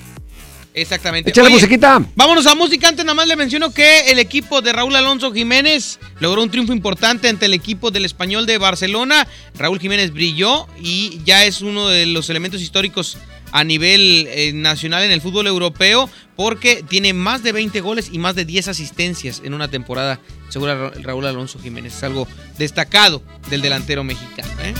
Exactamente. 0.73 1.29
Échale 1.29 1.49
Oye, 1.49 1.57
musiquita. 1.57 2.03
Vámonos 2.15 2.47
a 2.47 2.55
música. 2.55 2.89
Antes 2.89 3.05
nada 3.05 3.15
más 3.15 3.29
le 3.29 3.37
menciono 3.37 3.71
que 3.71 4.11
el 4.11 4.19
equipo 4.19 4.63
de 4.63 4.73
Raúl 4.73 4.97
Alonso 4.97 5.31
Jiménez 5.31 6.01
logró 6.21 6.43
un 6.43 6.51
triunfo 6.51 6.73
importante 6.73 7.29
ante 7.29 7.45
el 7.45 7.53
equipo 7.53 7.91
del 7.91 8.07
Español 8.07 8.47
de 8.47 8.57
Barcelona. 8.57 9.29
Raúl 9.59 9.79
Jiménez 9.79 10.15
brilló 10.15 10.67
y 10.83 11.21
ya 11.27 11.45
es 11.45 11.61
uno 11.61 11.89
de 11.89 12.07
los 12.07 12.31
elementos 12.31 12.63
históricos 12.63 13.19
a 13.59 13.65
nivel 13.65 14.27
eh, 14.29 14.53
nacional 14.55 15.03
en 15.03 15.11
el 15.13 15.23
fútbol 15.23 15.47
europeo 15.47 16.11
porque 16.37 16.85
tiene 16.87 17.15
más 17.15 17.43
de 17.43 17.53
20 17.53 17.81
goles 17.81 18.11
y 18.13 18.19
más 18.19 18.35
de 18.35 18.45
10 18.45 18.69
asistencias 18.69 19.41
en 19.45 19.55
una 19.55 19.69
temporada, 19.69 20.21
según 20.51 20.69
Ra- 20.69 20.91
Raúl 21.03 21.25
Alonso 21.27 21.59
Jiménez. 21.59 21.95
Es 21.97 22.03
algo 22.03 22.29
destacado 22.59 23.23
del 23.49 23.63
delantero 23.63 24.05
mexicano. 24.05 24.51
¿eh? 24.63 24.75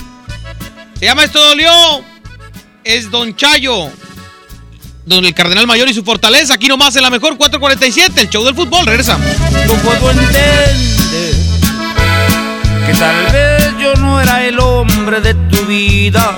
Se 0.99 1.05
llama 1.05 1.23
Esto 1.23 1.41
Dolió. 1.43 1.71
Es 2.83 3.09
Don 3.09 3.35
Chayo. 3.35 3.89
Don 5.07 5.25
el 5.25 5.33
Cardenal 5.33 5.65
Mayor 5.65 5.89
y 5.89 5.93
su 5.95 6.03
fortaleza. 6.03 6.53
Aquí 6.53 6.67
nomás 6.67 6.95
en 6.97 7.01
la 7.01 7.09
mejor 7.09 7.35
447, 7.35 8.21
el 8.21 8.29
show 8.29 8.45
del 8.45 8.53
fútbol. 8.53 8.85
Regresamos. 8.85 9.25
No 9.65 9.73
puedo 9.81 10.11
entender 10.11 10.75
que 12.85 12.93
tal 12.93 13.31
vez 13.31 13.73
yo 13.81 13.95
no 13.95 14.21
era 14.21 14.45
el 14.45 14.59
hombre 14.59 15.19
de 15.21 15.33
tu 15.33 15.65
vida, 15.65 16.37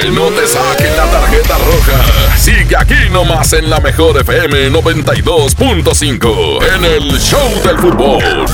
Que 0.00 0.10
no 0.10 0.28
te 0.28 0.46
saquen 0.46 0.96
la 0.96 1.04
tarjeta 1.10 1.58
roja. 1.58 2.38
Sigue 2.38 2.74
aquí 2.74 2.94
nomás 3.10 3.52
en 3.52 3.68
la 3.68 3.80
mejor 3.80 4.18
FM 4.18 4.70
92.5 4.70 6.74
en 6.74 6.84
el 6.86 7.20
show 7.20 7.50
del 7.62 7.78
fútbol. 7.78 8.46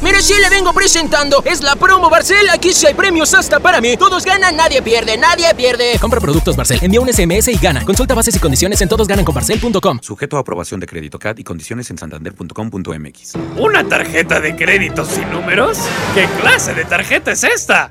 Mire, 0.00 0.22
sí 0.22 0.32
le 0.40 0.48
vengo 0.48 0.72
presentando. 0.72 1.42
Es 1.44 1.62
la 1.62 1.76
promo 1.76 2.08
Barcel. 2.08 2.48
Aquí 2.48 2.72
sí 2.72 2.86
hay 2.86 2.94
premios 2.94 3.34
hasta 3.34 3.60
para 3.60 3.82
mí. 3.82 3.98
Todos 3.98 4.24
ganan, 4.24 4.56
nadie 4.56 4.80
pierde, 4.80 5.18
nadie 5.18 5.54
pierde. 5.54 5.98
Compra 6.00 6.20
productos 6.20 6.56
Barcel, 6.56 6.78
envía 6.80 7.02
un 7.02 7.12
SMS 7.12 7.48
y 7.48 7.58
gana. 7.58 7.84
Consulta 7.84 8.14
bases 8.14 8.34
y 8.36 8.38
condiciones 8.38 8.80
en 8.80 8.88
todosgananconbarcel.com. 8.88 9.98
Sujeto 10.00 10.38
a 10.38 10.40
aprobación 10.40 10.80
de 10.80 10.86
crédito 10.86 11.18
CAT 11.18 11.40
y 11.40 11.44
condiciones 11.44 11.90
en 11.90 11.98
santander.com.mx. 11.98 13.34
¿Una 13.58 13.86
tarjeta 13.86 14.40
de 14.40 14.56
crédito 14.56 15.04
sin 15.04 15.30
números? 15.30 15.76
¿Qué 16.14 16.26
clase 16.40 16.72
de 16.72 16.86
tarjeta 16.86 17.32
es 17.32 17.44
esta? 17.44 17.90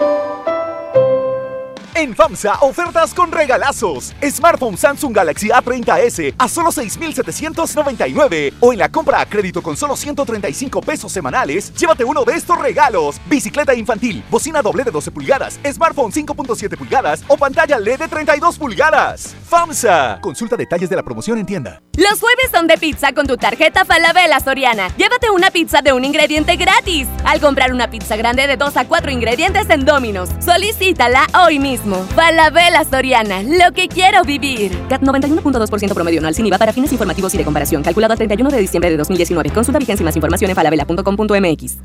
En 2.01 2.15
FAMSA, 2.15 2.55
ofertas 2.61 3.13
con 3.13 3.31
regalazos. 3.31 4.15
Smartphone 4.27 4.75
Samsung 4.75 5.15
Galaxy 5.15 5.49
A30s 5.49 6.33
a 6.35 6.49
solo 6.49 6.71
6,799. 6.71 8.53
O 8.59 8.73
en 8.73 8.79
la 8.79 8.89
compra 8.89 9.21
a 9.21 9.27
crédito 9.27 9.61
con 9.61 9.77
solo 9.77 9.95
135 9.95 10.81
pesos 10.81 11.11
semanales, 11.11 11.71
llévate 11.75 12.03
uno 12.03 12.25
de 12.25 12.33
estos 12.33 12.57
regalos. 12.57 13.21
Bicicleta 13.27 13.75
infantil, 13.75 14.23
bocina 14.31 14.63
doble 14.63 14.83
de 14.83 14.89
12 14.89 15.11
pulgadas, 15.11 15.59
smartphone 15.71 16.11
5.7 16.11 16.75
pulgadas 16.75 17.23
o 17.27 17.37
pantalla 17.37 17.77
LED 17.77 17.99
de 17.99 18.07
32 18.07 18.57
pulgadas. 18.57 19.35
FAMSA. 19.47 20.21
Consulta 20.21 20.57
detalles 20.57 20.89
de 20.89 20.95
la 20.95 21.03
promoción 21.03 21.37
en 21.37 21.45
tienda. 21.45 21.83
Los 21.97 22.19
jueves 22.19 22.49
son 22.51 22.65
de 22.65 22.79
pizza 22.79 23.13
con 23.13 23.27
tu 23.27 23.37
tarjeta 23.37 23.85
Falabella 23.85 24.39
Soriana. 24.39 24.87
Llévate 24.97 25.29
una 25.29 25.51
pizza 25.51 25.83
de 25.83 25.93
un 25.93 26.03
ingrediente 26.03 26.55
gratis. 26.55 27.07
Al 27.25 27.39
comprar 27.39 27.71
una 27.71 27.91
pizza 27.91 28.15
grande 28.15 28.47
de 28.47 28.57
2 28.57 28.75
a 28.77 28.87
4 28.87 29.11
ingredientes 29.11 29.69
en 29.69 29.85
Domino's, 29.85 30.29
solicítala 30.43 31.27
hoy 31.45 31.59
mismo. 31.59 31.90
Falabella 32.15 32.83
Soriana, 32.83 33.43
lo 33.43 33.73
que 33.73 33.87
quiero 33.87 34.23
vivir. 34.23 34.71
CAT 34.89 35.01
91.2% 35.01 35.93
promedio 35.93 36.19
anual 36.19 36.35
sin 36.35 36.45
IVA 36.45 36.57
para 36.57 36.73
fines 36.73 36.91
informativos 36.91 37.33
y 37.33 37.37
de 37.37 37.43
comparación. 37.43 37.83
Calculado 37.83 38.13
a 38.13 38.17
31 38.17 38.49
de 38.49 38.57
diciembre 38.59 38.89
de 38.89 38.97
2019. 38.97 39.49
Consulta 39.49 39.79
vigencia 39.79 40.03
y 40.03 40.05
más 40.05 40.15
información 40.15 40.49
en 40.49 40.55
falabella.com.mx. 40.55 41.77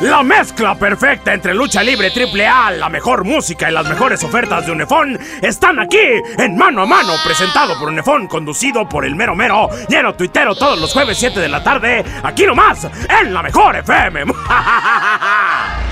La 0.00 0.22
mezcla 0.22 0.74
perfecta 0.74 1.32
entre 1.32 1.54
lucha 1.54 1.82
libre 1.82 2.10
triple 2.10 2.46
A, 2.46 2.72
la 2.72 2.88
mejor 2.88 3.24
música 3.24 3.70
y 3.70 3.72
las 3.72 3.88
mejores 3.88 4.22
ofertas 4.24 4.66
de 4.66 4.72
Unefón 4.72 5.18
están 5.40 5.78
aquí 5.78 5.98
en 6.38 6.56
Mano 6.56 6.82
a 6.82 6.86
Mano, 6.86 7.12
presentado 7.24 7.78
por 7.78 7.88
Unefón, 7.88 8.26
conducido 8.26 8.88
por 8.88 9.04
el 9.04 9.14
mero 9.14 9.36
mero, 9.36 9.68
lleno 9.88 10.14
tuitero 10.14 10.56
todos 10.56 10.80
los 10.80 10.92
jueves 10.92 11.18
7 11.18 11.38
de 11.38 11.48
la 11.48 11.62
tarde, 11.62 12.04
aquí 12.22 12.46
nomás, 12.46 12.88
en 13.20 13.32
la 13.32 13.42
mejor 13.42 13.76
FM. 13.76 14.24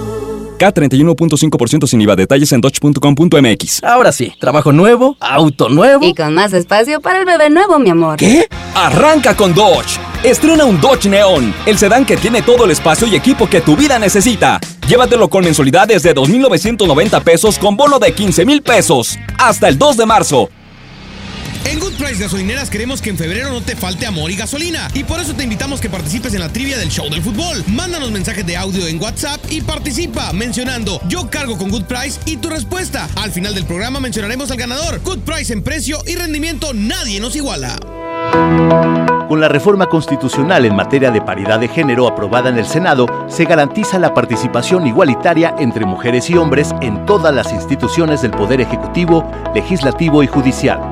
K31.5% 0.61 1.87
sin 1.87 2.01
IVA. 2.01 2.15
Detalles 2.15 2.51
en 2.51 2.61
dodge.com.mx. 2.61 3.83
Ahora 3.83 4.11
sí, 4.11 4.33
trabajo 4.39 4.71
nuevo, 4.71 5.17
auto 5.19 5.69
nuevo. 5.69 6.05
Y 6.05 6.13
con 6.13 6.33
más 6.33 6.53
espacio 6.53 7.01
para 7.01 7.19
el 7.19 7.25
bebé 7.25 7.49
nuevo, 7.49 7.79
mi 7.79 7.89
amor. 7.89 8.17
¿Qué? 8.17 8.47
Arranca 8.75 9.35
con 9.35 9.53
Dodge. 9.53 9.99
Estrena 10.23 10.65
un 10.65 10.79
Dodge 10.79 11.09
Neon, 11.09 11.53
el 11.65 11.77
sedán 11.79 12.05
que 12.05 12.15
tiene 12.15 12.43
todo 12.43 12.65
el 12.65 12.71
espacio 12.71 13.07
y 13.07 13.15
equipo 13.15 13.49
que 13.49 13.61
tu 13.61 13.75
vida 13.75 13.97
necesita. 13.97 14.59
Llévatelo 14.87 15.29
con 15.29 15.43
mensualidades 15.43 16.03
de 16.03 16.13
2.990 16.13 17.23
pesos 17.23 17.57
con 17.57 17.75
bono 17.75 17.97
de 17.97 18.15
15.000 18.15 18.61
pesos. 18.61 19.17
Hasta 19.39 19.67
el 19.67 19.79
2 19.79 19.97
de 19.97 20.05
marzo. 20.05 20.49
En 21.65 21.79
Good 21.79 21.93
Price 21.93 22.21
Gasolineras 22.21 22.69
queremos 22.69 23.01
que 23.01 23.09
en 23.09 23.17
febrero 23.17 23.51
no 23.51 23.61
te 23.61 23.75
falte 23.75 24.05
amor 24.05 24.31
y 24.31 24.35
gasolina. 24.35 24.89
Y 24.93 25.03
por 25.03 25.19
eso 25.19 25.33
te 25.33 25.43
invitamos 25.43 25.79
que 25.79 25.89
participes 25.89 26.33
en 26.33 26.41
la 26.41 26.49
trivia 26.49 26.77
del 26.77 26.89
show 26.89 27.09
del 27.09 27.21
fútbol. 27.21 27.63
Mándanos 27.67 28.11
mensajes 28.11 28.45
de 28.45 28.57
audio 28.57 28.87
en 28.87 29.01
WhatsApp 29.01 29.39
y 29.49 29.61
participa 29.61 30.33
mencionando 30.33 30.99
yo 31.07 31.29
cargo 31.29 31.57
con 31.57 31.69
Good 31.69 31.85
Price 31.85 32.19
y 32.25 32.37
tu 32.37 32.49
respuesta. 32.49 33.07
Al 33.15 33.31
final 33.31 33.53
del 33.53 33.65
programa 33.65 33.99
mencionaremos 33.99 34.51
al 34.51 34.57
ganador. 34.57 35.01
Good 35.03 35.19
Price 35.19 35.53
en 35.53 35.63
precio 35.63 35.99
y 36.05 36.15
rendimiento 36.15 36.73
nadie 36.73 37.19
nos 37.19 37.35
iguala. 37.35 37.77
Con 39.27 39.39
la 39.39 39.47
reforma 39.47 39.87
constitucional 39.87 40.65
en 40.65 40.75
materia 40.75 41.09
de 41.09 41.21
paridad 41.21 41.59
de 41.59 41.69
género 41.69 42.07
aprobada 42.07 42.49
en 42.49 42.57
el 42.57 42.65
Senado, 42.65 43.05
se 43.29 43.45
garantiza 43.45 43.97
la 43.97 44.13
participación 44.13 44.87
igualitaria 44.87 45.55
entre 45.57 45.85
mujeres 45.85 46.29
y 46.29 46.35
hombres 46.35 46.71
en 46.81 47.05
todas 47.05 47.33
las 47.33 47.53
instituciones 47.53 48.21
del 48.21 48.31
Poder 48.31 48.59
Ejecutivo, 48.59 49.29
Legislativo 49.55 50.21
y 50.21 50.27
Judicial. 50.27 50.90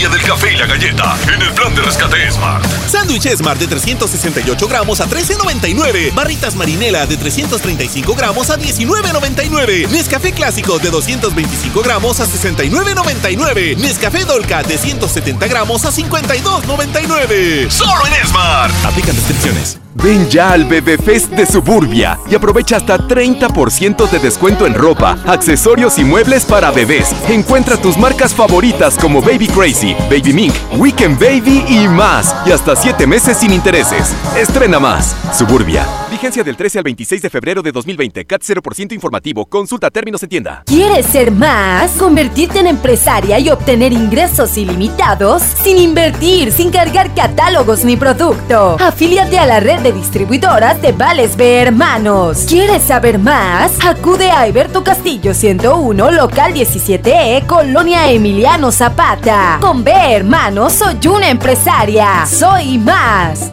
Feria 0.00 0.16
del 0.16 0.26
Café 0.26 0.54
y 0.54 0.56
la 0.56 0.66
Galleta 0.66 1.14
en 1.30 1.42
el 1.42 1.52
plan 1.52 1.74
de 1.74 1.82
rescate 1.82 2.30
Smart. 2.30 2.64
Sándwich 2.88 3.28
Smart 3.36 3.60
de 3.60 3.66
368 3.66 4.66
gramos 4.66 4.98
a 4.98 5.06
13.99. 5.06 6.14
Barritas 6.14 6.54
Marinela 6.54 7.04
de 7.06 7.18
335 7.18 8.14
gramos 8.14 8.48
a 8.48 8.58
19.99. 8.58 9.90
Nescafé 9.90 10.32
Clásico 10.32 10.78
de 10.78 10.90
225 10.90 11.82
gramos 11.82 12.18
a 12.18 12.24
69.99. 12.24 13.76
Nescafé 13.76 14.24
Dolca 14.24 14.62
de 14.62 14.78
170 14.78 15.46
gramos 15.48 15.84
a 15.84 15.90
52.99. 15.90 17.68
Solo 17.68 18.06
en 18.06 18.26
Smart. 18.26 18.72
Aplican 18.86 19.14
restricciones. 19.14 19.78
Ven 19.94 20.28
ya 20.28 20.52
al 20.52 20.64
Bebé 20.64 20.98
Fest 20.98 21.32
de 21.32 21.46
Suburbia 21.46 22.18
y 22.30 22.34
aprovecha 22.34 22.76
hasta 22.76 22.98
30% 22.98 24.08
de 24.08 24.18
descuento 24.18 24.66
en 24.66 24.74
ropa, 24.74 25.18
accesorios 25.26 25.98
y 25.98 26.04
muebles 26.04 26.44
para 26.44 26.70
bebés. 26.70 27.14
Encuentra 27.28 27.76
tus 27.76 27.98
marcas 27.98 28.34
favoritas 28.34 28.96
como 28.96 29.20
Baby 29.20 29.48
Crazy, 29.48 29.94
Baby 30.10 30.32
Mink, 30.32 30.54
Weekend 30.76 31.18
Baby 31.18 31.64
y 31.68 31.88
más. 31.88 32.34
Y 32.46 32.52
hasta 32.52 32.76
7 32.76 33.06
meses 33.06 33.38
sin 33.38 33.52
intereses. 33.52 34.14
Estrena 34.36 34.78
más. 34.78 35.16
Suburbia. 35.36 35.84
Vigencia 36.10 36.42
del 36.42 36.56
13 36.56 36.78
al 36.78 36.84
26 36.84 37.22
de 37.22 37.30
febrero 37.30 37.62
de 37.62 37.70
2020. 37.70 38.24
CAT 38.24 38.42
0% 38.42 38.92
informativo. 38.92 39.46
Consulta 39.46 39.90
términos 39.90 40.22
en 40.24 40.28
tienda. 40.28 40.62
¿Quieres 40.66 41.06
ser 41.06 41.30
más? 41.30 41.92
¿Convertirte 41.92 42.58
en 42.58 42.66
empresaria 42.66 43.38
y 43.38 43.48
obtener 43.48 43.92
ingresos 43.92 44.56
ilimitados? 44.58 45.42
Sin 45.42 45.78
invertir, 45.78 46.50
sin 46.50 46.70
cargar 46.70 47.14
catálogos 47.14 47.84
ni 47.84 47.96
producto. 47.96 48.76
Afíliate 48.80 49.38
a 49.38 49.46
la 49.46 49.60
red 49.60 49.80
de 49.80 49.92
distribuidoras 49.92 50.82
de 50.82 50.92
Vales 50.92 51.36
B 51.36 51.58
Hermanos. 51.58 52.44
¿Quieres 52.48 52.82
saber 52.82 53.18
más? 53.20 53.72
Acude 53.84 54.30
a 54.30 54.40
Alberto 54.40 54.82
Castillo 54.82 55.32
101, 55.32 56.10
local 56.10 56.54
17E, 56.54 57.46
Colonia 57.46 58.10
Emiliano 58.10 58.72
Zapata. 58.72 59.58
Con 59.60 59.84
B 59.84 59.92
Hermanos 59.92 60.72
soy 60.72 60.96
una 61.06 61.30
empresaria. 61.30 62.26
Soy 62.26 62.78
más. 62.78 63.52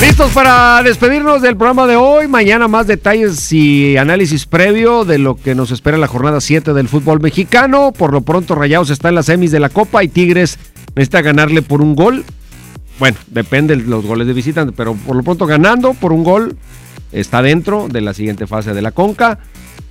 Listos 0.00 0.30
para 0.30 0.80
despedirnos 0.84 1.42
del 1.42 1.56
programa 1.56 1.88
de 1.88 1.96
hoy. 1.96 2.28
Mañana 2.28 2.68
más 2.68 2.86
detalles 2.86 3.52
y 3.52 3.96
análisis 3.96 4.46
previo 4.46 5.04
de 5.04 5.18
lo 5.18 5.34
que 5.34 5.56
nos 5.56 5.72
espera 5.72 5.96
en 5.96 6.00
la 6.00 6.06
jornada 6.06 6.40
7 6.40 6.72
del 6.72 6.88
fútbol 6.88 7.20
mexicano. 7.20 7.92
Por 7.92 8.12
lo 8.12 8.20
pronto, 8.20 8.54
Rayados 8.54 8.90
está 8.90 9.08
en 9.08 9.16
las 9.16 9.26
semis 9.26 9.50
de 9.50 9.58
la 9.58 9.70
Copa 9.70 10.04
y 10.04 10.08
Tigres 10.08 10.56
necesita 10.94 11.20
ganarle 11.20 11.62
por 11.62 11.82
un 11.82 11.96
gol. 11.96 12.24
Bueno, 13.00 13.16
depende 13.26 13.76
de 13.76 13.82
los 13.82 14.06
goles 14.06 14.28
de 14.28 14.34
visitante, 14.34 14.72
pero 14.72 14.94
por 14.94 15.16
lo 15.16 15.24
pronto 15.24 15.46
ganando 15.46 15.94
por 15.94 16.12
un 16.12 16.22
gol 16.22 16.56
está 17.10 17.42
dentro 17.42 17.88
de 17.88 18.00
la 18.00 18.14
siguiente 18.14 18.46
fase 18.46 18.74
de 18.74 18.82
la 18.82 18.92
Conca. 18.92 19.40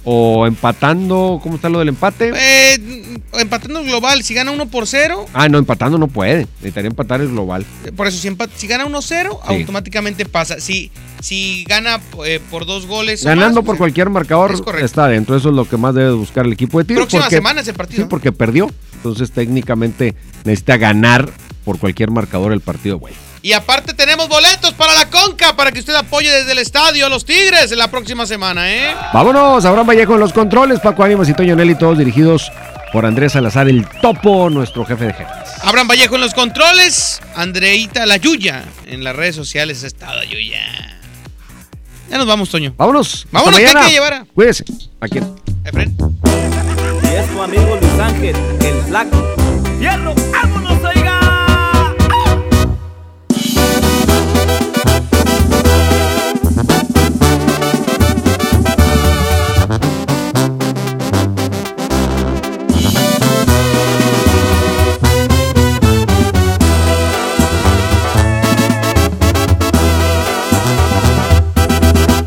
O 0.09 0.47
empatando, 0.47 1.37
¿cómo 1.43 1.57
está 1.57 1.67
lo 1.67 1.79
del 1.79 1.89
empate? 1.89 2.31
Eh, 2.33 3.19
empatando 3.33 3.81
el 3.81 3.87
global, 3.87 4.23
si 4.23 4.33
gana 4.33 4.51
1 4.51 4.67
por 4.69 4.87
0. 4.87 5.25
Ah, 5.33 5.49
no, 5.49 5.57
empatando 5.57 5.97
no 5.97 6.07
puede. 6.07 6.47
Necesitaría 6.59 6.87
empatar 6.87 7.19
el 7.19 7.27
global. 7.27 7.65
Por 7.93 8.07
eso, 8.07 8.17
si, 8.17 8.33
si 8.55 8.67
gana 8.67 8.85
1-0, 8.85 9.39
automáticamente 9.43 10.23
pasa. 10.23 10.61
Si, 10.61 10.91
si 11.19 11.65
gana 11.65 11.99
eh, 12.25 12.39
por 12.49 12.65
dos 12.65 12.85
goles. 12.85 13.25
o 13.25 13.27
Ganando 13.27 13.55
más, 13.55 13.55
por 13.55 13.65
pues, 13.65 13.77
cualquier 13.79 14.09
marcador 14.09 14.53
Es 14.53 14.61
está 14.81 15.07
dentro. 15.07 15.35
Eso 15.35 15.49
es 15.49 15.55
lo 15.55 15.67
que 15.67 15.75
más 15.75 15.93
debe 15.93 16.13
buscar 16.13 16.45
el 16.45 16.53
equipo 16.53 16.77
de 16.77 16.85
Tigres. 16.85 17.01
Próxima 17.03 17.23
porque- 17.23 17.35
semana 17.35 17.59
es 17.59 17.67
el 17.67 17.75
partido. 17.75 18.03
Sí, 18.03 18.07
porque 18.09 18.31
perdió. 18.31 18.71
Entonces 18.95 19.31
técnicamente 19.31 20.15
necesita 20.45 20.77
ganar 20.77 21.29
por 21.65 21.79
cualquier 21.79 22.11
marcador 22.11 22.53
el 22.53 22.61
partido, 22.61 22.97
güey. 22.97 23.13
Y 23.47 23.53
aparte 23.53 23.93
tenemos 23.93 24.27
boletos 24.27 24.73
para 24.73 24.93
la 24.93 25.09
Conca 25.09 25.55
para 25.55 25.71
que 25.71 25.79
usted 25.79 25.95
apoye 25.95 26.29
desde 26.29 26.51
el 26.51 26.57
estadio 26.59 27.05
a 27.05 27.09
los 27.09 27.23
Tigres 27.23 27.71
en 27.71 27.77
la 27.79 27.89
próxima 27.89 28.25
semana, 28.25 28.69
¿eh? 28.69 28.93
Vámonos, 29.13 29.63
Abraham 29.63 29.87
Vallejo 29.87 30.15
en 30.15 30.19
los 30.19 30.33
controles, 30.33 30.81
Paco 30.81 31.01
Ánimas 31.05 31.29
y 31.29 31.33
Toño 31.33 31.55
Nelly, 31.55 31.75
todos 31.75 31.97
dirigidos 31.97 32.51
por 32.91 33.05
Andrés 33.05 33.31
Salazar, 33.31 33.69
el 33.69 33.87
topo, 34.01 34.49
nuestro 34.49 34.83
jefe 34.85 35.05
de 35.05 35.13
jefes. 35.13 35.33
Abraham 35.61 35.87
Vallejo 35.87 36.15
en 36.15 36.21
los 36.21 36.33
controles. 36.33 37.21
Andreita 37.35 38.05
La 38.05 38.17
Yuya 38.17 38.65
en 38.85 39.05
las 39.05 39.15
redes 39.15 39.37
sociales. 39.37 39.81
Ha 39.85 39.87
estado 39.87 40.21
Yuya. 40.23 40.99
Ya 42.09 42.17
nos 42.17 42.27
vamos, 42.27 42.49
Toño. 42.49 42.73
Vámonos. 42.75 43.27
Vámonos, 43.31 43.57
que 43.61 43.65
hay 43.65 43.73
que 43.85 43.91
llevar 43.91 44.13
a- 44.13 44.25
Cuídese. 44.25 44.65
Aquí. 44.99 45.19
Y 45.19 47.15
es 47.15 47.27
tu 47.31 47.41
amigo 47.41 47.77
Luis 47.81 47.97
Ángel, 48.01 48.35
el 48.59 48.83
flaco. 48.89 49.35
¡Fierro! 49.79 50.13
¡Vámonos, 50.33 50.83
oiga! 50.83 51.26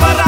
Paso 0.00 0.27